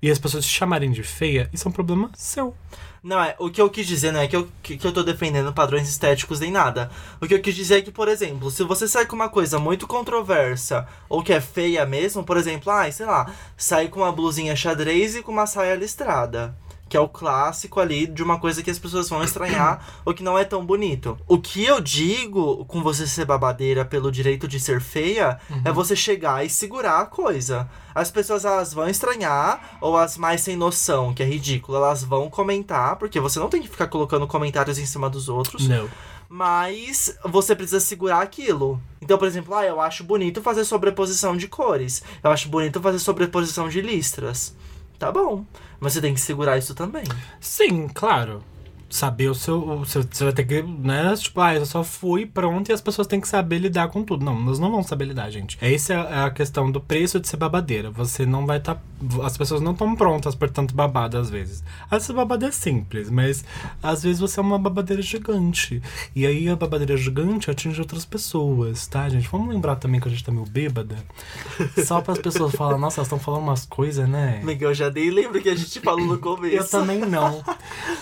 e 0.00 0.10
as 0.10 0.18
pessoas 0.18 0.44
te 0.46 0.54
chamarem 0.54 0.90
de 0.90 1.02
feia, 1.02 1.48
isso 1.52 1.66
é 1.66 1.70
um 1.70 1.72
problema 1.72 2.10
seu. 2.14 2.54
Não, 3.02 3.22
é, 3.22 3.36
o 3.38 3.48
que 3.48 3.60
eu 3.60 3.70
quis 3.70 3.86
dizer 3.86 4.12
não 4.12 4.20
é 4.20 4.26
que 4.26 4.34
eu, 4.34 4.48
que, 4.62 4.76
que 4.76 4.86
eu 4.86 4.92
tô 4.92 5.02
defendendo 5.02 5.52
padrões 5.52 5.88
estéticos 5.88 6.40
nem 6.40 6.50
nada. 6.50 6.90
O 7.20 7.26
que 7.26 7.34
eu 7.34 7.40
quis 7.40 7.54
dizer 7.54 7.78
é 7.78 7.82
que, 7.82 7.92
por 7.92 8.08
exemplo, 8.08 8.50
se 8.50 8.64
você 8.64 8.88
sai 8.88 9.06
com 9.06 9.14
uma 9.14 9.28
coisa 9.28 9.58
muito 9.58 9.86
controversa 9.86 10.86
ou 11.08 11.22
que 11.22 11.32
é 11.32 11.40
feia 11.40 11.86
mesmo, 11.86 12.24
por 12.24 12.36
exemplo, 12.36 12.72
ai, 12.72 12.90
sei 12.90 13.06
lá, 13.06 13.32
sai 13.56 13.88
com 13.88 14.00
uma 14.00 14.12
blusinha 14.12 14.56
xadrez 14.56 15.14
e 15.14 15.22
com 15.22 15.30
uma 15.30 15.46
saia 15.46 15.76
listrada. 15.76 16.56
Que 16.88 16.96
é 16.96 17.00
o 17.00 17.08
clássico 17.08 17.80
ali 17.80 18.06
de 18.06 18.22
uma 18.22 18.38
coisa 18.38 18.62
que 18.62 18.70
as 18.70 18.78
pessoas 18.78 19.08
vão 19.08 19.22
estranhar 19.22 19.84
ou 20.04 20.14
que 20.14 20.22
não 20.22 20.38
é 20.38 20.44
tão 20.44 20.64
bonito. 20.64 21.18
O 21.26 21.38
que 21.38 21.64
eu 21.64 21.80
digo 21.80 22.64
com 22.66 22.82
você 22.82 23.06
ser 23.06 23.24
babadeira 23.24 23.84
pelo 23.84 24.10
direito 24.10 24.48
de 24.48 24.58
ser 24.58 24.80
feia 24.80 25.38
é 25.64 25.72
você 25.72 25.94
chegar 25.94 26.44
e 26.44 26.50
segurar 26.50 27.00
a 27.00 27.06
coisa. 27.06 27.68
As 27.94 28.10
pessoas 28.10 28.44
elas 28.44 28.72
vão 28.72 28.88
estranhar, 28.88 29.78
ou 29.80 29.96
as 29.96 30.16
mais 30.16 30.40
sem 30.40 30.56
noção, 30.56 31.12
que 31.12 31.22
é 31.22 31.26
ridículo, 31.26 31.78
elas 31.78 32.04
vão 32.04 32.30
comentar, 32.30 32.96
porque 32.96 33.18
você 33.18 33.40
não 33.40 33.48
tem 33.48 33.60
que 33.60 33.68
ficar 33.68 33.88
colocando 33.88 34.26
comentários 34.26 34.78
em 34.78 34.86
cima 34.86 35.10
dos 35.10 35.28
outros. 35.28 35.66
Não. 35.68 35.88
mas 36.28 37.18
você 37.24 37.56
precisa 37.56 37.80
segurar 37.80 38.20
aquilo. 38.20 38.80
Então, 39.00 39.16
por 39.16 39.26
exemplo, 39.26 39.54
ah, 39.54 39.64
eu 39.64 39.80
acho 39.80 40.04
bonito 40.04 40.42
fazer 40.42 40.64
sobreposição 40.64 41.36
de 41.36 41.48
cores. 41.48 42.02
Eu 42.22 42.30
acho 42.30 42.48
bonito 42.48 42.80
fazer 42.80 42.98
sobreposição 42.98 43.68
de 43.68 43.80
listras. 43.80 44.54
Tá 44.98 45.10
bom. 45.10 45.44
Mas 45.80 45.92
você 45.92 46.00
tem 46.00 46.14
que 46.14 46.20
segurar 46.20 46.58
isso 46.58 46.74
também. 46.74 47.04
Sim, 47.40 47.88
claro. 47.88 48.42
Saber 48.90 49.28
o 49.28 49.34
seu, 49.34 49.80
o 49.80 49.84
seu. 49.84 50.02
Você 50.02 50.24
vai 50.24 50.32
ter 50.32 50.44
que, 50.44 50.62
né? 50.62 51.14
Tipo, 51.14 51.40
ah, 51.42 51.54
eu 51.54 51.66
só 51.66 51.84
fui 51.84 52.24
pronto 52.24 52.70
e 52.70 52.72
as 52.72 52.80
pessoas 52.80 53.06
têm 53.06 53.20
que 53.20 53.28
saber 53.28 53.58
lidar 53.58 53.88
com 53.88 54.02
tudo. 54.02 54.24
Não, 54.24 54.40
nós 54.40 54.58
não 54.58 54.70
vamos 54.70 54.86
saber 54.86 55.04
lidar, 55.04 55.30
gente. 55.30 55.58
Essa 55.60 55.92
é 55.92 56.24
a 56.24 56.30
questão 56.30 56.70
do 56.70 56.80
preço 56.80 57.20
de 57.20 57.28
ser 57.28 57.36
babadeira. 57.36 57.90
Você 57.90 58.24
não 58.24 58.46
vai 58.46 58.56
estar. 58.56 58.76
Tá, 58.76 58.80
as 59.22 59.36
pessoas 59.36 59.60
não 59.60 59.72
estão 59.72 59.94
prontas 59.94 60.34
por 60.34 60.48
tanto 60.50 60.74
babado 60.74 61.18
às 61.18 61.30
vezes. 61.30 61.62
Vezes 61.90 62.10
babado 62.10 62.44
é 62.46 62.50
simples, 62.50 63.10
mas 63.10 63.44
às 63.82 64.02
vezes 64.02 64.20
você 64.20 64.40
é 64.40 64.42
uma 64.42 64.58
babadeira 64.58 65.02
gigante. 65.02 65.82
E 66.14 66.26
aí 66.26 66.48
a 66.48 66.56
babadeira 66.56 66.96
gigante 66.96 67.50
atinge 67.50 67.80
outras 67.80 68.04
pessoas, 68.04 68.86
tá, 68.86 69.08
gente? 69.08 69.28
Vamos 69.28 69.48
lembrar 69.48 69.76
também 69.76 70.00
que 70.00 70.08
a 70.08 70.10
gente 70.10 70.24
tá 70.24 70.32
meio 70.32 70.46
bêbada. 70.46 70.96
Só 71.84 72.00
para 72.00 72.12
as 72.14 72.18
pessoas 72.18 72.54
falarem, 72.54 72.80
nossa, 72.80 73.00
elas 73.00 73.06
estão 73.06 73.18
falando 73.18 73.42
umas 73.42 73.64
coisas, 73.66 74.08
né? 74.08 74.40
Miguel, 74.42 74.74
já 74.74 74.90
nem 74.90 75.10
lembro 75.10 75.40
que 75.40 75.48
a 75.48 75.54
gente 75.56 75.80
falou 75.80 76.04
no 76.06 76.18
começo. 76.18 76.56
eu 76.56 76.68
também 76.68 76.98
não. 77.00 77.42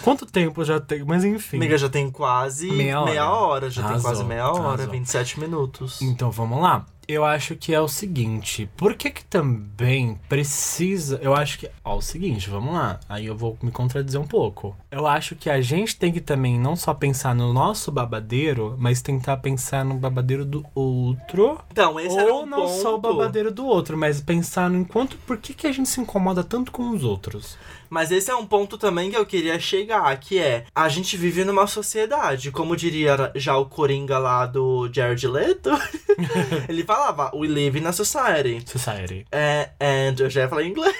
Quanto 0.02 0.26
tempo 0.26 0.64
já 0.64 0.80
tem? 0.80 1.04
Mas 1.04 1.24
enfim. 1.24 1.56
Amiga, 1.56 1.76
já 1.78 1.88
tem 1.88 2.10
quase 2.10 2.70
Meia 2.70 3.00
hora. 3.00 3.10
meia 3.10 3.30
hora. 3.30 3.70
Já 3.70 3.82
tem 3.82 3.90
Arrasou, 3.92 4.10
quase 4.10 4.24
meia 4.24 4.48
hora, 4.50 4.68
arrasou. 4.68 4.90
27 4.92 5.40
minutos. 5.40 6.00
Então 6.02 6.30
vamos 6.30 6.60
lá. 6.60 6.84
Eu 7.08 7.24
acho 7.24 7.54
que 7.54 7.72
é 7.72 7.80
o 7.80 7.86
seguinte, 7.86 8.68
por 8.76 8.94
que 8.94 9.10
que 9.10 9.24
também 9.24 10.18
precisa, 10.28 11.20
eu 11.22 11.34
acho 11.34 11.58
que, 11.60 11.70
ó, 11.84 11.96
o 11.96 12.02
seguinte, 12.02 12.50
vamos 12.50 12.74
lá, 12.74 12.98
aí 13.08 13.26
eu 13.26 13.36
vou 13.36 13.56
me 13.62 13.70
contradizer 13.70 14.20
um 14.20 14.26
pouco. 14.26 14.76
Eu 14.90 15.06
acho 15.06 15.36
que 15.36 15.48
a 15.48 15.60
gente 15.60 15.96
tem 15.96 16.12
que 16.12 16.20
também 16.20 16.58
não 16.58 16.74
só 16.74 16.92
pensar 16.92 17.32
no 17.32 17.52
nosso 17.52 17.92
babadeiro, 17.92 18.74
mas 18.78 19.02
tentar 19.02 19.36
pensar 19.36 19.84
no 19.84 19.94
babadeiro 19.94 20.44
do 20.44 20.64
outro, 20.74 21.60
Então, 21.70 22.00
esse 22.00 22.18
era 22.18 22.32
ou 22.32 22.42
um 22.42 22.46
não 22.46 22.62
ponto. 22.62 22.82
só 22.82 22.96
o 22.96 22.98
babadeiro 23.00 23.52
do 23.52 23.64
outro, 23.66 23.96
mas 23.96 24.20
pensar 24.20 24.68
no 24.68 24.78
enquanto, 24.78 25.16
por 25.18 25.36
que 25.36 25.54
que 25.54 25.66
a 25.68 25.72
gente 25.72 25.88
se 25.88 26.00
incomoda 26.00 26.42
tanto 26.42 26.72
com 26.72 26.90
os 26.90 27.04
outros? 27.04 27.56
Mas 27.88 28.10
esse 28.10 28.30
é 28.30 28.34
um 28.34 28.46
ponto 28.46 28.78
também 28.78 29.10
que 29.10 29.16
eu 29.16 29.26
queria 29.26 29.58
chegar, 29.58 30.16
que 30.18 30.38
é 30.38 30.64
a 30.74 30.88
gente 30.88 31.16
vive 31.16 31.44
numa 31.44 31.66
sociedade, 31.66 32.50
como 32.50 32.76
diria 32.76 33.30
já 33.34 33.56
o 33.56 33.66
Coringa 33.66 34.18
lá 34.18 34.46
do 34.46 34.88
Jared 34.92 35.26
Leto, 35.26 35.70
ele 36.68 36.84
falava, 36.84 37.30
we 37.34 37.48
live 37.48 37.78
in 37.78 37.86
a 37.86 37.92
society. 37.92 38.62
Society. 38.66 39.26
É, 39.30 39.70
and 39.80 40.16
eu 40.18 40.30
já 40.30 40.42
ia 40.42 40.48
falar 40.48 40.62
em 40.62 40.70
inglês. 40.70 40.96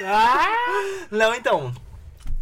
Não, 1.11 1.35
então. 1.35 1.73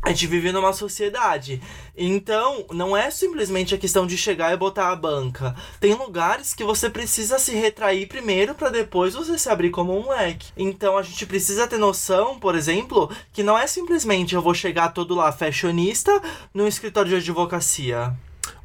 A 0.04 0.10
gente 0.10 0.26
vive 0.26 0.52
numa 0.52 0.74
sociedade. 0.74 1.62
Então, 1.96 2.66
não 2.70 2.94
é 2.94 3.10
simplesmente 3.10 3.74
a 3.74 3.78
questão 3.78 4.06
de 4.06 4.18
chegar 4.18 4.52
e 4.52 4.56
botar 4.56 4.90
a 4.90 4.96
banca. 4.96 5.56
Tem 5.80 5.94
lugares 5.94 6.52
que 6.52 6.62
você 6.62 6.90
precisa 6.90 7.38
se 7.38 7.54
retrair 7.54 8.06
primeiro 8.06 8.54
para 8.54 8.68
depois 8.68 9.14
você 9.14 9.38
se 9.38 9.48
abrir 9.48 9.70
como 9.70 9.98
um 9.98 10.10
leque. 10.10 10.52
Então, 10.58 10.98
a 10.98 11.02
gente 11.02 11.24
precisa 11.24 11.66
ter 11.66 11.78
noção, 11.78 12.38
por 12.38 12.54
exemplo, 12.54 13.10
que 13.32 13.42
não 13.42 13.58
é 13.58 13.66
simplesmente 13.66 14.34
eu 14.34 14.42
vou 14.42 14.52
chegar 14.52 14.90
todo 14.90 15.14
lá 15.14 15.32
fashionista 15.32 16.20
no 16.52 16.68
escritório 16.68 17.08
de 17.08 17.16
advocacia. 17.16 18.14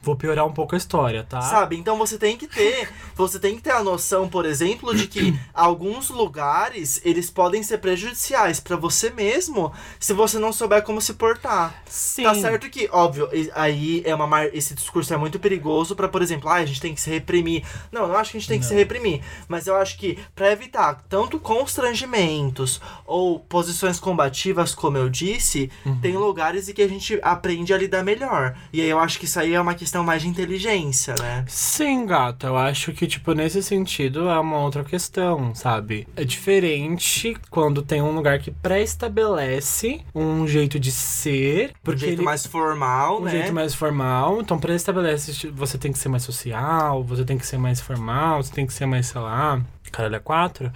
Vou 0.02 0.16
piorar 0.16 0.46
um 0.46 0.54
pouco 0.54 0.76
a 0.76 0.78
história, 0.78 1.24
tá? 1.24 1.42
Sabe? 1.42 1.76
Então 1.78 1.98
você 1.98 2.18
tem 2.18 2.38
que 2.38 2.48
ter, 2.48 2.90
você 3.16 3.38
tem 3.40 3.56
que 3.58 3.62
ter 3.62 3.72
a 3.72 3.84
noção, 3.84 4.30
por 4.30 4.46
exemplo, 4.46 4.96
de 4.96 5.08
que 5.08 5.38
alguns 5.54 6.10
lugares 6.10 7.02
eles 7.04 7.30
podem 7.30 7.62
ser 7.64 7.80
prejudiciais 7.80 8.60
pra 8.60 8.76
você 8.78 9.10
mesmo 9.10 9.72
se 10.00 10.14
você 10.14 10.40
não 10.40 10.54
souber 10.54 10.84
como 10.84 11.02
se 11.02 11.14
portar. 11.16 11.84
Sim. 11.86 12.24
Tá 12.24 12.34
certo 12.36 12.70
que, 12.70 12.88
óbvio, 12.92 13.30
aí 13.54 14.02
é 14.06 14.16
uma 14.16 14.26
mar... 14.26 14.46
esse 14.56 14.74
discurso 14.74 15.14
é 15.14 15.18
muito 15.18 15.38
perigoso 15.40 15.96
pra, 15.96 16.08
por 16.08 16.22
exemplo, 16.22 16.50
ah, 16.50 16.56
a 16.56 16.66
gente 16.66 16.80
tem 16.80 16.96
que 16.96 17.02
se 17.02 17.10
reprimir. 17.10 17.64
Não, 17.92 18.04
eu 18.04 18.08
não 18.08 18.16
acho 18.16 18.32
que 18.32 18.38
a 18.38 18.40
gente 18.40 18.50
tem 18.50 18.60
que 18.60 18.66
se 18.66 18.72
Não. 18.72 18.80
reprimir, 18.80 19.22
mas 19.48 19.68
eu 19.68 19.76
acho 19.76 19.98
que 19.98 20.18
pra 20.34 20.52
evitar 20.52 21.04
tanto 21.10 21.40
constrangimentos 21.40 22.80
ou 23.06 23.40
posições 23.40 24.00
combativas, 24.00 24.74
como 24.74 24.98
eu 24.98 25.10
disse, 25.10 25.70
Uhum. 25.86 26.00
tem 26.00 26.16
lugares 26.16 26.70
em 26.70 26.74
que 26.74 26.82
a 26.82 26.88
gente 26.88 27.20
aprende 27.22 27.74
a 27.74 27.78
lidar 27.78 28.04
melhor. 28.04 28.56
E 28.72 28.80
aí 28.82 28.90
eu 28.90 29.00
acho 29.00 29.20
que 29.20 29.26
isso 29.26 29.40
aí 29.40 29.54
é 29.54 29.60
uma 29.62 29.74
questão 29.74 29.89
mais 30.04 30.22
de 30.22 30.28
inteligência, 30.28 31.16
né? 31.20 31.44
Sim, 31.48 32.06
gata, 32.06 32.48
eu 32.48 32.58
acho 32.58 32.92
que, 32.94 33.08
tipo, 33.08 33.34
nesse 33.34 33.62
sentido 33.64 34.30
é 34.30 34.40
uma 34.40 34.60
outra 34.60 34.84
questão, 34.84 35.54
sabe? 35.56 36.08
É 36.16 36.24
diferente 36.24 37.36
quando 37.50 37.82
tem 37.82 38.02
um 38.02 38.12
lugar 38.12 38.40
que 38.40 38.52
pré-estabelece 38.52 40.02
um 40.14 40.48
jeito 40.48 40.80
de 40.80 40.92
ser, 40.92 41.70
Um 41.70 41.74
porque 41.84 42.00
jeito 42.02 42.20
ele... 42.20 42.26
mais 42.26 42.46
formal, 42.46 43.20
um 43.22 43.26
né? 43.26 43.32
jeito 43.32 43.54
mais 43.54 43.74
formal, 43.74 44.42
então 44.42 44.60
pré-estabelece, 44.60 45.50
você 45.50 45.78
tem 45.78 45.92
que 45.92 46.00
ser 46.00 46.10
mais 46.10 46.24
social, 46.24 47.04
você 47.04 47.24
tem 47.24 47.38
que 47.38 47.46
ser 47.46 47.58
mais 47.58 47.82
formal, 47.82 48.42
você 48.44 48.52
tem 48.54 48.66
que 48.66 48.74
ser 48.74 48.86
mais, 48.86 49.08
sei 49.08 49.22
lá, 49.22 49.62
caralho, 49.92 50.16
é 50.16 50.20
quatro, 50.20 50.72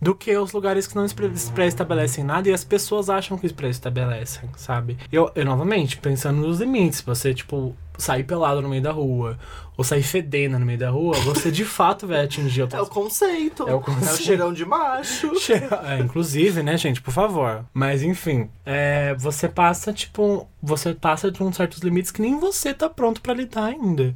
do 0.00 0.14
que 0.14 0.36
os 0.36 0.52
lugares 0.52 0.86
que 0.86 0.94
não 0.94 1.04
es- 1.04 1.12
pré-estabelecem 1.52 2.22
nada 2.22 2.48
e 2.48 2.52
as 2.52 2.62
pessoas 2.64 3.10
acham 3.10 3.36
que 3.36 3.52
pré-estabelecem, 3.52 4.48
sabe? 4.56 4.96
Eu, 5.10 5.30
eu, 5.34 5.44
novamente, 5.44 5.96
pensando 5.98 6.40
nos 6.40 6.60
limites, 6.60 7.00
você, 7.00 7.34
tipo, 7.34 7.74
sair 7.96 8.22
pelado 8.22 8.62
no 8.62 8.68
meio 8.68 8.80
da 8.82 8.92
rua, 8.92 9.36
ou 9.76 9.82
sair 9.82 10.04
fedendo 10.04 10.56
no 10.58 10.64
meio 10.64 10.78
da 10.78 10.90
rua, 10.90 11.16
você 11.20 11.50
de 11.50 11.64
fato 11.64 12.06
vai 12.06 12.24
atingir 12.24 12.60
É 12.60 12.62
o 12.62 12.66
outras 12.66 12.88
conceito. 12.88 13.68
É 13.68 13.74
o 13.74 13.80
conceito. 13.80 14.22
cheirão 14.22 14.52
de 14.52 14.64
macho. 14.64 15.32
é, 15.84 15.98
inclusive, 15.98 16.62
né, 16.62 16.76
gente, 16.76 17.02
por 17.02 17.10
favor. 17.12 17.64
Mas 17.74 18.02
enfim, 18.02 18.48
é, 18.64 19.14
você 19.14 19.48
passa, 19.48 19.92
tipo, 19.92 20.46
você 20.62 20.94
passa 20.94 21.30
de 21.30 21.42
uns 21.42 21.56
certos 21.56 21.80
limites 21.80 22.12
que 22.12 22.22
nem 22.22 22.38
você 22.38 22.72
tá 22.72 22.88
pronto 22.88 23.20
pra 23.20 23.34
lidar 23.34 23.64
ainda. 23.64 24.14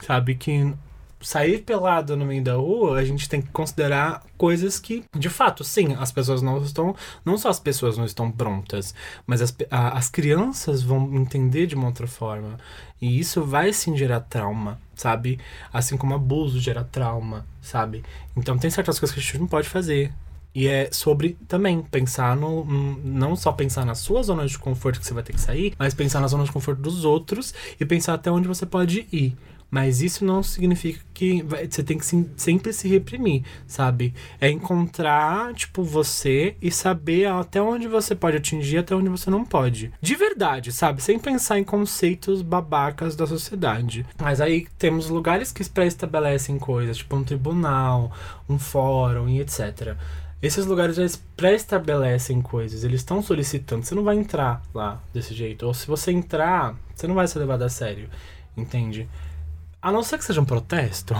Sabe 0.00 0.34
que 0.34 0.72
sair 1.20 1.58
pelado 1.62 2.16
no 2.16 2.24
meio 2.24 2.42
da 2.42 2.54
rua, 2.54 2.98
a 2.98 3.04
gente 3.04 3.28
tem 3.28 3.42
que 3.42 3.48
considerar 3.50 4.22
coisas 4.38 4.78
que, 4.78 5.04
de 5.14 5.28
fato, 5.28 5.62
sim, 5.62 5.94
as 5.98 6.10
pessoas 6.10 6.40
não 6.42 6.58
estão, 6.62 6.94
não 7.24 7.36
só 7.36 7.48
as 7.50 7.60
pessoas 7.60 7.98
não 7.98 8.04
estão 8.06 8.30
prontas, 8.30 8.94
mas 9.26 9.42
as, 9.42 9.54
a- 9.70 9.98
as 9.98 10.08
crianças 10.08 10.82
vão 10.82 11.14
entender 11.14 11.66
de 11.66 11.74
uma 11.74 11.86
outra 11.86 12.06
forma. 12.06 12.58
E 13.00 13.18
isso 13.18 13.42
vai 13.42 13.72
sim 13.72 13.96
gerar 13.96 14.20
trauma, 14.20 14.78
sabe? 14.94 15.38
Assim 15.72 15.96
como 15.96 16.14
abuso 16.14 16.60
gera 16.60 16.84
trauma, 16.84 17.46
sabe? 17.60 18.02
Então 18.36 18.58
tem 18.58 18.70
certas 18.70 18.98
coisas 18.98 19.14
que 19.14 19.20
a 19.20 19.22
gente 19.22 19.38
não 19.38 19.46
pode 19.46 19.68
fazer. 19.68 20.12
E 20.54 20.66
é 20.66 20.88
sobre 20.92 21.38
também 21.46 21.80
pensar 21.80 22.34
no. 22.36 22.64
Não 23.04 23.36
só 23.36 23.52
pensar 23.52 23.84
na 23.86 23.94
sua 23.94 24.20
zona 24.22 24.44
de 24.46 24.58
conforto 24.58 24.98
que 24.98 25.06
você 25.06 25.14
vai 25.14 25.22
ter 25.22 25.32
que 25.32 25.40
sair, 25.40 25.74
mas 25.78 25.94
pensar 25.94 26.20
na 26.20 26.26
zona 26.26 26.42
de 26.44 26.50
conforto 26.50 26.82
dos 26.82 27.04
outros 27.04 27.54
e 27.78 27.86
pensar 27.86 28.14
até 28.14 28.30
onde 28.32 28.48
você 28.48 28.66
pode 28.66 29.06
ir. 29.12 29.36
Mas 29.70 30.02
isso 30.02 30.24
não 30.24 30.42
significa 30.42 31.00
que 31.14 31.42
vai- 31.42 31.68
você 31.70 31.82
tem 31.82 31.96
que 31.96 32.04
se- 32.04 32.28
sempre 32.36 32.72
se 32.72 32.88
reprimir, 32.88 33.44
sabe? 33.66 34.12
É 34.40 34.50
encontrar, 34.50 35.54
tipo, 35.54 35.84
você 35.84 36.56
e 36.60 36.72
saber 36.72 37.26
até 37.26 37.62
onde 37.62 37.86
você 37.86 38.14
pode 38.14 38.36
atingir 38.36 38.78
até 38.78 38.94
onde 38.94 39.08
você 39.08 39.30
não 39.30 39.44
pode. 39.44 39.92
De 40.00 40.16
verdade, 40.16 40.72
sabe? 40.72 41.00
Sem 41.02 41.18
pensar 41.18 41.58
em 41.58 41.64
conceitos 41.64 42.42
babacas 42.42 43.14
da 43.14 43.26
sociedade. 43.26 44.04
Mas 44.20 44.40
aí 44.40 44.66
temos 44.76 45.08
lugares 45.08 45.52
que 45.52 45.68
pré-estabelecem 45.70 46.58
coisas, 46.58 46.96
tipo 46.96 47.14
um 47.14 47.22
tribunal, 47.22 48.10
um 48.48 48.58
fórum 48.58 49.28
e 49.28 49.40
etc. 49.40 49.94
Esses 50.42 50.66
lugares 50.66 50.96
eles 50.98 51.22
pré-estabelecem 51.36 52.40
coisas, 52.40 52.82
eles 52.82 53.00
estão 53.02 53.22
solicitando. 53.22 53.84
Você 53.84 53.94
não 53.94 54.02
vai 54.02 54.16
entrar 54.16 54.62
lá 54.74 55.00
desse 55.12 55.34
jeito. 55.34 55.66
Ou 55.66 55.74
se 55.74 55.86
você 55.86 56.10
entrar, 56.10 56.74
você 56.94 57.06
não 57.06 57.14
vai 57.14 57.28
ser 57.28 57.38
levado 57.38 57.62
a 57.62 57.68
sério. 57.68 58.08
Entende? 58.56 59.06
A 59.82 59.90
não 59.90 60.02
ser 60.02 60.18
que 60.18 60.24
seja 60.24 60.40
um 60.40 60.44
protesto, 60.44 61.14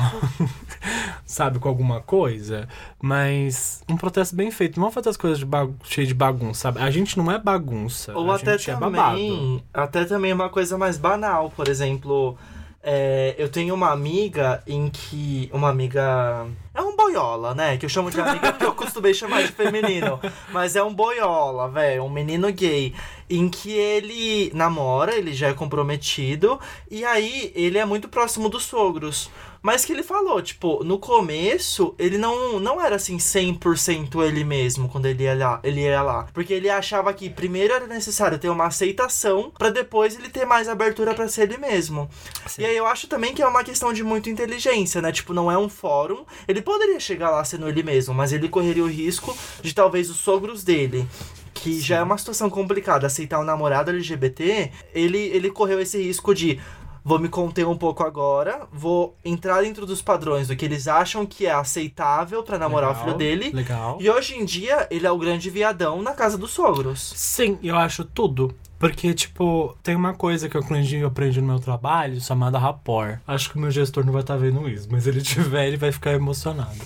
sabe, 1.24 1.58
com 1.58 1.68
alguma 1.68 2.00
coisa, 2.02 2.68
mas 3.00 3.82
um 3.88 3.96
protesto 3.96 4.36
bem 4.36 4.50
feito. 4.50 4.76
Não 4.76 4.82
vamos 4.82 4.94
fazer 4.94 5.08
as 5.08 5.16
coisas 5.16 5.38
de 5.38 5.46
cheio 5.84 6.06
de 6.06 6.12
bagunça, 6.12 6.60
sabe? 6.60 6.80
A 6.80 6.90
gente 6.90 7.16
não 7.16 7.32
é 7.32 7.38
bagunça. 7.38 8.12
Ou 8.14 8.30
a 8.30 8.36
até 8.36 8.58
gente 8.58 8.70
é 8.70 8.76
babado. 8.76 9.16
também, 9.16 9.64
até 9.72 10.04
também 10.04 10.32
uma 10.32 10.50
coisa 10.50 10.76
mais 10.76 10.98
banal, 10.98 11.50
por 11.50 11.68
exemplo, 11.68 12.36
é, 12.82 13.34
eu 13.36 13.48
tenho 13.48 13.74
uma 13.74 13.90
amiga 13.90 14.62
em 14.66 14.88
que 14.88 15.50
uma 15.52 15.68
amiga 15.68 16.46
é 16.74 16.80
um 16.80 16.96
boiola, 16.96 17.54
né? 17.54 17.76
Que 17.76 17.84
eu 17.84 17.90
chamo 17.90 18.10
de 18.10 18.18
amiga 18.20 18.52
porque 18.52 18.64
eu 18.64 18.74
costumei 18.74 19.12
chamar 19.12 19.42
de 19.42 19.52
feminino, 19.52 20.18
mas 20.50 20.76
é 20.76 20.82
um 20.82 20.94
boiola, 20.94 21.68
velho, 21.68 22.04
um 22.04 22.08
menino 22.08 22.50
gay, 22.50 22.94
em 23.28 23.50
que 23.50 23.70
ele 23.70 24.50
namora, 24.54 25.14
ele 25.14 25.34
já 25.34 25.48
é 25.48 25.54
comprometido 25.54 26.58
e 26.90 27.04
aí 27.04 27.52
ele 27.54 27.76
é 27.76 27.84
muito 27.84 28.08
próximo 28.08 28.48
dos 28.48 28.64
sogros. 28.64 29.30
Mas 29.62 29.84
que 29.84 29.92
ele 29.92 30.02
falou, 30.02 30.40
tipo, 30.40 30.82
no 30.82 30.98
começo, 30.98 31.94
ele 31.98 32.16
não, 32.16 32.58
não 32.58 32.80
era 32.80 32.96
assim 32.96 33.18
100% 33.18 34.24
ele 34.26 34.42
mesmo 34.42 34.88
quando 34.88 35.06
ele 35.06 35.24
ia 35.24 35.34
lá, 35.34 35.60
ele 35.62 35.82
ia 35.82 36.02
lá, 36.02 36.26
porque 36.32 36.54
ele 36.54 36.70
achava 36.70 37.12
que 37.12 37.28
primeiro 37.28 37.74
era 37.74 37.86
necessário 37.86 38.38
ter 38.38 38.48
uma 38.48 38.66
aceitação 38.66 39.52
pra 39.58 39.68
depois 39.68 40.16
ele 40.16 40.30
ter 40.30 40.46
mais 40.46 40.66
abertura 40.66 41.14
pra 41.14 41.28
ser 41.28 41.42
ele 41.42 41.58
mesmo. 41.58 42.08
Sim. 42.46 42.62
E 42.62 42.66
aí 42.66 42.76
eu 42.76 42.86
acho 42.86 43.06
também 43.06 43.34
que 43.34 43.42
é 43.42 43.46
uma 43.46 43.62
questão 43.62 43.92
de 43.92 44.02
muita 44.02 44.30
inteligência, 44.30 45.02
né? 45.02 45.12
Tipo, 45.12 45.34
não 45.34 45.50
é 45.50 45.58
um 45.58 45.68
fórum, 45.68 46.24
ele 46.48 46.62
poderia 46.62 46.98
chegar 46.98 47.30
lá 47.30 47.44
sendo 47.44 47.68
ele 47.68 47.82
mesmo, 47.82 48.14
mas 48.14 48.32
ele 48.32 48.48
correria 48.48 48.84
o 48.84 48.88
risco 48.88 49.36
de 49.60 49.74
talvez 49.74 50.08
os 50.08 50.16
sogros 50.16 50.64
dele 50.64 51.06
que 51.52 51.78
já 51.78 51.96
é 51.96 52.02
uma 52.02 52.16
situação 52.16 52.48
complicada, 52.48 53.06
aceitar 53.06 53.38
um 53.38 53.44
namorado 53.44 53.90
LGBT, 53.90 54.70
ele, 54.94 55.18
ele 55.18 55.50
correu 55.50 55.78
esse 55.78 56.02
risco 56.02 56.34
de 56.34 56.58
vou 57.04 57.18
me 57.18 57.28
conter 57.28 57.66
um 57.66 57.76
pouco 57.76 58.02
agora, 58.02 58.66
vou 58.72 59.16
entrar 59.24 59.62
dentro 59.62 59.86
dos 59.86 60.02
padrões 60.02 60.48
do 60.48 60.56
que 60.56 60.64
eles 60.64 60.88
acham 60.88 61.26
que 61.26 61.46
é 61.46 61.52
aceitável 61.52 62.42
pra 62.42 62.58
namorar 62.58 62.90
Legal, 62.90 63.02
o 63.02 63.04
filho 63.04 63.18
dele. 63.18 63.50
Legal. 63.50 63.98
E 64.00 64.10
hoje 64.10 64.34
em 64.34 64.44
dia, 64.44 64.86
ele 64.90 65.06
é 65.06 65.10
o 65.10 65.18
grande 65.18 65.50
viadão 65.50 66.02
na 66.02 66.12
casa 66.12 66.36
dos 66.36 66.50
sogros. 66.50 67.12
Sim, 67.16 67.58
eu 67.62 67.76
acho 67.76 68.04
tudo. 68.04 68.54
Porque, 68.80 69.12
tipo, 69.12 69.76
tem 69.82 69.94
uma 69.94 70.14
coisa 70.14 70.48
que 70.48 70.56
eu 70.56 70.62
aprendi, 70.62 70.96
eu 70.96 71.08
aprendi 71.08 71.38
no 71.38 71.48
meu 71.48 71.58
trabalho 71.58 72.18
chamada 72.18 72.58
rapport. 72.58 73.18
Acho 73.26 73.50
que 73.50 73.58
o 73.58 73.60
meu 73.60 73.70
gestor 73.70 74.06
não 74.06 74.12
vai 74.12 74.22
estar 74.22 74.38
vendo 74.38 74.66
isso, 74.66 74.88
mas 74.90 75.02
se 75.02 75.10
ele 75.10 75.20
tiver, 75.22 75.68
ele 75.68 75.76
vai 75.76 75.92
ficar 75.92 76.12
emocionado. 76.12 76.78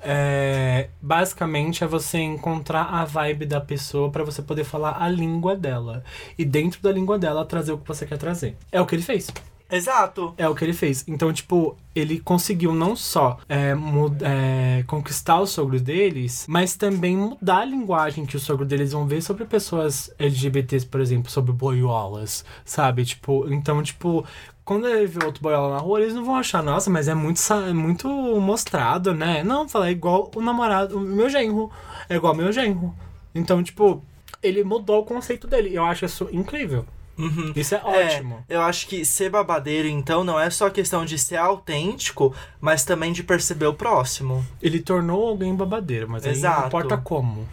É, 0.00 0.88
basicamente 1.00 1.84
é 1.84 1.86
você 1.86 2.18
encontrar 2.18 2.82
a 2.92 3.04
vibe 3.04 3.46
da 3.46 3.60
pessoa 3.60 4.10
pra 4.10 4.24
você 4.24 4.42
poder 4.42 4.64
falar 4.64 5.00
a 5.00 5.08
língua 5.08 5.54
dela. 5.54 6.02
E 6.36 6.44
dentro 6.44 6.82
da 6.82 6.90
língua 6.90 7.16
dela 7.16 7.44
trazer 7.44 7.70
o 7.70 7.78
que 7.78 7.86
você 7.86 8.04
quer 8.04 8.18
trazer. 8.18 8.56
É 8.72 8.80
o 8.80 8.86
que 8.86 8.96
ele 8.96 9.02
fez. 9.02 9.28
Exato. 9.70 10.34
É 10.36 10.48
o 10.48 10.54
que 10.54 10.64
ele 10.64 10.72
fez. 10.72 11.04
Então, 11.08 11.32
tipo, 11.32 11.76
ele 11.94 12.20
conseguiu 12.20 12.72
não 12.72 12.94
só 12.94 13.38
é, 13.48 13.74
é, 14.22 14.84
conquistar 14.86 15.40
os 15.40 15.50
sogros 15.50 15.82
deles, 15.82 16.46
mas 16.48 16.76
também 16.76 17.16
mudar 17.16 17.58
a 17.58 17.64
linguagem 17.64 18.24
que 18.24 18.36
os 18.36 18.42
sogros 18.42 18.68
deles 18.68 18.92
vão 18.92 19.06
ver 19.06 19.22
sobre 19.22 19.44
pessoas 19.44 20.10
LGBTs, 20.18 20.86
por 20.86 21.00
exemplo, 21.00 21.30
sobre 21.30 21.52
boiolas, 21.52 22.44
sabe? 22.64 23.04
Tipo, 23.04 23.52
então, 23.52 23.82
tipo. 23.82 24.24
Quando 24.64 24.88
ele 24.88 25.06
vê 25.06 25.24
outro 25.24 25.40
boiola 25.40 25.76
na 25.76 25.80
rua, 25.80 26.00
eles 26.00 26.12
não 26.12 26.24
vão 26.24 26.34
achar, 26.34 26.60
nossa, 26.60 26.90
mas 26.90 27.06
é 27.06 27.14
muito, 27.14 27.40
é 27.52 27.72
muito 27.72 28.08
mostrado, 28.40 29.14
né? 29.14 29.44
Não, 29.44 29.68
fala, 29.68 29.86
é 29.86 29.92
igual 29.92 30.28
o 30.34 30.40
namorado, 30.40 30.98
o 30.98 31.00
meu 31.00 31.28
genro. 31.30 31.70
É 32.08 32.16
igual 32.16 32.32
o 32.34 32.36
meu 32.36 32.50
genro. 32.50 32.92
Então, 33.32 33.62
tipo, 33.62 34.02
ele 34.42 34.64
mudou 34.64 35.02
o 35.02 35.04
conceito 35.04 35.46
dele. 35.46 35.72
Eu 35.72 35.84
acho 35.84 36.04
isso 36.04 36.28
incrível. 36.32 36.84
Uhum. 37.18 37.52
Isso 37.56 37.74
é 37.74 37.78
É, 37.78 38.04
ótimo. 38.06 38.44
eu 38.48 38.60
acho 38.60 38.86
que 38.86 39.04
ser 39.04 39.30
babadeiro, 39.30 39.88
então, 39.88 40.22
não 40.22 40.38
é 40.38 40.50
só 40.50 40.68
questão 40.68 41.04
de 41.04 41.18
ser 41.18 41.36
autêntico, 41.36 42.34
mas 42.60 42.84
também 42.84 43.12
de 43.12 43.22
perceber 43.22 43.66
o 43.66 43.74
próximo. 43.74 44.44
Ele 44.60 44.80
tornou 44.80 45.26
alguém 45.28 45.54
babadeiro, 45.54 46.08
mas 46.08 46.24
aí 46.24 46.32
não 46.32 46.38
Exato. 46.38 46.66
importa 46.68 46.96
como. 46.98 47.46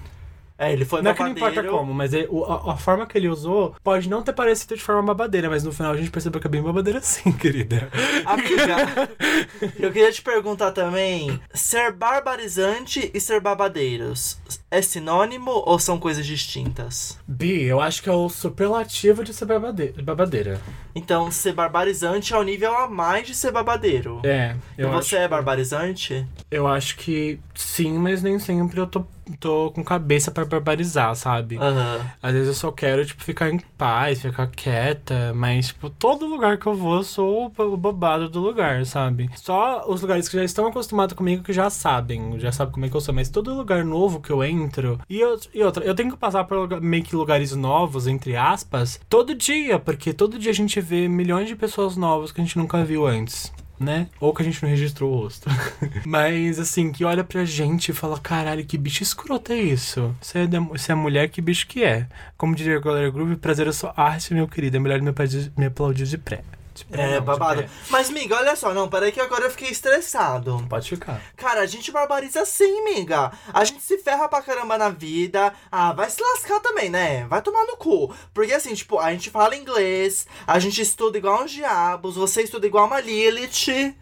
É, 0.63 0.73
ele 0.73 0.85
foi 0.85 1.01
não 1.01 1.11
é 1.11 1.13
que 1.13 1.19
não 1.21 1.29
babadeiro. 1.33 1.59
importa 1.61 1.77
como, 1.77 1.93
mas 1.93 2.11
o- 2.29 2.45
a, 2.45 2.73
a 2.73 2.77
forma 2.77 3.05
que 3.05 3.17
ele 3.17 3.27
usou 3.29 3.75
pode 3.83 4.09
não 4.09 4.21
ter 4.23 4.33
parecido 4.33 4.75
de 4.75 4.81
forma 4.81 5.01
babadeira, 5.03 5.49
mas 5.49 5.63
no 5.63 5.71
final 5.71 5.91
a 5.93 5.97
gente 5.97 6.09
percebeu 6.11 6.39
que 6.39 6.47
é 6.47 6.49
bem 6.49 6.61
babadeira 6.61 7.01
sim, 7.01 7.31
querida. 7.37 7.89
Amiga, 8.25 9.09
eu 9.79 9.91
queria 9.91 10.11
te 10.11 10.21
perguntar 10.21 10.71
também: 10.71 11.39
ser 11.53 11.91
barbarizante 11.91 13.11
e 13.13 13.19
ser 13.19 13.39
babadeiros 13.39 14.37
é 14.71 14.81
sinônimo 14.81 15.51
ou 15.65 15.77
são 15.77 15.99
coisas 15.99 16.25
distintas? 16.25 17.17
Bi, 17.27 17.63
eu 17.63 17.79
acho 17.79 18.01
que 18.01 18.09
é 18.09 18.11
o 18.11 18.27
superlativo 18.29 19.23
de 19.23 19.33
ser 19.33 19.45
babade- 19.45 19.93
babadeira. 20.03 20.59
Então, 20.95 21.29
ser 21.31 21.53
barbarizante 21.53 22.33
é 22.33 22.37
o 22.37 22.43
nível 22.43 22.75
a 22.75 22.87
mais 22.87 23.27
de 23.27 23.35
ser 23.35 23.51
babadeiro. 23.51 24.21
É, 24.23 24.55
E 24.77 24.85
você 24.85 25.17
é 25.17 25.27
barbarizante? 25.27 26.25
eu 26.51 26.67
acho 26.67 26.97
que 26.97 27.39
sim, 27.55 27.97
mas 27.97 28.21
nem 28.21 28.37
sempre 28.39 28.79
eu 28.79 28.87
tô, 28.87 29.05
tô 29.39 29.71
com 29.71 29.83
cabeça 29.83 30.31
pra 30.31 30.45
barbarizar, 30.45 31.15
sabe? 31.15 31.57
Aham. 31.57 32.01
Às 32.21 32.33
vezes 32.33 32.47
eu 32.49 32.53
só 32.53 32.71
quero, 32.71 33.05
tipo, 33.05 33.23
ficar 33.23 33.49
em 33.49 33.59
paz, 33.77 34.21
ficar 34.21 34.47
quieta, 34.47 35.33
mas, 35.35 35.67
tipo, 35.67 35.89
todo 35.89 36.25
lugar 36.25 36.57
que 36.57 36.65
eu 36.65 36.75
vou, 36.75 36.95
eu 36.95 37.03
sou 37.03 37.51
o 37.57 37.77
babado 37.77 38.29
do 38.29 38.39
lugar, 38.39 38.85
sabe? 38.85 39.29
Só 39.35 39.85
os 39.87 40.01
lugares 40.01 40.27
que 40.29 40.37
já 40.37 40.43
estão 40.43 40.67
acostumados 40.67 41.15
comigo 41.15 41.43
que 41.43 41.53
já 41.53 41.69
sabem, 41.69 42.39
já 42.39 42.51
sabem 42.51 42.73
como 42.73 42.85
é 42.85 42.89
que 42.89 42.95
eu 42.95 43.01
sou, 43.01 43.13
mas 43.13 43.29
todo 43.29 43.53
lugar 43.53 43.83
novo 43.83 44.19
que 44.19 44.29
eu 44.31 44.43
entro. 44.43 44.99
E, 45.09 45.19
eu, 45.19 45.39
e 45.53 45.63
outra, 45.63 45.83
eu 45.83 45.95
tenho 45.95 46.11
que 46.11 46.17
passar 46.17 46.43
por 46.43 46.57
lugar- 46.57 46.81
meio 46.81 47.03
que 47.03 47.15
lugares 47.15 47.55
novos, 47.55 48.07
entre 48.07 48.35
aspas, 48.35 48.99
todo 49.09 49.33
dia, 49.35 49.79
porque 49.79 50.13
todo 50.13 50.37
dia 50.39 50.51
a 50.51 50.55
gente 50.55 50.79
vê 50.81 51.07
milhões 51.07 51.47
de 51.47 51.55
pessoas 51.55 51.95
novas 51.95 52.31
que 52.31 52.41
a 52.41 52.43
gente 52.43 52.57
nunca 52.57 52.83
viu 52.83 53.05
antes. 53.05 53.51
Né? 53.83 54.07
Ou 54.19 54.33
que 54.33 54.41
a 54.41 54.45
gente 54.45 54.61
não 54.63 54.69
registrou 54.69 55.11
o 55.11 55.15
rosto. 55.15 55.49
Mas, 56.05 56.59
assim, 56.59 56.91
que 56.91 57.03
olha 57.03 57.23
pra 57.23 57.45
gente 57.45 57.89
e 57.89 57.93
fala: 57.93 58.19
caralho, 58.19 58.65
que 58.65 58.77
bicho 58.77 59.03
escroto 59.03 59.51
é 59.51 59.57
isso? 59.57 60.15
Você 60.21 60.39
é, 60.39 60.47
você 60.47 60.91
é 60.91 60.95
mulher, 60.95 61.29
que 61.29 61.41
bicho 61.41 61.67
que 61.67 61.83
é? 61.83 62.07
Como 62.37 62.55
diria 62.55 62.77
a 62.77 62.79
Glória 62.79 63.09
Groove, 63.09 63.35
prazer 63.35 63.67
é 63.67 63.71
sua 63.71 63.93
arte, 63.95 64.33
meu 64.33 64.47
querido. 64.47 64.77
É 64.77 64.79
melhor 64.79 65.01
me 65.01 65.65
aplaudir 65.65 66.05
de 66.05 66.17
pré. 66.17 66.41
Pé 66.85 67.01
É, 67.01 67.07
não, 67.07 67.13
de 67.13 67.21
babado. 67.21 67.61
pé. 67.63 67.69
Mas, 67.89 68.09
miga, 68.09 68.35
olha 68.37 68.55
só, 68.55 68.73
não, 68.73 68.87
peraí 68.87 69.11
que 69.11 69.19
agora 69.21 69.45
eu 69.45 69.51
fiquei 69.51 69.69
estressado. 69.69 70.65
Pode 70.69 70.89
ficar. 70.89 71.21
Cara, 71.35 71.61
a 71.61 71.65
gente 71.65 71.91
barbariza 71.91 72.45
sim, 72.45 72.83
miga. 72.83 73.31
A 73.53 73.63
gente 73.63 73.81
se 73.81 73.97
ferra 73.97 74.27
pra 74.27 74.41
caramba 74.41 74.77
na 74.77 74.89
vida. 74.89 75.53
Ah, 75.71 75.93
vai 75.93 76.09
se 76.09 76.21
lascar 76.21 76.59
também, 76.59 76.89
né? 76.89 77.25
Vai 77.27 77.41
tomar 77.41 77.65
no 77.65 77.77
cu. 77.77 78.13
Porque 78.33 78.53
assim, 78.53 78.73
tipo, 78.73 78.97
a 78.99 79.11
gente 79.11 79.29
fala 79.29 79.55
inglês, 79.55 80.25
a 80.47 80.57
gente 80.59 80.81
estuda 80.81 81.17
igual 81.17 81.43
uns 81.43 81.51
diabos, 81.51 82.15
você 82.15 82.43
estuda 82.43 82.65
igual 82.65 82.87
uma 82.87 82.99
Lilith, 82.99 83.67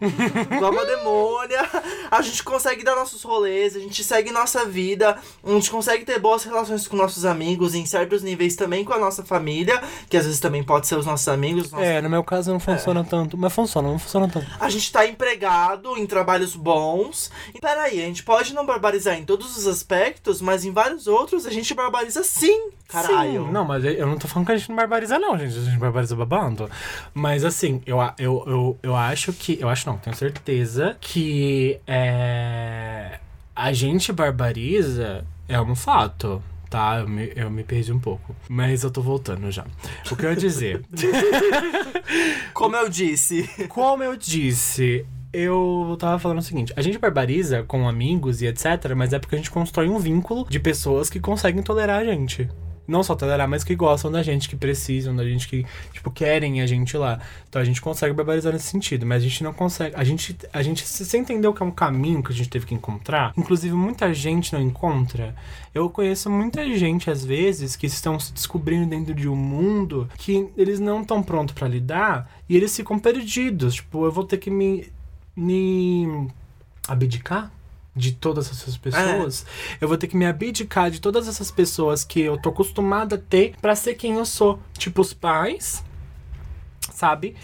igual 0.54 0.72
uma 0.72 0.84
demônia. 0.84 1.68
A 2.10 2.22
gente 2.22 2.42
consegue 2.42 2.84
dar 2.84 2.94
nossos 2.96 3.22
rolês, 3.22 3.76
a 3.76 3.80
gente 3.80 4.02
segue 4.04 4.30
nossa 4.30 4.64
vida, 4.64 5.18
a 5.44 5.50
gente 5.50 5.70
consegue 5.70 6.04
ter 6.04 6.18
boas 6.18 6.44
relações 6.44 6.86
com 6.86 6.96
nossos 6.96 7.24
amigos, 7.24 7.74
em 7.74 7.84
certos 7.86 8.22
níveis 8.22 8.56
também 8.56 8.84
com 8.84 8.92
a 8.92 8.98
nossa 8.98 9.22
família, 9.24 9.82
que 10.08 10.16
às 10.16 10.24
vezes 10.24 10.40
também 10.40 10.62
pode 10.62 10.86
ser 10.86 10.96
os 10.96 11.06
nossos 11.06 11.28
amigos. 11.28 11.66
os 11.66 11.72
nossos 11.72 11.86
É, 11.86 12.00
no 12.00 12.08
meu 12.10 12.22
caso 12.24 12.52
não 12.52 12.60
funciona 12.62 13.04
tanto. 13.04 13.36
Mas 13.36 13.52
funciona, 13.52 13.88
não 13.88 13.98
funciona 13.98 14.28
tanto. 14.28 14.46
a 14.58 14.68
gente 14.68 14.90
tá 14.92 15.06
empregado 15.06 15.96
em 15.96 16.06
trabalhos 16.06 16.54
bons. 16.54 17.30
E 17.54 17.60
peraí, 17.60 18.02
a 18.02 18.06
gente 18.06 18.22
pode 18.22 18.54
não 18.54 18.64
barbarizar 18.64 19.18
em 19.18 19.24
todos 19.24 19.56
os 19.56 19.66
aspectos, 19.66 20.40
mas 20.40 20.64
em 20.64 20.72
vários 20.72 21.06
outros 21.06 21.46
a 21.46 21.50
gente 21.50 21.74
barbariza 21.74 22.22
sim. 22.22 22.70
Caralho. 22.88 23.46
Sim. 23.46 23.52
Não, 23.52 23.64
mas 23.64 23.84
eu 23.84 24.06
não 24.06 24.18
tô 24.18 24.28
falando 24.28 24.46
que 24.46 24.52
a 24.52 24.56
gente 24.56 24.68
não 24.68 24.76
barbariza, 24.76 25.18
não, 25.18 25.38
gente. 25.38 25.56
A 25.56 25.62
gente 25.62 25.78
barbariza 25.78 26.14
babando. 26.14 26.70
Mas 27.14 27.44
assim, 27.44 27.82
eu, 27.86 27.98
eu, 28.18 28.44
eu, 28.46 28.78
eu 28.82 28.96
acho 28.96 29.32
que. 29.32 29.58
Eu 29.60 29.68
acho 29.68 29.86
não, 29.88 29.96
tenho 29.96 30.14
certeza 30.14 30.96
que 31.00 31.80
é, 31.86 33.18
a 33.54 33.72
gente 33.72 34.12
barbariza 34.12 35.24
é 35.48 35.60
um 35.60 35.74
fato. 35.74 36.42
Tá, 36.72 37.00
eu 37.00 37.06
me, 37.06 37.30
eu 37.36 37.50
me 37.50 37.62
perdi 37.62 37.92
um 37.92 37.98
pouco. 37.98 38.34
Mas 38.48 38.82
eu 38.82 38.90
tô 38.90 39.02
voltando 39.02 39.50
já. 39.50 39.66
O 40.10 40.16
que 40.16 40.24
eu 40.24 40.30
ia 40.30 40.36
dizer? 40.36 40.82
Como 42.54 42.74
eu 42.74 42.88
disse. 42.88 43.46
Como 43.68 44.02
eu 44.02 44.16
disse, 44.16 45.04
eu 45.34 45.94
tava 46.00 46.18
falando 46.18 46.38
o 46.38 46.42
seguinte: 46.42 46.72
a 46.74 46.80
gente 46.80 46.96
barbariza 46.96 47.62
com 47.62 47.86
amigos 47.86 48.40
e 48.40 48.46
etc., 48.46 48.94
mas 48.96 49.12
é 49.12 49.18
porque 49.18 49.34
a 49.34 49.38
gente 49.38 49.50
constrói 49.50 49.90
um 49.90 49.98
vínculo 49.98 50.46
de 50.48 50.58
pessoas 50.58 51.10
que 51.10 51.20
conseguem 51.20 51.62
tolerar 51.62 52.00
a 52.00 52.04
gente. 52.06 52.48
Não 52.92 53.02
só 53.02 53.14
tolerar, 53.14 53.48
mas 53.48 53.64
que 53.64 53.74
gostam 53.74 54.12
da 54.12 54.22
gente, 54.22 54.50
que 54.50 54.54
precisam 54.54 55.16
da 55.16 55.24
gente, 55.24 55.48
que, 55.48 55.64
tipo, 55.94 56.10
querem 56.10 56.60
a 56.60 56.66
gente 56.66 56.94
lá. 56.94 57.18
Então 57.48 57.62
a 57.62 57.64
gente 57.64 57.80
consegue 57.80 58.12
barbarizar 58.12 58.52
nesse 58.52 58.66
sentido, 58.66 59.06
mas 59.06 59.22
a 59.22 59.26
gente 59.26 59.42
não 59.42 59.54
consegue. 59.54 59.96
A 59.96 60.04
gente, 60.04 60.36
a 60.52 60.62
gente 60.62 60.86
se 60.86 61.16
entendeu 61.16 61.54
que 61.54 61.62
é 61.62 61.66
um 61.66 61.70
caminho 61.70 62.22
que 62.22 62.30
a 62.30 62.34
gente 62.34 62.50
teve 62.50 62.66
que 62.66 62.74
encontrar. 62.74 63.32
Inclusive, 63.34 63.74
muita 63.74 64.12
gente 64.12 64.52
não 64.52 64.60
encontra. 64.60 65.34
Eu 65.74 65.88
conheço 65.88 66.28
muita 66.28 66.62
gente, 66.76 67.10
às 67.10 67.24
vezes, 67.24 67.76
que 67.76 67.86
estão 67.86 68.20
se 68.20 68.30
descobrindo 68.30 68.86
dentro 68.86 69.14
de 69.14 69.26
um 69.26 69.34
mundo 69.34 70.06
que 70.18 70.50
eles 70.54 70.78
não 70.78 71.00
estão 71.00 71.22
prontos 71.22 71.54
pra 71.54 71.66
lidar 71.66 72.30
e 72.46 72.54
eles 72.54 72.76
ficam 72.76 72.98
perdidos. 72.98 73.76
Tipo, 73.76 74.04
eu 74.04 74.12
vou 74.12 74.24
ter 74.24 74.36
que 74.36 74.50
me. 74.50 74.92
me 75.34 76.28
abdicar 76.86 77.50
de 77.94 78.12
todas 78.12 78.50
essas 78.50 78.76
pessoas. 78.76 79.44
Eu 79.80 79.86
vou 79.88 79.96
ter 79.98 80.06
que 80.06 80.16
me 80.16 80.24
abdicar 80.26 80.90
de 80.90 81.00
todas 81.00 81.28
essas 81.28 81.50
pessoas 81.50 82.02
que 82.04 82.20
eu 82.20 82.40
tô 82.40 82.48
acostumada 82.48 83.16
a 83.16 83.18
ter 83.18 83.54
pra 83.60 83.74
ser 83.76 83.94
quem 83.94 84.14
eu 84.14 84.24
sou. 84.24 84.58
Tipo, 84.78 85.02
os 85.02 85.12
pais, 85.12 85.84
sabe? 86.92 87.34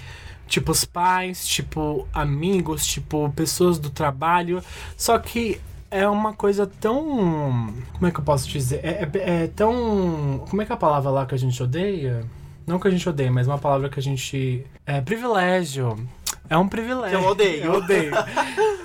Tipo, 0.46 0.72
os 0.72 0.84
pais, 0.84 1.46
tipo, 1.46 2.08
amigos, 2.12 2.86
tipo, 2.86 3.30
pessoas 3.36 3.78
do 3.78 3.90
trabalho. 3.90 4.62
Só 4.96 5.18
que 5.18 5.60
é 5.90 6.08
uma 6.08 6.32
coisa 6.32 6.66
tão. 6.66 7.72
Como 7.92 8.06
é 8.06 8.10
que 8.10 8.18
eu 8.20 8.24
posso 8.24 8.48
dizer? 8.48 8.80
É, 8.82 9.02
é- 9.12 9.44
é 9.44 9.46
tão. 9.48 10.44
Como 10.48 10.62
é 10.62 10.64
que 10.64 10.72
é 10.72 10.74
a 10.74 10.78
palavra 10.78 11.10
lá 11.10 11.26
que 11.26 11.34
a 11.34 11.38
gente 11.38 11.62
odeia? 11.62 12.24
Não 12.66 12.78
que 12.78 12.88
a 12.88 12.90
gente 12.90 13.06
odeia, 13.08 13.30
mas 13.30 13.46
uma 13.46 13.58
palavra 13.58 13.88
que 13.90 13.98
a 13.98 14.02
gente. 14.02 14.64
É 14.86 15.00
privilégio. 15.02 15.98
É 16.48 16.56
um 16.56 16.68
privilégio. 16.68 17.18
Que 17.18 17.24
eu 17.24 17.28
odeio. 17.30 17.64
Eu 17.64 17.72
odeio. 17.74 18.12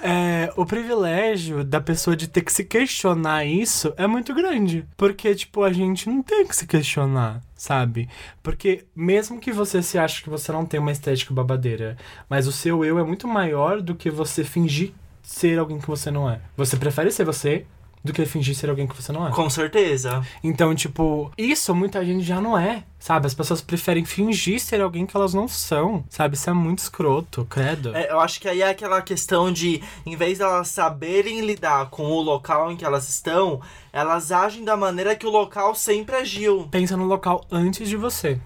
É, 0.06 0.52
o 0.58 0.66
privilégio 0.66 1.64
da 1.64 1.80
pessoa 1.80 2.14
de 2.14 2.28
ter 2.28 2.42
que 2.42 2.52
se 2.52 2.66
questionar 2.66 3.46
isso 3.46 3.94
é 3.96 4.06
muito 4.06 4.34
grande. 4.34 4.86
Porque, 4.98 5.34
tipo, 5.34 5.64
a 5.64 5.72
gente 5.72 6.10
não 6.10 6.22
tem 6.22 6.46
que 6.46 6.54
se 6.54 6.68
questionar, 6.68 7.42
sabe? 7.56 8.10
Porque 8.42 8.84
mesmo 8.94 9.40
que 9.40 9.54
você 9.54 9.82
se 9.82 9.98
ache 9.98 10.22
que 10.22 10.30
você 10.30 10.52
não 10.52 10.66
tem 10.66 10.78
uma 10.78 10.92
estética 10.92 11.34
babadeira, 11.34 11.96
mas 12.30 12.48
o 12.48 12.52
seu 12.52 12.84
eu 12.84 13.00
é 13.00 13.04
muito 13.04 13.30
maior 13.30 13.82
do 13.82 13.96
que 13.96 14.10
você 14.10 14.44
fingir 14.44 14.92
ser 15.22 15.58
alguém 15.58 15.80
que 15.80 15.88
você 15.88 16.12
não 16.12 16.30
é. 16.30 16.42
Você 16.58 16.76
prefere 16.76 17.10
ser 17.10 17.24
você 17.24 17.66
do 18.04 18.12
que 18.12 18.26
fingir 18.26 18.56
ser 18.56 18.70
alguém 18.70 18.86
que 18.86 18.96
você 18.96 19.12
não 19.12 19.28
é. 19.28 19.32
Com 19.32 19.50
certeza. 19.50 20.26
Então, 20.44 20.76
tipo, 20.76 21.32
isso 21.38 21.74
muita 21.74 22.04
gente 22.06 22.24
já 22.24 22.42
não 22.42 22.58
é, 22.58 22.84
sabe? 23.00 23.28
As 23.28 23.34
pessoas 23.34 23.62
preferem 23.62 24.04
fingir 24.04 24.60
ser 24.60 24.82
alguém 24.82 25.06
que 25.06 25.16
elas 25.16 25.34
não 25.34 25.48
são, 25.48 26.04
sabe? 26.10 26.36
Isso 26.36 26.50
é 26.50 26.54
muito 26.54 26.80
escroto, 26.80 27.46
credo. 27.50 27.96
É, 27.96 28.12
eu 28.12 28.20
acho 28.20 28.42
que 28.42 28.50
aí 28.50 28.62
é 28.62 28.70
aquela 28.70 29.02
questão 29.02 29.52
de, 29.52 29.82
em 30.06 30.16
vez 30.16 30.38
de 30.38 30.44
elas 30.44 30.68
saberem 30.68 31.42
lidar 31.42 31.90
com 31.90 32.04
o 32.04 32.22
local 32.22 32.72
em 32.72 32.76
que 32.76 32.84
elas 32.84 33.08
estão, 33.08 33.62
elas 33.92 34.32
agem 34.32 34.66
da 34.66 34.76
maneira 34.76 35.16
que 35.16 35.26
o 35.26 35.32
local 35.32 35.74
sempre 35.74 36.16
agiu. 36.16 36.68
Pensa 36.70 36.98
no 36.98 37.06
local 37.06 37.46
antes 37.50 37.88
de 37.88 37.96
você. 37.96 38.40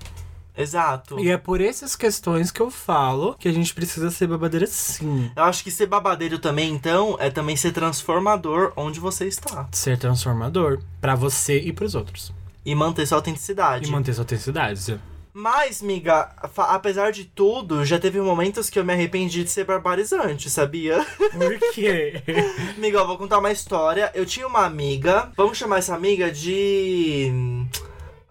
Exato. 0.57 1.19
E 1.19 1.29
é 1.29 1.37
por 1.37 1.61
essas 1.61 1.95
questões 1.95 2.49
que 2.49 2.59
eu 2.59 2.71
falo 2.71 3.35
que 3.39 3.47
a 3.47 3.53
gente 3.53 3.73
precisa 3.73 4.09
ser 4.09 4.27
babadeira 4.27 4.65
sim. 4.65 5.31
Eu 5.35 5.43
acho 5.43 5.63
que 5.63 5.69
ser 5.69 5.85
babadeiro 5.85 6.39
também, 6.39 6.73
então, 6.73 7.15
é 7.19 7.29
também 7.29 7.55
ser 7.55 7.71
transformador 7.71 8.73
onde 8.75 8.99
você 8.99 9.27
está. 9.27 9.67
Ser 9.71 9.97
transformador 9.97 10.79
pra 10.99 11.15
você 11.15 11.59
e 11.59 11.71
pros 11.71 11.93
outros. 11.93 12.33
E 12.65 12.73
manter 12.73 13.05
sua 13.05 13.19
autenticidade. 13.19 13.87
E 13.87 13.91
manter 13.91 14.13
sua 14.13 14.23
autenticidade. 14.23 14.99
Mas, 15.39 15.83
miga, 15.83 16.31
apesar 16.57 17.11
de 17.11 17.23
tudo, 17.23 17.85
já 17.85 17.99
teve 17.99 18.19
momentos 18.19 18.71
que 18.71 18.79
eu 18.79 18.83
me 18.83 18.91
arrependi 18.91 19.43
de 19.43 19.51
ser 19.51 19.65
barbarizante, 19.65 20.49
sabia? 20.49 21.05
Por 21.31 21.59
quê? 21.75 22.23
Miga, 22.75 22.97
eu 22.97 23.05
vou 23.05 23.19
contar 23.19 23.37
uma 23.37 23.51
história. 23.51 24.09
Eu 24.15 24.25
tinha 24.25 24.47
uma 24.47 24.65
amiga, 24.65 25.31
vamos 25.37 25.55
chamar 25.55 25.77
essa 25.77 25.93
amiga 25.93 26.31
de. 26.31 27.31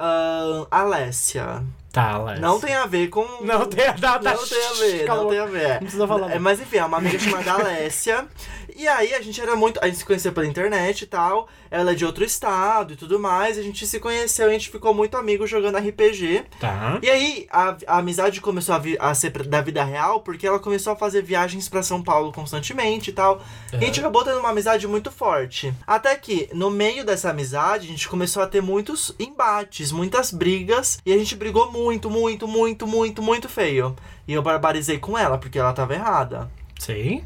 ahn, 0.00 0.66
Alessia. 0.68 1.62
Tá. 2.02 2.36
Não 2.40 2.60
tem 2.60 2.74
a 2.74 2.86
ver 2.86 3.08
com. 3.08 3.26
Não 3.42 3.66
tem 3.66 3.86
a 3.86 3.92
data. 3.92 4.34
Não 4.34 4.46
tem 4.46 4.66
a 4.66 4.72
ver, 4.74 4.98
não 5.00 5.06
Calma. 5.06 5.30
tem 5.30 5.38
a 5.38 5.46
ver. 5.46 5.68
Não 5.72 5.78
precisa 5.78 6.06
falar. 6.06 6.30
É, 6.30 6.34
não. 6.34 6.40
mas 6.42 6.60
enfim, 6.60 6.76
é 6.76 6.84
uma 6.84 6.98
amiga 6.98 7.18
chamada 7.18 7.52
Alessia. 7.52 8.26
E 8.78 8.86
aí 8.86 9.14
a 9.14 9.22
gente 9.22 9.40
era 9.40 9.56
muito. 9.56 9.80
A 9.82 9.86
gente 9.86 9.98
se 9.98 10.04
conheceu 10.04 10.32
pela 10.32 10.46
internet 10.46 11.02
e 11.02 11.06
tal. 11.06 11.48
Ela 11.70 11.92
é 11.92 11.94
de 11.94 12.04
outro 12.04 12.22
estado 12.24 12.92
e 12.92 12.96
tudo 12.96 13.18
mais. 13.18 13.58
A 13.58 13.62
gente 13.62 13.86
se 13.86 13.98
conheceu 13.98 14.46
e 14.46 14.50
a 14.50 14.52
gente 14.52 14.70
ficou 14.70 14.92
muito 14.94 15.16
amigo 15.16 15.46
jogando 15.46 15.78
RPG. 15.78 16.44
Tá. 16.60 16.98
E 17.02 17.08
aí 17.10 17.46
a, 17.50 17.76
a 17.86 17.98
amizade 17.98 18.40
começou 18.40 18.74
a, 18.74 18.78
vi- 18.78 18.96
a 19.00 19.12
ser 19.14 19.30
da 19.30 19.60
vida 19.62 19.82
real 19.82 20.20
porque 20.20 20.46
ela 20.46 20.58
começou 20.58 20.92
a 20.92 20.96
fazer 20.96 21.22
viagens 21.22 21.68
pra 21.68 21.82
São 21.82 22.02
Paulo 22.02 22.32
constantemente 22.32 23.10
e 23.10 23.12
tal. 23.12 23.42
E 23.72 23.76
a 23.76 23.80
gente 23.80 23.98
acabou 24.00 24.22
tendo 24.24 24.38
uma 24.38 24.50
amizade 24.50 24.86
muito 24.86 25.10
forte. 25.10 25.72
Até 25.86 26.14
que, 26.16 26.48
no 26.52 26.70
meio 26.70 27.04
dessa 27.04 27.30
amizade, 27.30 27.86
a 27.86 27.90
gente 27.90 28.08
começou 28.08 28.42
a 28.42 28.46
ter 28.46 28.60
muitos 28.62 29.14
embates, 29.18 29.90
muitas 29.90 30.30
brigas. 30.30 30.98
E 31.04 31.12
a 31.12 31.16
gente 31.18 31.34
brigou 31.34 31.72
muito, 31.72 31.85
muito, 32.10 32.48
muito, 32.48 32.86
muito, 32.86 33.22
muito 33.22 33.48
feio. 33.48 33.94
E 34.26 34.32
eu 34.32 34.42
barbarizei 34.42 34.98
com 34.98 35.16
ela, 35.16 35.38
porque 35.38 35.58
ela 35.58 35.72
tava 35.72 35.94
errada. 35.94 36.50
Sim. 36.78 37.22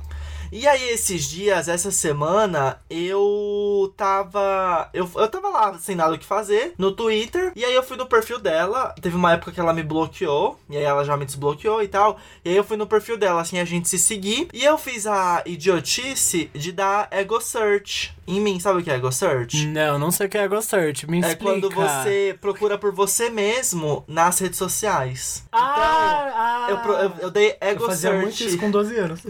E 0.53 0.67
aí, 0.67 0.91
esses 0.91 1.31
dias, 1.31 1.69
essa 1.69 1.93
semana, 1.93 2.83
eu 2.91 3.95
tava. 3.97 4.91
Eu, 4.93 5.09
eu 5.15 5.29
tava 5.29 5.49
lá 5.49 5.79
sem 5.79 5.95
nada 5.95 6.15
o 6.15 6.19
que 6.19 6.27
fazer 6.27 6.75
no 6.77 6.91
Twitter. 6.91 7.53
E 7.55 7.65
aí 7.65 7.73
eu 7.73 7.85
fui 7.85 7.97
no 7.97 8.07
perfil 8.07 8.41
dela. 8.41 8.93
Teve 9.01 9.15
uma 9.15 9.33
época 9.33 9.53
que 9.53 9.61
ela 9.61 9.73
me 9.73 9.85
bloqueou. 9.85 10.59
E 10.69 10.77
aí 10.77 10.83
ela 10.83 11.05
já 11.05 11.17
me 11.17 11.25
desbloqueou 11.25 11.81
e 11.83 11.89
tal. 11.89 12.19
E 12.45 12.51
aí 12.51 12.57
eu 12.57 12.65
fui 12.65 12.77
no 12.77 12.87
perfil 12.87 13.17
dela, 13.17 13.41
assim, 13.41 13.61
a 13.61 13.65
gente 13.65 13.89
se 13.89 13.99
seguir. 13.99 14.49
E 14.53 14.65
eu 14.65 14.77
fiz 14.77 15.07
a 15.07 15.43
idiotice 15.47 16.51
de 16.53 16.73
dar 16.73 17.07
ego 17.13 17.41
search 17.41 18.13
em 18.31 18.41
mim. 18.41 18.59
Sabe 18.61 18.81
o 18.81 18.83
que 18.85 18.91
é 18.91 18.95
ego 18.95 19.11
search? 19.13 19.67
Não, 19.67 19.99
não 19.99 20.11
sei 20.11 20.27
o 20.27 20.31
que 20.31 20.39
é 20.39 20.47
Go 20.49 20.61
Search. 20.63 21.09
Me 21.11 21.19
É 21.19 21.29
explica. 21.29 21.45
quando 21.45 21.71
você 21.71 22.37
procura 22.41 22.79
por 22.79 22.93
você 22.93 23.29
mesmo 23.31 24.05
nas 24.09 24.39
redes 24.39 24.59
sociais. 24.59 25.45
Ah, 25.53 26.33
ah. 26.35 26.65
Então, 26.65 26.77
eu, 26.77 26.83
pro- 26.83 26.93
eu, 26.95 27.13
eu 27.27 27.31
dei 27.31 27.51
Eu 27.51 27.57
ego 27.61 27.87
fazia 27.87 28.11
search. 28.11 28.23
muito 28.25 28.45
isso 28.45 28.59
com 28.59 28.71
12 28.71 28.97
anos. 28.97 29.21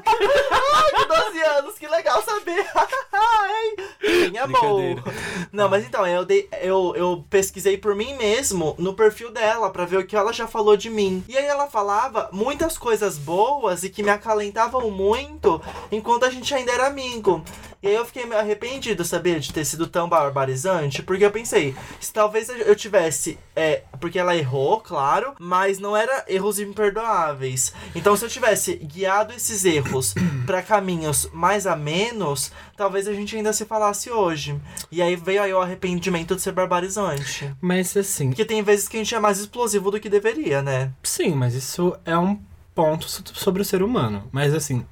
Ai, 0.00 0.92
com 0.92 1.08
12 1.32 1.40
anos, 1.42 1.74
que 1.78 1.86
legal 1.88 2.22
saber. 2.22 2.64
Ai, 3.12 3.76
quem 4.00 4.38
é 4.38 4.46
bom. 4.46 4.96
Não, 5.52 5.68
mas 5.68 5.84
então, 5.84 6.06
eu, 6.06 6.24
dei, 6.24 6.48
eu, 6.60 6.94
eu 6.96 7.24
pesquisei 7.28 7.76
por 7.78 7.94
mim 7.94 8.14
mesmo 8.16 8.74
no 8.78 8.94
perfil 8.94 9.30
dela 9.30 9.70
pra 9.70 9.84
ver 9.84 9.98
o 9.98 10.06
que 10.06 10.16
ela 10.16 10.32
já 10.32 10.46
falou 10.46 10.76
de 10.76 10.90
mim. 10.90 11.24
E 11.28 11.36
aí 11.36 11.44
ela 11.46 11.66
falava 11.68 12.28
muitas 12.32 12.76
coisas 12.78 13.16
boas 13.18 13.82
e 13.82 13.90
que 13.90 14.02
me 14.02 14.10
acalentavam 14.10 14.90
muito 14.90 15.60
enquanto 15.90 16.24
a 16.24 16.30
gente 16.30 16.54
ainda 16.54 16.72
era 16.72 16.86
amigo. 16.86 17.42
E 17.82 17.88
aí 17.88 17.94
eu 17.94 18.04
fiquei 18.04 18.26
meio 18.26 18.37
arrependido, 18.40 19.04
sabia, 19.04 19.38
de 19.38 19.52
ter 19.52 19.64
sido 19.64 19.86
tão 19.86 20.08
barbarizante, 20.08 21.02
porque 21.02 21.24
eu 21.24 21.30
pensei, 21.30 21.74
se 22.00 22.12
talvez 22.12 22.48
eu 22.48 22.74
tivesse. 22.74 23.38
É, 23.54 23.82
porque 24.00 24.18
ela 24.18 24.36
errou, 24.36 24.80
claro, 24.80 25.34
mas 25.40 25.78
não 25.80 25.96
era 25.96 26.24
erros 26.28 26.60
imperdoáveis. 26.60 27.72
Então, 27.94 28.16
se 28.16 28.24
eu 28.24 28.28
tivesse 28.28 28.76
guiado 28.76 29.32
esses 29.34 29.64
erros 29.64 30.14
pra 30.46 30.62
caminhos 30.62 31.28
mais 31.32 31.66
amenos, 31.66 32.52
talvez 32.76 33.08
a 33.08 33.12
gente 33.12 33.36
ainda 33.36 33.52
se 33.52 33.64
falasse 33.64 34.10
hoje. 34.10 34.60
E 34.92 35.02
aí 35.02 35.16
veio 35.16 35.42
aí 35.42 35.52
o 35.52 35.60
arrependimento 35.60 36.36
de 36.36 36.42
ser 36.42 36.52
barbarizante. 36.52 37.52
Mas 37.60 37.96
assim, 37.96 38.28
Porque 38.28 38.44
tem 38.44 38.62
vezes 38.62 38.88
que 38.88 38.96
a 38.96 39.00
gente 39.00 39.14
é 39.14 39.20
mais 39.20 39.38
explosivo 39.38 39.90
do 39.90 39.98
que 40.00 40.08
deveria, 40.08 40.62
né? 40.62 40.92
sim, 41.02 41.34
mas 41.34 41.54
isso 41.54 41.96
é 42.04 42.16
um 42.16 42.38
ponto 42.78 43.08
so- 43.10 43.24
sobre 43.34 43.60
o 43.60 43.64
ser 43.64 43.82
humano. 43.82 44.22
Mas 44.30 44.54
assim, 44.54 44.84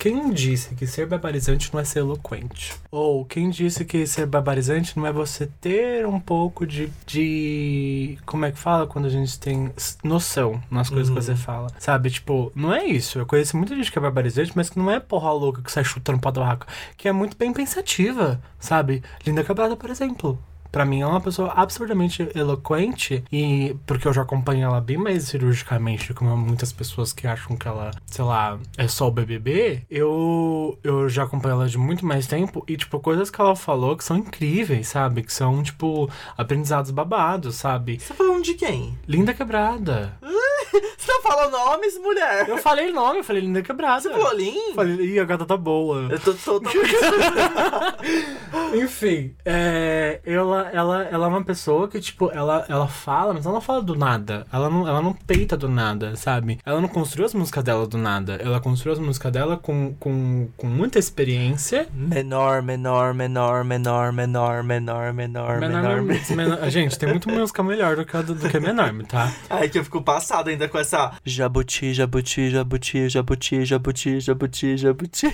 quem 0.00 0.32
disse 0.32 0.74
que 0.74 0.88
ser 0.88 1.06
barbarizante 1.06 1.72
não 1.72 1.78
é 1.78 1.84
ser 1.84 2.00
eloquente? 2.00 2.74
Ou 2.90 3.24
quem 3.24 3.48
disse 3.48 3.84
que 3.84 4.04
ser 4.08 4.26
barbarizante 4.26 4.96
não 4.98 5.06
é 5.06 5.12
você 5.12 5.48
ter 5.60 6.04
um 6.04 6.18
pouco 6.18 6.66
de. 6.66 6.90
de 7.06 8.18
como 8.26 8.44
é 8.44 8.50
que 8.50 8.58
fala 8.58 8.88
quando 8.88 9.04
a 9.06 9.08
gente 9.08 9.38
tem 9.38 9.70
noção 10.02 10.60
nas 10.68 10.88
coisas 10.90 11.10
Uhum. 11.10 11.14
que 11.14 11.22
você 11.22 11.36
fala? 11.36 11.68
Sabe? 11.78 12.10
Tipo, 12.10 12.50
não 12.56 12.74
é 12.74 12.84
isso. 12.84 13.20
Eu 13.20 13.26
conheço 13.26 13.56
muita 13.56 13.76
gente 13.76 13.92
que 13.92 13.98
é 13.98 14.02
barbarizante, 14.02 14.50
mas 14.56 14.68
que 14.68 14.78
não 14.78 14.90
é 14.90 14.98
porra 14.98 15.30
louca 15.32 15.62
que 15.62 15.70
sai 15.70 15.84
chutando 15.84 16.18
pra 16.18 16.32
barraca. 16.32 16.66
Que 16.96 17.06
é 17.08 17.12
muito 17.12 17.36
bem 17.36 17.52
pensativa, 17.52 18.40
sabe? 18.58 19.02
Linda 19.24 19.44
Quebrada, 19.44 19.76
por 19.76 19.90
exemplo. 19.90 20.36
Pra 20.70 20.84
mim, 20.84 21.00
ela 21.00 21.12
é 21.12 21.14
uma 21.14 21.20
pessoa 21.20 21.52
absurdamente 21.52 22.28
eloquente 22.34 23.24
e 23.32 23.74
porque 23.86 24.06
eu 24.06 24.12
já 24.12 24.22
acompanho 24.22 24.64
ela 24.64 24.80
bem 24.80 24.96
mais 24.98 25.24
cirurgicamente 25.24 26.12
como 26.14 26.36
muitas 26.36 26.72
pessoas 26.72 27.12
que 27.12 27.26
acham 27.26 27.56
que 27.56 27.66
ela, 27.66 27.90
sei 28.06 28.24
lá, 28.24 28.58
é 28.76 28.86
só 28.86 29.08
o 29.08 29.10
BBB, 29.10 29.82
eu 29.90 30.78
eu 30.82 31.08
já 31.08 31.24
acompanho 31.24 31.54
ela 31.54 31.68
de 31.68 31.78
muito 31.78 32.04
mais 32.04 32.26
tempo 32.26 32.64
e 32.68 32.76
tipo 32.76 33.00
coisas 33.00 33.30
que 33.30 33.40
ela 33.40 33.56
falou 33.56 33.96
que 33.96 34.04
são 34.04 34.16
incríveis, 34.16 34.88
sabe? 34.88 35.22
Que 35.22 35.32
são 35.32 35.62
tipo 35.62 36.10
aprendizados 36.36 36.90
babados, 36.90 37.56
sabe? 37.56 37.98
Você 37.98 38.08
tá 38.08 38.14
falando 38.14 38.42
de 38.42 38.54
quem? 38.54 38.98
Linda 39.06 39.34
Quebrada. 39.34 40.16
Você 40.96 41.06
tá 41.06 41.18
não 41.18 41.22
fala 41.22 41.48
nomes, 41.48 41.98
mulher? 41.98 42.48
Eu 42.48 42.58
falei 42.58 42.92
nome, 42.92 43.18
eu 43.18 43.24
falei 43.24 43.42
linda 43.42 43.62
quebrada. 43.62 44.00
Você 44.00 44.10
falou 44.10 44.34
Lin? 44.34 44.74
Falei, 44.74 44.94
ih, 44.96 45.18
a 45.18 45.24
gata 45.24 45.44
tá 45.44 45.56
boa. 45.56 46.08
Eu 46.10 46.20
tô 46.20 46.32
totalmente. 46.34 46.94
Enfim, 48.74 49.34
é, 49.44 50.20
ela, 50.24 50.70
ela, 50.72 51.02
ela 51.04 51.26
é 51.26 51.28
uma 51.28 51.42
pessoa 51.42 51.88
que, 51.88 52.00
tipo, 52.00 52.30
ela, 52.30 52.64
ela 52.68 52.86
fala, 52.86 53.34
mas 53.34 53.44
ela 53.44 53.54
não 53.54 53.60
fala 53.60 53.82
do 53.82 53.96
nada. 53.96 54.46
Ela 54.52 54.70
não, 54.70 54.86
ela 54.86 55.02
não 55.02 55.12
peita 55.12 55.56
do 55.56 55.68
nada, 55.68 56.14
sabe? 56.16 56.58
Ela 56.64 56.80
não 56.80 56.88
construiu 56.88 57.26
as 57.26 57.34
músicas 57.34 57.64
dela 57.64 57.86
do 57.86 57.98
nada. 57.98 58.36
Ela 58.36 58.60
construiu 58.60 58.92
as 58.92 58.98
músicas 58.98 59.32
dela 59.32 59.56
com, 59.56 59.94
com, 59.98 60.48
com 60.56 60.66
muita 60.66 60.98
experiência. 60.98 61.88
Menor, 61.92 62.62
menor, 62.62 63.14
menor, 63.14 63.64
menor, 63.64 64.12
menor, 64.12 64.62
menor, 64.62 65.12
menor, 65.12 65.60
menor. 65.60 65.60
menor, 65.60 65.98
é 66.30 66.34
menor. 66.34 66.70
Gente, 66.70 66.98
tem 66.98 67.08
muito 67.08 67.28
música 67.28 67.62
melhor 67.62 67.96
do 67.96 68.04
que, 68.04 68.22
do, 68.22 68.34
do 68.34 68.48
que 68.48 68.60
menor, 68.60 68.92
tá? 69.08 69.32
Ai, 69.48 69.68
que 69.68 69.78
eu 69.78 69.84
fico 69.84 70.02
passado 70.02 70.48
ainda 70.48 70.67
com 70.68 70.78
essa 70.78 71.12
jabuti, 71.24 71.92
jabuti, 71.92 72.50
jabuti, 72.50 73.08
jabuti, 73.08 73.64
jabuti, 73.64 74.20
jabuti, 74.20 74.76
jabuti. 74.76 75.26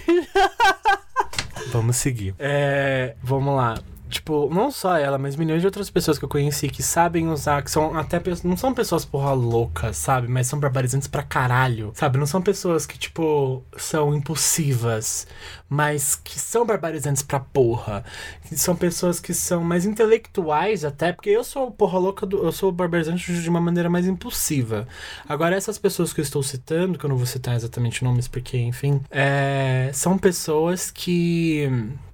Vamos 1.72 1.96
seguir. 1.96 2.34
É, 2.38 3.16
vamos 3.22 3.56
lá. 3.56 3.74
Tipo, 4.14 4.48
não 4.48 4.70
só 4.70 4.96
ela, 4.96 5.18
mas 5.18 5.34
milhões 5.34 5.60
de 5.60 5.66
outras 5.66 5.90
pessoas 5.90 6.20
que 6.20 6.24
eu 6.24 6.28
conheci 6.28 6.68
que 6.68 6.84
sabem 6.84 7.26
usar, 7.28 7.62
que 7.62 7.70
são 7.70 7.98
até 7.98 8.22
não 8.44 8.56
são 8.56 8.72
pessoas 8.72 9.04
porra 9.04 9.32
loucas, 9.32 9.96
sabe? 9.96 10.28
Mas 10.28 10.46
são 10.46 10.60
barbarizantes 10.60 11.08
pra 11.08 11.24
caralho, 11.24 11.90
sabe? 11.96 12.16
Não 12.16 12.24
são 12.24 12.40
pessoas 12.40 12.86
que, 12.86 12.96
tipo, 12.96 13.64
são 13.76 14.14
impulsivas, 14.14 15.26
mas 15.68 16.14
que 16.14 16.38
são 16.38 16.64
barbarizantes 16.64 17.22
pra 17.22 17.40
porra. 17.40 18.04
Que 18.48 18.56
são 18.56 18.76
pessoas 18.76 19.18
que 19.18 19.34
são 19.34 19.64
mais 19.64 19.84
intelectuais 19.84 20.84
até, 20.84 21.12
porque 21.12 21.30
eu 21.30 21.42
sou 21.42 21.72
porra 21.72 21.98
louca, 21.98 22.24
do, 22.24 22.38
eu 22.38 22.52
sou 22.52 22.70
barbarizante 22.70 23.32
de 23.32 23.50
uma 23.50 23.60
maneira 23.60 23.90
mais 23.90 24.06
impulsiva. 24.06 24.86
Agora, 25.28 25.56
essas 25.56 25.76
pessoas 25.76 26.12
que 26.12 26.20
eu 26.20 26.24
estou 26.24 26.40
citando, 26.40 26.96
que 26.96 27.04
eu 27.04 27.10
não 27.10 27.16
vou 27.16 27.26
citar 27.26 27.56
exatamente 27.56 28.04
nomes 28.04 28.28
porque, 28.28 28.58
enfim, 28.58 29.00
é, 29.10 29.90
são 29.92 30.16
pessoas 30.16 30.88
que 30.92 31.68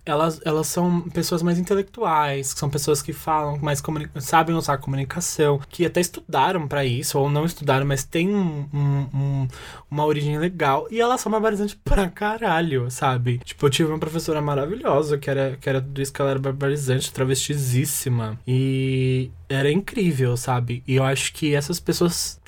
elas, 0.05 0.41
elas 0.45 0.67
são 0.67 1.03
pessoas 1.03 1.43
mais 1.43 1.59
intelectuais, 1.59 2.53
que 2.53 2.59
são 2.61 2.71
pessoas 2.71 3.03
que 3.03 3.13
falam 3.13 3.59
mais 3.59 3.81
sabem 4.21 4.55
usar 4.57 4.79
comunicação, 4.79 5.61
que 5.69 5.85
até 5.85 6.01
estudaram 6.01 6.67
pra 6.67 6.85
isso, 6.85 7.19
ou 7.19 7.31
não 7.31 7.45
estudaram, 7.45 7.87
mas 7.87 8.05
têm 8.05 8.35
um- 8.35 8.69
um- 8.73 9.09
um- 9.15 9.49
uma 9.91 10.05
origem 10.05 10.39
legal. 10.39 10.87
E 10.91 11.01
elas 11.01 11.21
são 11.21 11.31
barbarizantes 11.31 11.75
pra 11.85 12.09
caralho, 12.09 12.91
sabe? 12.91 13.39
Tipo, 13.45 13.67
eu 13.67 13.71
tive 13.71 13.91
uma 13.91 13.99
professora 13.99 14.41
maravilhosa 14.41 15.19
que 15.19 15.29
era, 15.31 15.57
que 15.61 15.69
era 15.69 15.81
ela 16.19 16.31
era 16.31 16.39
barbarizante, 16.39 17.13
travestizíssima. 17.13 18.39
E 18.47 19.31
era 19.49 19.71
incrível, 19.71 20.37
sabe? 20.37 20.83
E 20.87 20.97
eu 20.97 21.05
acho 21.05 21.33
que 21.33 21.55
essas 21.55 21.81
pessoas 21.81 22.41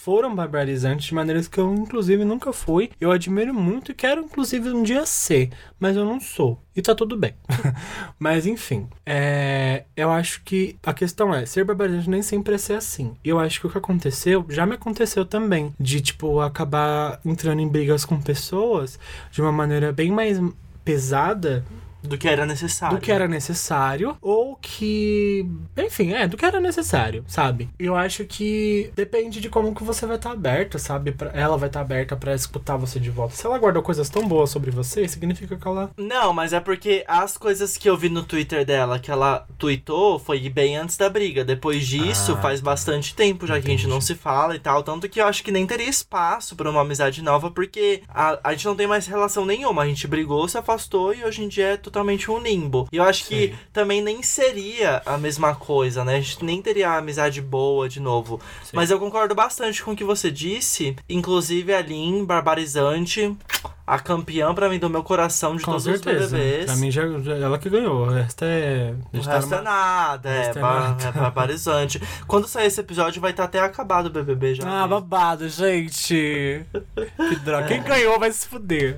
foram 0.00 0.34
barbarizantes 0.34 1.06
de 1.06 1.14
maneiras 1.14 1.48
que 1.48 1.58
eu, 1.58 1.72
inclusive, 1.74 2.24
nunca 2.24 2.52
fui. 2.52 2.90
Eu 3.00 3.10
admiro 3.10 3.54
muito 3.54 3.90
e 3.90 3.94
quero, 3.94 4.22
inclusive, 4.22 4.70
um 4.70 4.82
dia 4.82 5.06
ser. 5.06 5.50
Mas 5.78 5.96
eu 5.96 6.04
não 6.04 6.20
sou. 6.20 6.62
E 6.76 6.82
tá 6.82 6.94
tudo 6.94 7.16
bem. 7.16 7.34
mas, 8.18 8.46
enfim. 8.46 8.88
é, 9.06 9.84
eu 9.96 10.10
acho 10.10 10.42
que 10.44 10.76
a 10.82 10.92
questão 10.92 11.32
é, 11.32 11.46
ser 11.46 11.64
barbarizante 11.64 12.10
nem 12.10 12.22
sempre 12.22 12.54
é 12.54 12.58
ser 12.58 12.74
assim. 12.74 13.16
E 13.24 13.28
eu 13.28 13.38
acho 13.38 13.60
que 13.60 13.66
o 13.66 13.70
que 13.70 13.78
aconteceu, 13.78 14.44
já 14.48 14.66
me 14.66 14.74
aconteceu 14.74 15.24
também. 15.24 15.72
De, 15.78 16.00
tipo, 16.00 16.40
acabar 16.40 17.20
entrando 17.24 17.60
em 17.60 17.68
brigas 17.68 18.04
com 18.04 18.20
pessoas 18.20 18.98
de 19.30 19.40
uma 19.40 19.52
maneira 19.52 19.92
bem 19.92 20.10
mais 20.10 20.40
pesada 20.84 21.64
Do 22.08 22.18
que 22.18 22.28
era 22.28 22.44
necessário. 22.46 22.96
do 22.96 23.00
que 23.00 23.10
era 23.10 23.26
necessário 23.28 24.16
ou 24.20 24.56
que. 24.56 25.46
Enfim, 25.76 26.12
é, 26.12 26.26
do 26.28 26.36
que 26.36 26.44
era 26.44 26.60
necessário, 26.60 27.24
sabe? 27.26 27.68
Eu 27.78 27.96
acho 27.96 28.24
que 28.24 28.90
depende 28.94 29.40
de 29.40 29.48
como 29.48 29.74
que 29.74 29.82
você 29.84 30.06
vai 30.06 30.16
estar 30.16 30.32
aberta, 30.32 30.78
sabe? 30.78 31.12
Pra- 31.12 31.30
ela 31.34 31.56
vai 31.56 31.68
estar 31.68 31.80
aberta 31.80 32.16
pra 32.16 32.34
escutar 32.34 32.76
você 32.76 32.98
de 33.00 33.10
volta. 33.10 33.34
Se 33.34 33.46
ela 33.46 33.58
guardou 33.58 33.82
coisas 33.82 34.08
tão 34.08 34.26
boas 34.26 34.50
sobre 34.50 34.70
você, 34.70 35.06
significa 35.08 35.56
que 35.56 35.66
ela. 35.66 35.90
Não, 35.96 36.32
mas 36.32 36.52
é 36.52 36.60
porque 36.60 37.04
as 37.08 37.36
coisas 37.36 37.76
que 37.76 37.88
eu 37.88 37.96
vi 37.96 38.08
no 38.08 38.22
Twitter 38.24 38.64
dela, 38.64 38.98
que 38.98 39.10
ela 39.10 39.46
tweetou, 39.58 40.18
foi 40.18 40.48
bem 40.48 40.76
antes 40.76 40.96
da 40.96 41.08
briga. 41.08 41.44
Depois 41.44 41.86
disso, 41.86 42.32
Ah, 42.32 42.42
faz 42.42 42.60
bastante 42.60 43.14
tempo 43.14 43.46
já 43.46 43.54
que 43.60 43.66
a 43.66 43.70
gente 43.70 43.80
Entendi. 43.80 43.92
não 43.94 44.00
se 44.00 44.14
fala 44.14 44.54
e 44.54 44.58
tal. 44.58 44.82
Tanto 44.82 45.08
que 45.08 45.20
eu 45.20 45.26
acho 45.26 45.42
que 45.42 45.50
nem 45.52 45.66
teria 45.66 45.88
espaço 45.88 46.54
pra 46.56 46.68
uma 46.70 46.80
amizade 46.82 47.22
nova, 47.22 47.50
porque 47.50 48.02
a, 48.08 48.38
a 48.44 48.52
gente 48.52 48.66
não 48.66 48.76
tem 48.76 48.86
mais 48.86 49.06
relação 49.06 49.44
nenhuma. 49.46 49.82
A 49.82 49.86
gente 49.86 50.06
brigou, 50.06 50.46
se 50.48 50.58
afastou 50.58 51.14
e 51.14 51.24
hoje 51.24 51.42
em 51.42 51.48
dia 51.48 51.68
é 51.68 51.76
totalmente 51.94 52.28
um 52.28 52.38
limbo. 52.38 52.88
E 52.90 52.96
eu 52.96 53.04
acho 53.04 53.24
que 53.26 53.48
Sim. 53.48 53.54
também 53.72 54.02
nem 54.02 54.20
seria 54.20 55.00
a 55.06 55.16
mesma 55.16 55.54
coisa, 55.54 56.04
né? 56.04 56.16
A 56.16 56.20
gente 56.20 56.44
nem 56.44 56.60
teria 56.60 56.90
a 56.90 56.98
amizade 56.98 57.40
boa 57.40 57.88
de 57.88 58.00
novo. 58.00 58.40
Sim. 58.64 58.72
Mas 58.72 58.90
eu 58.90 58.98
concordo 58.98 59.34
bastante 59.34 59.82
com 59.82 59.92
o 59.92 59.96
que 59.96 60.02
você 60.02 60.30
disse. 60.30 60.96
Inclusive 61.08 61.72
a 61.72 61.80
Lin, 61.80 62.24
barbarizante. 62.24 63.36
A 63.86 63.98
campeã 63.98 64.54
pra 64.54 64.68
mim 64.70 64.78
do 64.78 64.88
meu 64.88 65.02
coração 65.02 65.56
de 65.56 65.62
Com 65.62 65.72
todos 65.72 65.84
certeza. 65.84 66.24
os 66.24 66.32
BBBs. 66.32 66.64
Pra 66.66 66.76
mim, 66.76 66.90
já, 66.90 67.02
já- 67.20 67.34
ela 67.36 67.58
que 67.58 67.68
ganhou. 67.68 68.06
O 68.06 68.10
resto 68.10 68.42
é. 68.44 68.94
a 69.12 69.18
O 69.18 69.22
tá 69.22 69.32
resto 69.34 69.50
numa- 69.50 69.56
é 69.58 69.62
nada, 69.62 70.28
o 70.28 70.32
é, 70.32 70.38
resto 70.38 70.58
é 70.58 70.62
nada. 70.62 71.08
é 71.08 71.12
barbarizante. 71.12 72.02
Quando 72.26 72.48
sair 72.48 72.66
esse 72.68 72.80
episódio, 72.80 73.20
vai 73.20 73.32
estar 73.32 73.44
até 73.44 73.60
acabado 73.60 74.06
o 74.06 74.10
BBB 74.10 74.54
já. 74.54 74.64
Ah, 74.84 74.86
babado, 74.86 75.46
gente. 75.48 76.64
Que 77.28 77.36
droga. 77.36 77.66
Quem 77.68 77.82
ganhou 77.82 78.18
vai 78.18 78.30
se 78.32 78.46
fuder. 78.46 78.96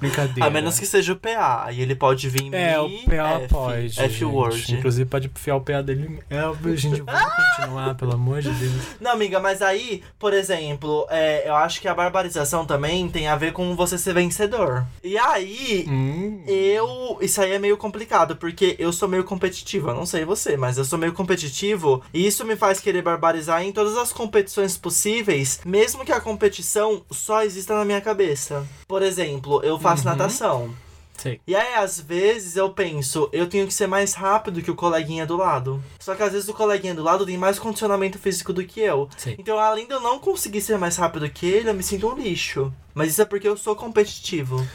Brincadeira. 0.00 0.46
A 0.46 0.50
menos 0.50 0.78
que 0.78 0.86
seja 0.86 1.12
o 1.12 1.16
PA. 1.16 1.64
Aí 1.66 1.80
ele 1.80 1.94
pode 1.94 2.28
vir 2.28 2.52
É, 2.54 2.78
o 2.78 2.88
PA 3.04 3.40
F, 3.40 3.48
pode. 3.48 4.00
F 4.00 4.08
gente. 4.08 4.24
word. 4.24 4.74
Inclusive, 4.74 5.08
pode 5.08 5.26
enfiar 5.28 5.56
o 5.56 5.60
PA 5.60 5.80
dele. 5.82 6.18
É, 6.30 6.42
gente, 6.76 7.00
vamos 7.02 7.22
continuar, 7.56 7.94
pelo 7.94 8.12
amor 8.14 8.40
de 8.42 8.50
Deus. 8.50 8.72
Não, 9.00 9.12
amiga, 9.12 9.38
mas 9.40 9.62
aí, 9.62 10.02
por 10.18 10.32
exemplo, 10.32 11.06
é, 11.10 11.48
eu 11.48 11.54
acho 11.54 11.80
que 11.80 11.88
a 11.88 11.94
barbarização 11.94 12.64
também 12.64 13.08
tem 13.08 13.28
a 13.28 13.36
ver 13.36 13.52
com 13.52 13.74
você 13.76 13.96
ser 13.98 14.12
vencedor. 14.24 14.86
E 15.02 15.16
aí, 15.18 15.86
Hum. 15.88 16.42
Eu. 16.46 17.18
Isso 17.20 17.40
aí 17.40 17.52
é 17.52 17.58
meio 17.58 17.76
complicado, 17.76 18.36
porque 18.36 18.74
eu 18.78 18.92
sou 18.92 19.08
meio 19.08 19.24
competitivo. 19.24 19.88
Eu 19.90 19.94
não 19.94 20.06
sei 20.06 20.24
você, 20.24 20.56
mas 20.56 20.78
eu 20.78 20.84
sou 20.84 20.98
meio 20.98 21.12
competitivo. 21.12 22.02
E 22.12 22.26
isso 22.26 22.44
me 22.44 22.56
faz 22.56 22.80
querer 22.80 23.02
barbarizar 23.02 23.62
em 23.62 23.72
todas 23.72 23.96
as 23.96 24.12
competições 24.12 24.76
possíveis, 24.76 25.60
mesmo 25.64 26.04
que 26.04 26.12
a 26.12 26.20
competição 26.20 27.02
só 27.10 27.42
exista 27.42 27.74
na 27.74 27.84
minha 27.84 28.00
cabeça. 28.00 28.66
Por 28.88 29.02
exemplo, 29.02 29.60
eu 29.62 29.78
faço 29.78 30.04
Uhum. 30.04 30.10
natação. 30.10 30.74
Sei. 31.16 31.40
E 31.46 31.54
aí, 31.54 31.74
às 31.74 32.00
vezes, 32.00 32.56
eu 32.56 32.70
penso, 32.70 33.28
eu 33.32 33.48
tenho 33.48 33.66
que 33.66 33.74
ser 33.74 33.86
mais 33.86 34.14
rápido 34.14 34.62
que 34.62 34.70
o 34.70 34.74
coleguinha 34.74 35.26
do 35.26 35.36
lado. 35.36 35.82
Só 35.98 36.14
que 36.14 36.22
às 36.22 36.32
vezes 36.32 36.48
o 36.48 36.54
coleguinha 36.54 36.94
do 36.94 37.02
lado 37.02 37.24
tem 37.24 37.38
mais 37.38 37.58
condicionamento 37.58 38.18
físico 38.18 38.52
do 38.52 38.64
que 38.64 38.80
eu. 38.80 39.08
Sei. 39.16 39.36
Então, 39.38 39.58
além 39.58 39.86
de 39.86 39.92
eu 39.92 40.00
não 40.00 40.18
conseguir 40.18 40.60
ser 40.60 40.78
mais 40.78 40.96
rápido 40.96 41.28
que 41.30 41.46
ele, 41.46 41.70
eu 41.70 41.74
me 41.74 41.82
sinto 41.82 42.08
um 42.08 42.14
lixo. 42.14 42.72
Mas 42.92 43.10
isso 43.10 43.22
é 43.22 43.24
porque 43.24 43.48
eu 43.48 43.56
sou 43.56 43.74
competitivo. 43.74 44.66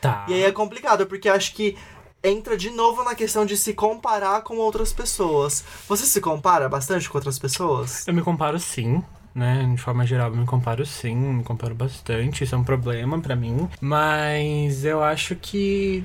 Tá. 0.00 0.26
E 0.28 0.34
aí 0.34 0.42
é 0.42 0.52
complicado, 0.52 1.06
porque 1.06 1.28
acho 1.28 1.54
que 1.54 1.76
entra 2.24 2.56
de 2.56 2.70
novo 2.70 3.02
na 3.02 3.14
questão 3.14 3.44
de 3.44 3.56
se 3.56 3.74
comparar 3.74 4.42
com 4.42 4.56
outras 4.56 4.92
pessoas. 4.92 5.64
Você 5.88 6.06
se 6.06 6.20
compara 6.20 6.68
bastante 6.68 7.08
com 7.08 7.18
outras 7.18 7.38
pessoas? 7.38 8.06
Eu 8.06 8.14
me 8.14 8.22
comparo 8.22 8.58
sim. 8.58 9.02
Né, 9.34 9.66
de 9.74 9.80
forma 9.80 10.04
geral, 10.04 10.30
me 10.30 10.44
comparo 10.44 10.84
sim, 10.84 11.16
me 11.16 11.42
comparo 11.42 11.74
bastante, 11.74 12.44
isso 12.44 12.54
é 12.54 12.58
um 12.58 12.64
problema 12.64 13.18
pra 13.18 13.34
mim. 13.34 13.66
Mas 13.80 14.84
eu 14.84 15.02
acho 15.02 15.34
que. 15.36 16.04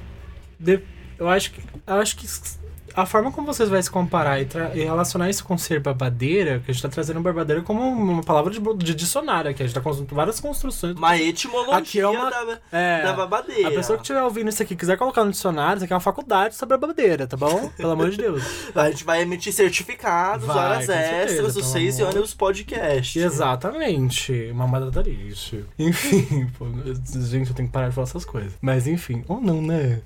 Eu 1.20 1.28
acho 1.30 1.52
que. 1.52 1.62
Eu 1.86 1.96
acho 1.96 2.16
que 2.16 2.26
a 2.98 3.06
forma 3.06 3.32
como 3.32 3.46
vocês 3.48 3.70
vão 3.70 3.82
se 3.82 3.90
comparar 3.92 4.42
e, 4.42 4.48
e 4.74 4.84
relacionar 4.84 5.30
isso 5.30 5.44
com 5.46 5.58
ser 5.58 5.80
babadeira, 5.80 6.60
que 6.66 6.72
a 6.72 6.74
gente 6.74 6.82
tá 6.82 6.90
trazendo 6.90 7.22
barbadeira 7.22 7.62
como 7.62 7.82
uma 7.82 8.24
palavra 8.24 8.52
de, 8.52 8.60
de 8.78 8.96
dicionário 8.96 9.52
aqui. 9.52 9.62
A 9.62 9.66
gente 9.66 9.76
tá 9.76 9.82
construindo 9.82 10.14
várias 10.16 10.40
construções. 10.40 10.96
Uma 10.98 11.16
etimologia 11.18 11.76
Aqui 11.78 12.00
é 12.00 12.08
uma- 12.08 12.30
da, 12.30 12.58
É, 12.72 13.04
da 13.04 13.14
babadeira. 13.14 13.68
a 13.70 13.72
pessoa 13.72 13.98
que 13.98 14.04
estiver 14.04 14.22
ouvindo 14.24 14.50
isso 14.50 14.62
aqui 14.64 14.76
quiser 14.76 14.98
colocar 14.98 15.24
no 15.24 15.32
dicionário, 15.32 15.78
isso 15.78 15.84
aqui 15.86 15.94
é 15.94 15.96
uma 15.96 16.00
faculdade 16.02 16.56
sobre 16.56 16.74
a 16.76 16.78
babadeira, 16.78 17.28
tá 17.28 17.38
bom? 17.38 17.70
Pelo 17.78 17.92
amor 17.92 18.10
de 18.10 18.18
Deus. 18.18 18.44
A 18.76 18.90
gente 18.90 19.04
vai 19.04 19.22
emitir 19.22 19.54
certificados, 19.54 20.46
Vai, 20.48 20.58
horas 20.58 20.86
certeza, 20.86 21.16
extras, 21.34 21.54
pelo 21.54 21.66
6 21.66 22.00
e 22.00 22.02
amor. 22.02 22.12
ônibus 22.14 22.34
podcast. 22.34 23.20
Exatamente. 23.20 24.52
Mamada 24.54 24.90
da 24.90 25.02
lixo. 25.02 25.66
Enfim, 25.78 26.50
pô, 26.58 26.66
gente, 27.22 27.50
eu 27.50 27.56
tenho 27.56 27.68
que 27.68 27.74
parar 27.74 27.90
de 27.90 27.96
falar 27.96 28.08
essas 28.08 28.26
coisas. 28.26 28.54
Mas 28.62 28.88
enfim, 28.88 29.24
ou 29.28 29.40
não, 29.40 29.62
né? 29.62 30.00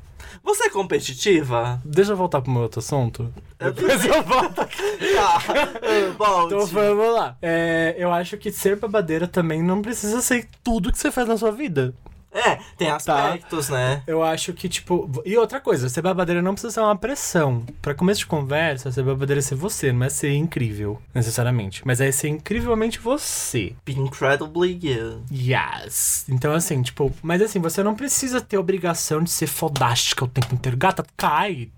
Você 0.43 0.65
é 0.65 0.69
competitiva? 0.69 1.81
Deixa 1.85 2.11
eu 2.11 2.17
voltar 2.17 2.41
pro 2.41 2.51
meu 2.51 2.63
outro 2.63 2.79
assunto. 2.79 3.33
Eu 3.59 3.71
Depois 3.71 4.05
eu 4.05 4.23
volto. 4.23 4.61
Tá. 5.15 5.39
Volte. 6.17 6.53
Então 6.53 6.65
vamos 6.67 7.13
lá. 7.13 7.37
É, 7.41 7.95
eu 7.97 8.11
acho 8.11 8.37
que 8.37 8.51
ser 8.51 8.75
babadeira 8.75 9.27
também 9.27 9.61
não 9.61 9.81
precisa 9.81 10.21
ser 10.21 10.47
tudo 10.63 10.91
que 10.91 10.97
você 10.97 11.11
faz 11.11 11.27
na 11.27 11.37
sua 11.37 11.51
vida. 11.51 11.93
É, 12.33 12.59
tem 12.77 12.89
aspectos, 12.89 13.69
né? 13.69 14.01
Eu 14.07 14.23
acho 14.23 14.53
que, 14.53 14.69
tipo. 14.69 15.09
E 15.25 15.37
outra 15.37 15.59
coisa, 15.59 15.89
ser 15.89 16.01
babadeira 16.01 16.41
não 16.41 16.53
precisa 16.53 16.73
ser 16.73 16.79
uma 16.79 16.95
pressão. 16.95 17.65
Pra 17.81 17.93
começo 17.93 18.21
de 18.21 18.25
conversa, 18.25 18.91
ser 18.91 19.03
babadeira 19.03 19.39
é 19.39 19.41
ser 19.41 19.55
você, 19.55 19.91
não 19.91 20.05
é 20.05 20.09
ser 20.09 20.33
incrível, 20.33 21.01
necessariamente. 21.13 21.81
Mas 21.85 21.99
é 21.99 22.11
ser 22.11 22.29
incrivelmente 22.29 22.99
você. 22.99 23.75
Be 23.85 23.93
incredibly 23.99 24.79
you. 24.81 25.21
Yes. 25.31 26.25
Então, 26.29 26.53
assim, 26.53 26.81
tipo, 26.81 27.13
mas 27.21 27.41
assim, 27.41 27.59
você 27.59 27.83
não 27.83 27.95
precisa 27.95 28.39
ter 28.39 28.57
obrigação 28.57 29.21
de 29.21 29.29
ser 29.29 29.47
fodástica 29.47 30.23
o 30.23 30.27
tempo 30.27 30.55
inteiro. 30.55 30.77
Gata, 30.77 31.05
cai, 31.17 31.69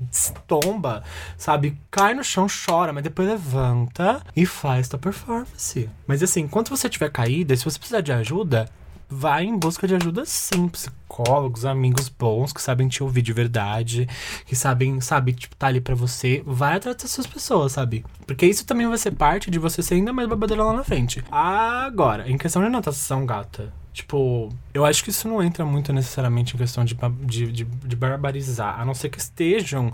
tomba, 0.47 1.03
sabe? 1.37 1.77
Cai 1.89 2.13
no 2.13 2.23
chão, 2.23 2.45
chora, 2.47 2.93
mas 2.93 3.03
depois 3.03 3.27
levanta 3.27 4.21
e 4.35 4.45
faz 4.45 4.87
tua 4.87 4.99
performance. 4.99 5.89
Mas 6.05 6.21
assim, 6.21 6.41
enquanto 6.41 6.69
você 6.69 6.87
tiver 6.87 7.09
caída, 7.09 7.55
se 7.55 7.65
você 7.65 7.79
precisar 7.79 8.01
de 8.01 8.11
ajuda, 8.11 8.69
vai 9.13 9.45
em 9.45 9.57
busca 9.57 9.87
de 9.87 9.95
ajuda 9.95 10.23
sim. 10.25 10.67
Psicólogos, 10.67 11.65
amigos 11.65 12.09
bons 12.09 12.51
que 12.51 12.61
sabem 12.61 12.87
te 12.87 13.03
ouvir 13.03 13.21
de 13.21 13.31
verdade, 13.31 14.07
que 14.45 14.55
sabem, 14.55 14.99
sabe, 14.99 15.33
tipo, 15.33 15.55
tá 15.55 15.67
ali 15.67 15.79
pra 15.79 15.95
você. 15.95 16.41
Vai 16.45 16.77
atrás 16.77 16.97
dessas 16.97 17.27
pessoas, 17.27 17.73
sabe? 17.73 18.03
Porque 18.25 18.45
isso 18.45 18.65
também 18.65 18.87
vai 18.87 18.97
ser 18.97 19.11
parte 19.11 19.51
de 19.51 19.59
você 19.59 19.83
ser 19.83 19.95
ainda 19.95 20.11
mais 20.11 20.27
babadeira 20.27 20.63
lá 20.63 20.73
na 20.73 20.83
frente. 20.83 21.23
Agora, 21.31 22.29
em 22.29 22.37
questão 22.37 22.63
de 22.63 22.69
natação, 22.69 23.25
gata. 23.25 23.71
Tipo, 23.93 24.49
eu 24.73 24.83
acho 24.85 25.03
que 25.03 25.11
isso 25.11 25.27
não 25.27 25.41
entra 25.43 25.63
muito 25.63 25.93
necessariamente 25.93 26.55
em 26.55 26.57
questão 26.57 26.83
de, 26.83 26.97
de, 27.21 27.51
de, 27.51 27.63
de 27.63 27.95
barbarizar. 27.95 28.79
A 28.79 28.83
não 28.83 28.95
ser 28.95 29.09
que 29.09 29.19
estejam, 29.19 29.93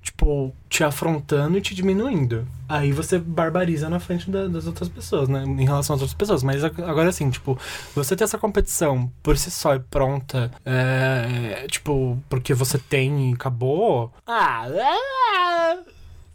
tipo, 0.00 0.54
te 0.68 0.84
afrontando 0.84 1.58
e 1.58 1.60
te 1.60 1.74
diminuindo. 1.74 2.46
Aí 2.68 2.92
você 2.92 3.18
barbariza 3.18 3.88
na 3.90 3.98
frente 3.98 4.30
da- 4.30 4.46
das 4.46 4.66
outras 4.68 4.88
pessoas, 4.88 5.28
né? 5.28 5.42
Em 5.42 5.64
relação 5.64 5.96
às 5.96 6.00
outras 6.00 6.14
pessoas. 6.14 6.44
Mas 6.44 6.62
ag- 6.62 6.80
agora, 6.84 7.08
assim, 7.08 7.28
tipo, 7.28 7.58
você 7.92 8.14
ter 8.14 8.22
essa 8.22 8.38
competição 8.38 9.10
por 9.20 9.36
si 9.36 9.50
só 9.50 9.74
e 9.74 9.80
pronta, 9.80 10.52
é, 10.64 11.66
tipo, 11.68 12.16
porque 12.28 12.54
você 12.54 12.78
tem 12.78 13.30
e 13.30 13.34
acabou. 13.34 14.12
Ah, 14.24 14.68
é, 14.68 15.78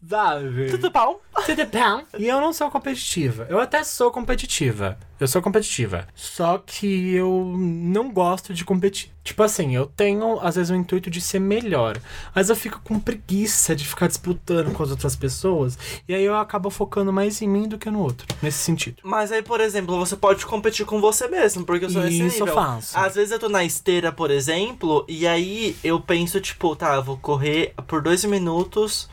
sabe? 0.08 0.70
Tudo 0.70 0.90
bom? 0.90 1.20
Tudo 1.46 1.66
bom? 1.66 2.04
E 2.18 2.28
eu 2.28 2.40
não 2.40 2.54
sou 2.54 2.70
competitiva. 2.72 3.46
Eu 3.50 3.60
até 3.60 3.84
sou 3.84 4.12
competitiva. 4.12 4.98
Eu 5.20 5.28
sou 5.28 5.42
competitiva. 5.42 6.08
Só 6.14 6.58
que 6.58 7.14
eu 7.14 7.54
não 7.58 8.12
gosto 8.12 8.54
de 8.54 8.66
competir. 8.66 9.12
Tipo 9.24 9.44
assim, 9.44 9.76
eu 9.76 9.86
tenho, 9.86 10.40
às 10.42 10.56
vezes, 10.56 10.70
o 10.70 10.76
intuito 10.76 11.10
de 11.10 11.20
ser 11.20 11.40
melhor. 11.40 11.98
Mas 12.34 12.50
eu 12.50 12.56
fico 12.56 12.80
com 12.84 13.00
preguiça 13.00 13.76
de 13.76 13.86
ficar 13.86 14.08
disputando 14.08 14.72
com 14.74 14.84
as 14.84 14.92
outras 14.92 15.16
pessoas. 15.16 15.78
E 16.08 16.14
aí 16.14 16.24
eu 16.24 16.36
acabo 16.36 16.70
focando 16.70 17.12
mais 17.12 17.42
em 17.42 17.48
mim 17.48 17.68
do 17.68 17.78
que 17.78 17.90
no 17.90 18.02
outro. 18.02 18.28
Nesse 18.42 18.60
sentido. 18.60 18.98
Mas 19.04 19.32
aí, 19.32 19.42
por 19.42 19.60
exemplo, 19.62 19.98
você 19.98 20.16
pode 20.16 20.46
competir 20.46 20.86
com 20.86 21.02
você 21.02 21.28
mesmo, 21.28 21.66
porque 21.66 21.86
eu 21.86 21.90
sou 21.90 22.04
nesse 22.04 22.24
Isso 22.26 22.42
eu 22.42 22.46
nível. 22.46 22.54
faço. 22.54 22.98
Às 22.98 23.16
vezes 23.16 23.32
eu 23.32 23.40
tô 23.40 23.50
na 23.50 23.64
esteira, 23.64 24.12
por 24.12 24.30
exemplo, 24.30 25.06
e 25.08 25.26
aí 25.26 25.76
eu 25.84 26.00
penso, 26.00 26.40
tipo, 26.40 26.76
tá, 26.76 26.96
eu 26.96 27.04
vou 27.04 27.18
correr 27.18 27.74
por 27.88 28.02
dois 28.02 28.24
minutos 28.26 29.10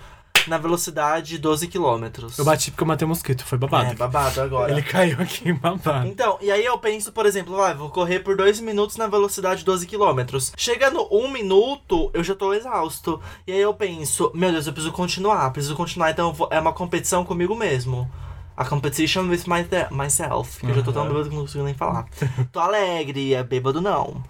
na 0.49 0.59
velocidade 0.59 1.29
de 1.29 1.39
12 1.39 1.69
km. 1.69 2.05
Eu 2.39 2.45
bati 2.45 2.71
porque 2.71 2.83
eu 2.83 2.87
matei 2.87 3.05
o 3.05 3.09
mosquito. 3.09 3.45
Foi 3.45 3.59
babado. 3.59 3.91
É, 3.93 3.95
babado 3.95 4.41
agora. 4.41 4.73
Ele 4.73 4.83
caiu 4.83 5.21
aqui, 5.21 5.53
babado. 5.55 6.07
Então, 6.09 6.39
e 6.41 6.51
aí 6.51 6.65
eu 6.65 6.79
penso, 6.79 7.13
por 7.13 7.27
exemplo, 7.27 7.57
vai, 7.57 7.75
vou 7.75 7.91
correr 7.91 8.21
por 8.21 8.37
dois 8.37 8.61
minutos 8.61 8.97
na 8.97 9.07
velocidade 9.07 9.61
de 9.61 9.65
12 9.67 9.87
km. 9.87 10.21
Chega 10.57 10.91
no 10.91 11.09
um 11.11 11.31
minuto, 11.31 12.11
eu 12.15 12.23
já 12.25 12.35
tô 12.35 12.53
exausto. 12.55 13.21
E 13.47 13.53
aí 13.53 13.61
eu 13.61 13.75
penso, 13.75 14.31
meu 14.35 14.51
Deus, 14.53 14.67
eu 14.67 14.73
preciso 14.73 14.93
continuar, 14.93 15.51
preciso 15.53 15.75
continuar, 15.77 16.11
então 16.11 16.33
vou- 16.33 16.49
é 16.51 16.59
uma 16.61 16.73
competição 16.73 17.25
comigo 17.25 17.55
mesmo. 17.55 18.11
A 18.57 18.65
competition 18.67 19.29
with 19.29 19.45
my 19.47 19.65
myself. 19.91 20.61
Que 20.61 20.67
eu 20.67 20.75
já 20.75 20.83
tô 20.83 20.93
tão 20.93 21.07
bêbado 21.09 21.29
que 21.31 21.35
não 21.35 21.43
consigo 21.43 21.65
nem 21.65 21.75
falar. 21.75 22.07
tô 22.53 22.61
alegre, 22.61 23.33
é 23.35 23.43
bêbado 23.43 23.81
não. 23.81 24.23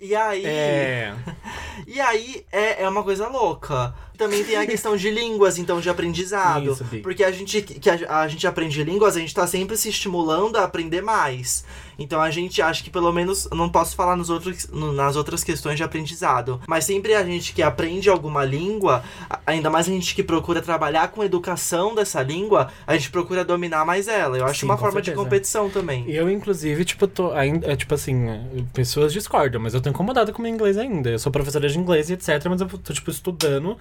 E 0.00 0.14
aí. 0.14 0.44
É. 0.46 1.14
E 1.86 2.00
aí 2.00 2.46
é, 2.52 2.84
é 2.84 2.88
uma 2.88 3.02
coisa 3.02 3.28
louca. 3.28 3.92
Também 4.16 4.44
tem 4.44 4.56
a 4.56 4.66
questão 4.66 4.96
de 4.96 5.10
línguas, 5.10 5.58
então, 5.58 5.80
de 5.80 5.88
aprendizado. 5.90 6.72
Isso, 6.72 6.84
porque 7.02 7.24
a 7.24 7.32
gente 7.32 7.60
que 7.62 7.90
a, 7.90 8.20
a 8.20 8.28
gente 8.28 8.46
aprende 8.46 8.82
línguas, 8.84 9.16
a 9.16 9.20
gente 9.20 9.34
tá 9.34 9.46
sempre 9.46 9.76
se 9.76 9.88
estimulando 9.88 10.56
a 10.56 10.64
aprender 10.64 11.02
mais. 11.02 11.64
Então 11.98 12.20
a 12.20 12.28
gente 12.30 12.60
acha 12.60 12.82
que 12.82 12.90
pelo 12.90 13.12
menos, 13.12 13.48
não 13.52 13.68
posso 13.68 13.94
falar 13.94 14.16
nos 14.16 14.28
outros, 14.30 14.68
nas 14.72 15.14
outras 15.14 15.44
questões 15.44 15.76
de 15.76 15.84
aprendizado, 15.84 16.60
mas 16.66 16.84
sempre 16.84 17.14
a 17.14 17.24
gente 17.24 17.52
que 17.52 17.62
aprende 17.62 18.08
alguma 18.10 18.44
língua, 18.44 19.04
a- 19.30 19.38
ainda 19.46 19.70
mais 19.70 19.88
a 19.88 19.90
gente 19.92 20.12
que 20.14 20.22
procura 20.22 20.60
trabalhar 20.60 21.08
com 21.08 21.22
educação 21.22 21.94
dessa 21.94 22.20
língua, 22.20 22.68
a 22.86 22.94
gente 22.96 23.10
procura 23.10 23.44
dominar 23.44 23.84
mais 23.84 24.08
ela. 24.08 24.36
Eu 24.36 24.44
acho 24.44 24.60
Sim, 24.60 24.66
uma 24.66 24.76
forma 24.76 25.00
de 25.00 25.06
certeza. 25.06 25.24
competição 25.24 25.70
também. 25.70 26.04
Eu, 26.10 26.28
inclusive, 26.28 26.84
tipo, 26.84 27.06
tô 27.06 27.30
ainda. 27.32 27.70
É, 27.72 27.76
tipo 27.76 27.94
assim, 27.94 28.28
é, 28.28 28.40
pessoas 28.72 29.12
discordam, 29.12 29.60
mas 29.60 29.72
eu 29.74 29.80
tô 29.80 29.88
incomodada 29.88 30.32
com 30.32 30.40
o 30.40 30.42
meu 30.42 30.52
inglês 30.52 30.76
ainda. 30.76 31.10
Eu 31.10 31.18
sou 31.20 31.30
professora 31.30 31.68
de 31.68 31.78
inglês 31.78 32.10
e 32.10 32.14
etc, 32.14 32.44
mas 32.50 32.60
eu 32.60 32.66
tô, 32.68 32.92
tipo, 32.92 33.08
estudando 33.10 33.76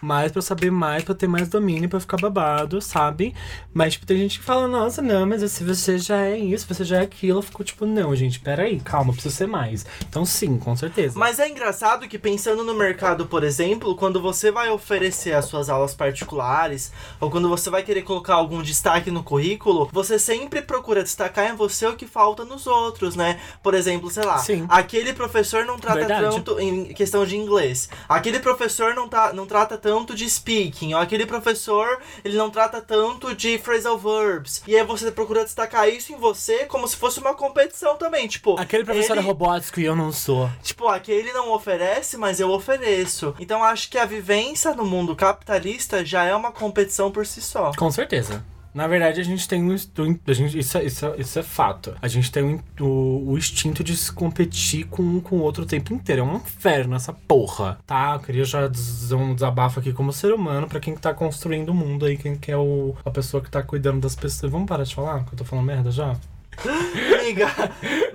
mais 0.00 0.32
pra 0.32 0.38
eu 0.38 0.42
saber 0.42 0.70
mais, 0.70 1.04
pra 1.04 1.12
eu 1.12 1.16
ter 1.16 1.28
mais 1.28 1.48
domínio, 1.48 1.88
pra 1.88 2.00
ficar 2.00 2.16
babado, 2.16 2.80
sabe? 2.80 3.34
Mas, 3.72 3.94
tipo, 3.94 4.06
tem 4.06 4.16
gente 4.18 4.38
que 4.38 4.44
fala, 4.44 4.66
nossa, 4.66 5.02
não, 5.02 5.26
mas 5.26 5.42
se 5.52 5.62
você 5.62 5.98
já 5.98 6.22
é 6.22 6.38
isso, 6.38 6.66
você 6.66 6.84
já 6.84 6.98
é 6.98 7.02
aquilo, 7.02 7.38
eu 7.38 7.42
fico, 7.42 7.62
tipo, 7.62 7.86
não, 7.86 8.14
gente, 8.16 8.40
peraí, 8.40 8.80
calma, 8.80 9.12
preciso 9.12 9.34
ser 9.34 9.46
mais. 9.46 9.84
Então, 10.08 10.24
sim, 10.24 10.58
com 10.58 10.74
certeza. 10.74 11.18
Mas 11.18 11.38
é 11.38 11.48
engraçado 11.48 12.08
que 12.08 12.18
pensando 12.18 12.64
no 12.64 12.74
mercado, 12.74 13.26
por 13.26 13.44
exemplo, 13.44 13.94
quando 13.94 14.20
você 14.20 14.50
vai 14.50 14.70
oferecer 14.70 15.32
as 15.32 15.44
suas 15.44 15.68
aulas 15.68 15.94
particulares, 15.94 16.92
ou 17.20 17.30
quando 17.30 17.48
você 17.48 17.68
vai 17.70 17.82
querer 17.82 18.02
colocar 18.02 18.34
algum 18.34 18.62
destaque 18.62 19.10
no 19.10 19.22
currículo, 19.22 19.88
você 19.92 20.18
sempre 20.18 20.62
procura 20.62 21.02
destacar 21.02 21.50
em 21.50 21.56
você 21.56 21.86
o 21.86 21.96
que 21.96 22.06
falta 22.06 22.44
nos 22.44 22.66
outros, 22.66 23.14
né? 23.14 23.38
Por 23.62 23.74
exemplo, 23.74 24.10
sei 24.10 24.24
lá, 24.24 24.38
Sim. 24.38 24.66
aquele 24.68 25.12
professor 25.12 25.64
não 25.64 25.78
trata 25.78 26.00
Verdade. 26.00 26.34
tanto 26.34 26.58
em 26.58 26.86
questão 26.94 27.26
de 27.26 27.36
inglês. 27.36 27.88
Aquele 28.08 28.40
professor 28.40 28.94
não, 28.94 29.08
tá, 29.08 29.32
não 29.32 29.46
trata 29.46 29.59
tanto 29.76 30.14
de 30.14 30.28
speaking. 30.28 30.94
Ou 30.94 31.00
aquele 31.00 31.26
professor, 31.26 32.00
ele 32.24 32.36
não 32.36 32.50
trata 32.50 32.80
tanto 32.80 33.34
de 33.34 33.58
phrasal 33.58 33.98
verbs. 33.98 34.62
E 34.66 34.76
aí 34.76 34.84
você 34.84 35.10
procura 35.10 35.44
destacar 35.44 35.88
isso 35.88 36.12
em 36.12 36.16
você 36.16 36.64
como 36.66 36.86
se 36.86 36.96
fosse 36.96 37.18
uma 37.20 37.34
competição 37.34 37.96
também, 37.96 38.26
tipo... 38.28 38.58
Aquele 38.58 38.84
professor 38.84 39.12
ele- 39.16 39.20
é 39.20 39.24
robótico 39.28 39.80
e 39.80 39.84
eu 39.84 39.96
não 39.96 40.12
sou. 40.12 40.50
Tipo, 40.62 40.88
aquele 40.88 41.32
não 41.32 41.52
oferece, 41.52 42.16
mas 42.16 42.40
eu 42.40 42.50
ofereço. 42.50 43.34
Então 43.38 43.62
acho 43.64 43.90
que 43.90 43.98
a 43.98 44.04
vivência 44.04 44.74
no 44.74 44.84
mundo 44.84 45.14
capitalista 45.16 46.04
já 46.04 46.24
é 46.24 46.34
uma 46.34 46.52
competição 46.52 47.10
por 47.10 47.26
si 47.26 47.40
só. 47.40 47.72
Com 47.76 47.90
certeza. 47.90 48.44
Na 48.72 48.86
verdade, 48.86 49.20
a 49.20 49.24
gente 49.24 49.48
tem 49.48 49.62
um. 49.62 49.74
A 49.74 50.32
gente, 50.32 50.58
isso, 50.58 50.78
é, 50.78 50.84
isso, 50.84 51.04
é, 51.06 51.14
isso 51.20 51.38
é 51.38 51.42
fato. 51.42 51.94
A 52.00 52.06
gente 52.06 52.30
tem 52.30 52.42
o 52.44 52.50
in- 52.50 52.60
o, 52.80 53.32
o 53.32 53.36
instinto 53.38 53.82
de 53.82 53.96
se 53.96 54.12
competir 54.12 54.86
com 54.86 55.02
um 55.02 55.20
com 55.20 55.36
o 55.36 55.40
outro 55.40 55.64
o 55.64 55.66
tempo 55.66 55.92
inteiro. 55.92 56.22
É 56.22 56.24
um 56.24 56.36
inferno 56.36 56.94
essa 56.94 57.12
porra. 57.12 57.78
Tá? 57.86 58.14
Eu 58.14 58.20
queria 58.20 58.44
já 58.44 58.68
dizer 58.68 59.16
um 59.16 59.34
desabafo 59.34 59.80
aqui 59.80 59.92
como 59.92 60.12
ser 60.12 60.32
humano 60.32 60.68
pra 60.68 60.78
quem 60.78 60.94
tá 60.94 61.12
construindo 61.12 61.70
o 61.70 61.74
mundo 61.74 62.06
aí, 62.06 62.16
quem 62.16 62.36
que 62.36 62.52
é 62.52 62.56
o, 62.56 62.94
a 63.04 63.10
pessoa 63.10 63.42
que 63.42 63.50
tá 63.50 63.60
cuidando 63.62 64.00
das 64.00 64.14
pessoas. 64.14 64.52
Vamos 64.52 64.68
parar 64.68 64.84
de 64.84 64.94
falar? 64.94 65.24
Que 65.24 65.34
eu 65.34 65.38
tô 65.38 65.44
falando 65.44 65.64
merda 65.66 65.90
já? 65.90 66.14
Amiga. 67.20 67.48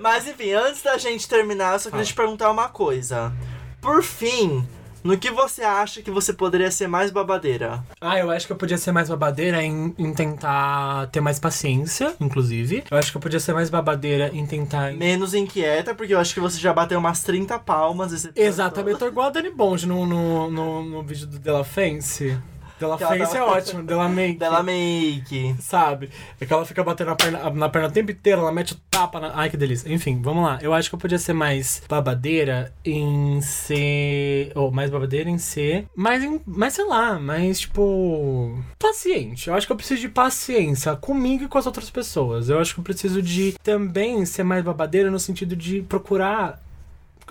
Mas 0.00 0.26
enfim, 0.26 0.52
antes 0.52 0.82
da 0.82 0.96
gente 0.98 1.28
terminar, 1.28 1.74
eu 1.74 1.78
só 1.80 1.90
queria 1.90 2.04
Fala. 2.04 2.04
te 2.04 2.14
perguntar 2.14 2.50
uma 2.50 2.68
coisa. 2.68 3.32
Por 3.80 4.02
fim, 4.02 4.66
no 5.06 5.16
que 5.16 5.30
você 5.30 5.62
acha 5.62 6.02
que 6.02 6.10
você 6.10 6.32
poderia 6.32 6.70
ser 6.70 6.88
mais 6.88 7.10
babadeira? 7.10 7.82
Ah, 8.00 8.18
eu 8.18 8.30
acho 8.30 8.46
que 8.46 8.52
eu 8.52 8.56
podia 8.56 8.76
ser 8.76 8.92
mais 8.92 9.08
babadeira 9.08 9.62
em, 9.62 9.94
em 9.96 10.12
tentar 10.12 11.06
ter 11.08 11.20
mais 11.20 11.38
paciência, 11.38 12.14
inclusive. 12.20 12.84
Eu 12.90 12.98
acho 12.98 13.10
que 13.10 13.16
eu 13.16 13.20
podia 13.20 13.40
ser 13.40 13.54
mais 13.54 13.70
babadeira 13.70 14.30
em 14.32 14.44
tentar. 14.46 14.92
Menos 14.92 15.32
inquieta, 15.32 15.94
porque 15.94 16.12
eu 16.12 16.18
acho 16.18 16.34
que 16.34 16.40
você 16.40 16.58
já 16.58 16.72
bateu 16.72 16.98
umas 16.98 17.22
30 17.22 17.58
palmas 17.60 18.30
Exatamente, 18.34 18.94
eu 18.94 18.98
tô 18.98 19.06
igual 19.06 19.28
a 19.28 19.30
Dani 19.30 19.50
Bond 19.50 19.86
no, 19.86 20.06
no, 20.06 20.50
no, 20.50 20.82
no 20.84 21.02
vídeo 21.02 21.26
do 21.26 21.38
Della 21.38 21.64
Fence. 21.64 22.36
Della 22.78 22.96
Que 22.96 23.04
ela 23.04 23.12
Fence 23.16 23.36
é 23.36 23.40
tava- 23.40 23.52
ótimo, 23.52 23.82
Della 23.84 24.08
Make. 24.08 24.38
Dela 24.38 24.62
make. 24.62 25.56
Sabe? 25.60 26.10
É 26.40 26.44
que 26.46 26.52
ela 26.52 26.64
fica 26.66 26.84
batendo 26.84 27.08
na 27.08 27.16
perna, 27.16 27.50
na 27.50 27.68
perna 27.68 27.88
o 27.88 27.92
tempo 27.92 28.10
inteiro, 28.10 28.42
ela 28.42 28.52
mete 28.52 28.72
o 28.74 28.76
tapa 28.90 29.18
na. 29.18 29.32
Ai, 29.34 29.48
que 29.50 29.56
delícia. 29.56 29.92
Enfim, 29.92 30.20
vamos 30.22 30.44
lá. 30.44 30.58
Eu 30.60 30.74
acho 30.74 30.88
que 30.88 30.94
eu 30.94 30.98
podia 30.98 31.18
ser 31.18 31.32
mais 31.32 31.82
babadeira 31.88 32.72
em 32.84 33.40
ser. 33.40 34.52
Ou 34.54 34.70
mais 34.70 34.90
babadeira 34.90 35.28
em 35.30 35.38
ser. 35.38 35.86
Mais, 35.94 36.22
em, 36.22 36.40
mais 36.46 36.74
sei 36.74 36.84
lá, 36.86 37.18
mais 37.18 37.60
tipo. 37.60 38.58
Paciente. 38.78 39.48
Eu 39.48 39.54
acho 39.54 39.66
que 39.66 39.72
eu 39.72 39.76
preciso 39.76 40.00
de 40.00 40.08
paciência 40.08 40.94
comigo 40.96 41.44
e 41.44 41.48
com 41.48 41.58
as 41.58 41.66
outras 41.66 41.90
pessoas. 41.90 42.48
Eu 42.48 42.58
acho 42.58 42.74
que 42.74 42.80
eu 42.80 42.84
preciso 42.84 43.22
de 43.22 43.54
também 43.62 44.24
ser 44.26 44.42
mais 44.42 44.64
babadeira 44.64 45.10
no 45.10 45.18
sentido 45.18 45.56
de 45.56 45.82
procurar 45.82 46.62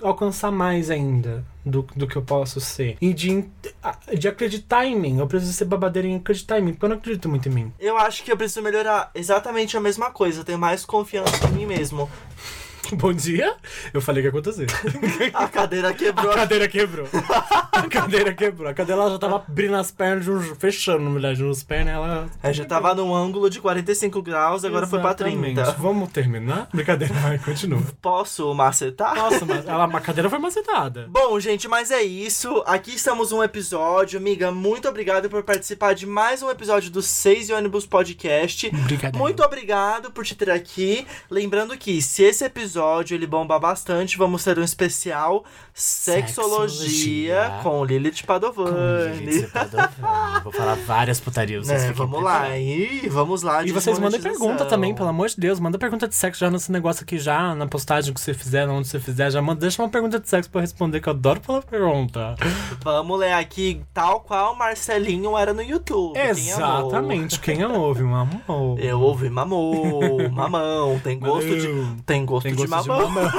alcançar 0.02 0.50
mais 0.50 0.90
ainda 0.90 1.44
do, 1.64 1.86
do 1.94 2.06
que 2.06 2.16
eu 2.16 2.22
posso 2.22 2.60
ser. 2.60 2.96
E 3.00 3.12
de, 3.12 3.44
de 4.18 4.28
acreditar 4.28 4.86
em 4.86 4.98
mim. 4.98 5.18
Eu 5.18 5.26
preciso 5.26 5.52
ser 5.52 5.64
babadeira 5.64 6.08
em 6.08 6.16
acreditar 6.16 6.58
em 6.58 6.62
mim, 6.62 6.72
porque 6.72 6.84
eu 6.84 6.90
não 6.90 6.96
acredito 6.96 7.28
muito 7.28 7.48
em 7.48 7.52
mim. 7.52 7.72
Eu 7.78 7.96
acho 7.96 8.22
que 8.22 8.30
eu 8.30 8.36
preciso 8.36 8.62
melhorar 8.62 9.10
exatamente 9.14 9.76
a 9.76 9.80
mesma 9.80 10.10
coisa, 10.10 10.44
ter 10.44 10.56
mais 10.56 10.84
confiança 10.84 11.46
em 11.48 11.52
mim 11.52 11.66
mesmo. 11.66 12.08
Bom 12.94 13.12
dia. 13.12 13.54
Eu 13.92 14.00
falei 14.00 14.22
que 14.22 14.26
ia 14.26 14.30
acontecer. 14.30 14.66
A 15.34 15.48
cadeira 15.48 15.92
quebrou. 15.92 16.30
A 16.30 16.34
cadeira 16.34 16.68
quebrou. 16.68 17.08
A 17.72 17.88
cadeira 17.88 18.34
quebrou. 18.34 18.68
A 18.68 18.74
cadeira 18.74 19.00
ela 19.00 19.10
já 19.10 19.18
tava 19.18 19.36
abrindo 19.36 19.74
as 19.74 19.90
pernas, 19.90 20.26
fechando, 20.58 21.00
na 21.04 21.10
verdade, 21.10 21.48
as 21.48 21.62
pernas, 21.62 21.94
ela. 21.94 22.30
É, 22.42 22.52
já 22.52 22.64
tava 22.64 22.94
num 22.94 23.14
ângulo 23.14 23.50
de 23.50 23.60
45 23.60 24.22
graus, 24.22 24.64
agora 24.64 24.86
foi 24.86 25.00
pra 25.00 25.10
Exatamente. 25.10 25.54
30. 25.54 25.72
Vamos 25.72 26.12
terminar? 26.12 26.68
Brincadeira, 26.72 27.12
vai, 27.14 27.38
continua. 27.38 27.82
Posso 28.00 28.52
macetar? 28.54 29.14
Nossa, 29.14 29.44
mas 29.44 29.66
ela, 29.66 29.84
a 29.84 30.00
cadeira 30.00 30.30
foi 30.30 30.38
macetada. 30.38 31.06
Bom, 31.08 31.38
gente, 31.40 31.68
mas 31.68 31.90
é 31.90 32.02
isso. 32.02 32.62
Aqui 32.66 32.94
estamos 32.94 33.32
um 33.32 33.42
episódio. 33.42 34.18
Amiga, 34.18 34.52
muito 34.52 34.88
obrigado 34.88 35.28
por 35.28 35.42
participar 35.42 35.94
de 35.94 36.06
mais 36.06 36.42
um 36.42 36.50
episódio 36.50 36.90
do 36.90 37.02
Seis 37.02 37.48
e 37.48 37.52
Ônibus 37.52 37.86
Podcast. 37.86 38.70
Brincadeira. 38.70 39.18
Muito 39.18 39.42
obrigado 39.42 40.10
por 40.10 40.24
te 40.24 40.34
ter 40.34 40.50
aqui. 40.50 41.06
Lembrando 41.30 41.76
que 41.76 42.00
se 42.00 42.22
esse 42.22 42.44
episódio 42.44 42.75
ele 43.14 43.26
bombar 43.26 43.60
bastante, 43.60 44.16
vamos 44.16 44.44
ter 44.44 44.58
um 44.58 44.62
especial 44.62 45.44
Sexologia, 45.72 46.78
Sexologia. 46.78 47.60
com 47.62 47.84
Lilith 47.84 48.24
Padovani. 48.24 49.46
Vou 50.42 50.52
falar 50.52 50.74
várias 50.86 51.20
putarias. 51.20 51.68
fiquem 51.68 51.92
vamos 51.92 52.22
lá, 52.22 52.56
e 52.58 53.08
vamos 53.10 53.42
lá. 53.42 53.62
E 53.62 53.72
vocês 53.72 53.98
mandem 53.98 54.20
pergunta 54.20 54.64
também, 54.64 54.94
pelo 54.94 55.08
amor 55.08 55.28
de 55.28 55.36
Deus. 55.38 55.60
Manda 55.60 55.78
pergunta 55.78 56.08
de 56.08 56.14
sexo 56.14 56.40
já 56.40 56.50
nesse 56.50 56.72
negócio 56.72 57.02
aqui, 57.02 57.18
já 57.18 57.54
na 57.54 57.66
postagem 57.66 58.14
que 58.14 58.20
você 58.20 58.32
fizer, 58.32 58.66
onde 58.68 58.88
você 58.88 58.98
fizer. 58.98 59.30
Já 59.30 59.42
manda, 59.42 59.60
deixa 59.60 59.82
uma 59.82 59.88
pergunta 59.88 60.18
de 60.18 60.28
sexo 60.28 60.48
pra 60.48 60.60
eu 60.60 60.62
responder, 60.62 61.00
que 61.00 61.08
eu 61.08 61.12
adoro 61.12 61.40
falar 61.42 61.62
pergunta. 61.62 62.36
Vamos 62.82 63.18
ler 63.18 63.34
aqui, 63.34 63.82
tal 63.92 64.20
qual 64.20 64.56
Marcelinho 64.56 65.36
era 65.36 65.52
no 65.52 65.62
YouTube. 65.62 66.18
Exatamente. 66.18 67.38
Quem 67.40 67.64
ouve, 67.64 68.02
amor. 68.02 68.78
Eu 68.78 69.00
ouvi 69.00 69.28
mamou, 69.28 70.30
mamão, 70.30 70.98
tem 71.00 71.18
gosto 71.18 71.48
de. 71.48 72.02
Tem 72.06 72.24
gosto, 72.24 72.44
Tem 72.44 72.54
gosto 72.54 72.64
de 72.64 72.65
mamão. 72.66 73.08
mamão. 73.10 73.30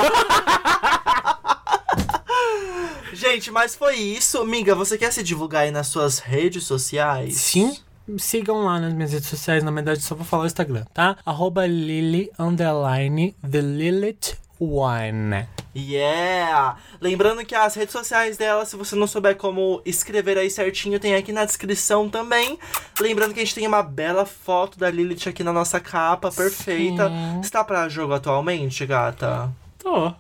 Gente, 3.14 3.50
mas 3.52 3.76
foi 3.76 3.96
isso. 3.96 4.46
Miga, 4.46 4.76
você 4.76 4.98
quer 4.98 5.12
se 5.12 5.24
divulgar 5.24 5.64
aí 5.64 5.72
nas 5.72 5.88
suas 5.88 6.20
redes 6.20 6.64
sociais? 6.66 7.36
Sim. 7.36 7.76
Sigam 8.18 8.64
lá 8.64 8.80
nas 8.80 8.94
minhas 8.94 9.12
redes 9.12 9.28
sociais, 9.28 9.64
na 9.64 9.72
verdade 9.72 10.02
só 10.02 10.16
vou 10.16 10.24
falar 10.24 10.44
o 10.44 10.46
Instagram, 10.46 10.86
tá? 10.94 11.18
Arroba 11.26 11.66
Lily 11.68 12.32
underline 12.40 13.36
the 13.42 13.60
Lilith 13.60 14.38
One. 14.60 15.48
Yeah! 15.76 16.78
Lembrando 17.00 17.46
que 17.46 17.54
as 17.54 17.76
redes 17.76 17.92
sociais 17.92 18.38
dela, 18.38 18.66
se 18.66 18.76
você 18.76 18.96
não 18.96 19.06
souber 19.06 19.36
como 19.36 19.82
escrever 19.86 20.38
aí 20.38 20.50
certinho, 20.50 21.00
tem 21.00 21.16
aqui 21.16 21.32
na 21.32 21.46
descrição 21.46 22.10
também. 22.10 22.58
Lembrando 23.00 23.34
que 23.34 23.40
a 23.40 23.44
gente 23.44 23.54
tem 23.54 23.68
uma 23.68 23.84
bela 23.84 24.26
foto 24.26 24.80
da 24.80 24.90
Lilith 24.90 25.30
aqui 25.30 25.44
na 25.44 25.54
nossa 25.54 25.80
capa, 25.80 26.32
perfeita. 26.32 27.10
Sim. 27.10 27.42
Está 27.42 27.64
pra 27.64 27.88
jogo 27.88 28.14
atualmente, 28.14 28.86
gata? 28.86 29.52
Tô. 29.78 30.14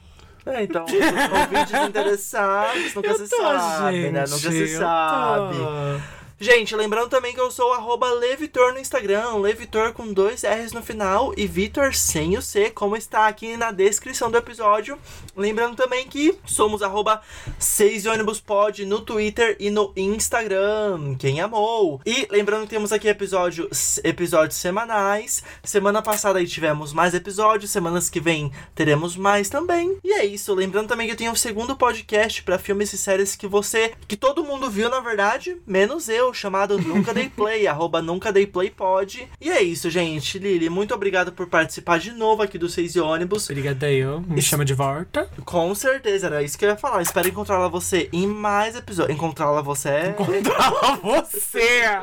É, 0.45 0.63
então, 0.63 0.85
os 0.85 0.91
ouvintes 0.91 1.73
interessados, 1.89 2.93
nunca 2.93 3.13
se 3.15 3.27
sabe, 3.27 4.11
né? 4.11 4.21
Nunca 4.21 4.37
se 4.51 4.73
eu 4.73 4.79
sabe. 4.79 5.57
tô. 5.57 6.16
Gente, 6.39 6.75
lembrando 6.75 7.09
também 7.09 7.33
que 7.33 7.41
eu 7.41 7.49
sou 7.49 7.73
arroba 7.73 8.11
Levitor 8.11 8.71
no 8.71 8.79
Instagram, 8.79 9.37
Levitor 9.37 9.91
com 9.91 10.13
dois 10.13 10.43
R's 10.43 10.71
no 10.71 10.83
final 10.83 11.33
e 11.35 11.47
Vitor 11.47 11.95
sem 11.95 12.37
o 12.37 12.43
C, 12.43 12.69
como 12.69 12.95
está 12.95 13.27
aqui 13.27 13.57
na 13.57 13.71
descrição 13.71 14.29
do 14.29 14.37
episódio. 14.37 14.99
Lembrando 15.35 15.75
também 15.75 16.07
que 16.07 16.37
somos 16.45 16.83
arroba 16.83 17.23
6 17.57 18.05
ônibus 18.05 18.39
pod 18.39 18.85
no 18.85 19.01
Twitter 19.01 19.57
e 19.59 19.71
no 19.71 19.91
Instagram, 19.97 21.15
quem 21.17 21.41
amou. 21.41 21.99
E 22.05 22.27
lembrando 22.29 22.65
que 22.65 22.69
temos 22.69 22.91
aqui 22.91 23.07
episódio, 23.07 23.67
episódios 24.03 24.59
semanais. 24.59 25.41
Semana 25.63 26.03
passada 26.03 26.37
aí 26.37 26.45
tivemos 26.45 26.93
mais 26.93 27.15
episódios, 27.15 27.71
semanas 27.71 28.11
que 28.11 28.19
vem 28.19 28.51
teremos 28.75 29.17
mais 29.17 29.49
também. 29.49 29.97
E 30.03 30.13
é 30.13 30.23
isso, 30.23 30.53
lembrando 30.53 30.87
também 30.87 31.07
que 31.07 31.13
eu 31.13 31.17
tenho 31.17 31.31
um 31.31 31.35
segundo 31.35 31.75
podcast 31.75 32.43
para 32.43 32.59
filmes 32.59 32.93
e 32.93 32.97
séries 32.97 33.35
que 33.35 33.47
você, 33.47 33.93
que 34.07 34.15
todo 34.15 34.43
mundo 34.43 34.69
viu 34.69 34.87
na 34.87 34.99
verdade, 34.99 35.57
menos 35.65 36.07
eu 36.07 36.26
meu 36.27 36.33
chamado 36.33 36.77
Nunca 36.77 37.13
Dei 37.13 37.29
Play, 37.29 37.67
arroba 37.67 38.01
Nunca 38.01 38.33
Dei 38.33 38.45
Play 38.45 38.69
pode. 38.69 39.27
E 39.39 39.49
é 39.49 39.61
isso, 39.61 39.89
gente. 39.89 40.37
Lili, 40.37 40.69
muito 40.69 40.93
obrigado 40.93 41.31
por 41.31 41.47
participar 41.47 41.99
de 41.99 42.11
novo 42.11 42.41
aqui 42.43 42.57
do 42.57 42.67
Seis 42.67 42.95
e 42.95 42.99
Ônibus. 42.99 43.49
Obrigada 43.49 43.89
eu. 43.89 44.19
Me 44.21 44.39
Isso- 44.39 44.49
chama 44.49 44.65
de 44.65 44.73
volta. 44.73 45.29
Com 45.45 45.73
certeza, 45.73 46.27
era 46.27 46.43
isso 46.43 46.57
que 46.57 46.65
eu 46.65 46.69
ia 46.69 46.75
falar. 46.75 47.01
Espero 47.01 47.29
encontrá-la 47.29 47.69
você 47.69 48.09
em 48.11 48.27
mais 48.27 48.75
episódios. 48.75 49.15
Encontrá-la 49.15 49.61
você 49.61 49.89
é 49.89 50.09
Encontrar 50.09 50.97
você! 51.01 51.99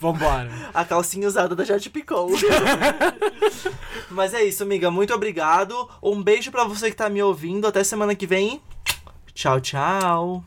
Vambora. 0.00 0.50
a 0.72 0.84
calcinha 0.84 1.28
usada 1.28 1.54
da 1.54 1.64
Jade 1.64 1.90
Picou. 1.90 2.30
Mas 4.10 4.32
é 4.32 4.42
isso, 4.44 4.62
amiga. 4.62 4.90
Muito 4.90 5.12
obrigado. 5.12 5.88
Um 6.02 6.22
beijo 6.22 6.50
pra 6.50 6.64
você 6.64 6.90
que 6.90 6.96
tá 6.96 7.08
me 7.10 7.22
ouvindo. 7.22 7.66
Até 7.66 7.84
semana 7.84 8.14
que 8.14 8.26
vem. 8.26 8.60
Tchau, 9.34 9.60
tchau. 9.60 10.44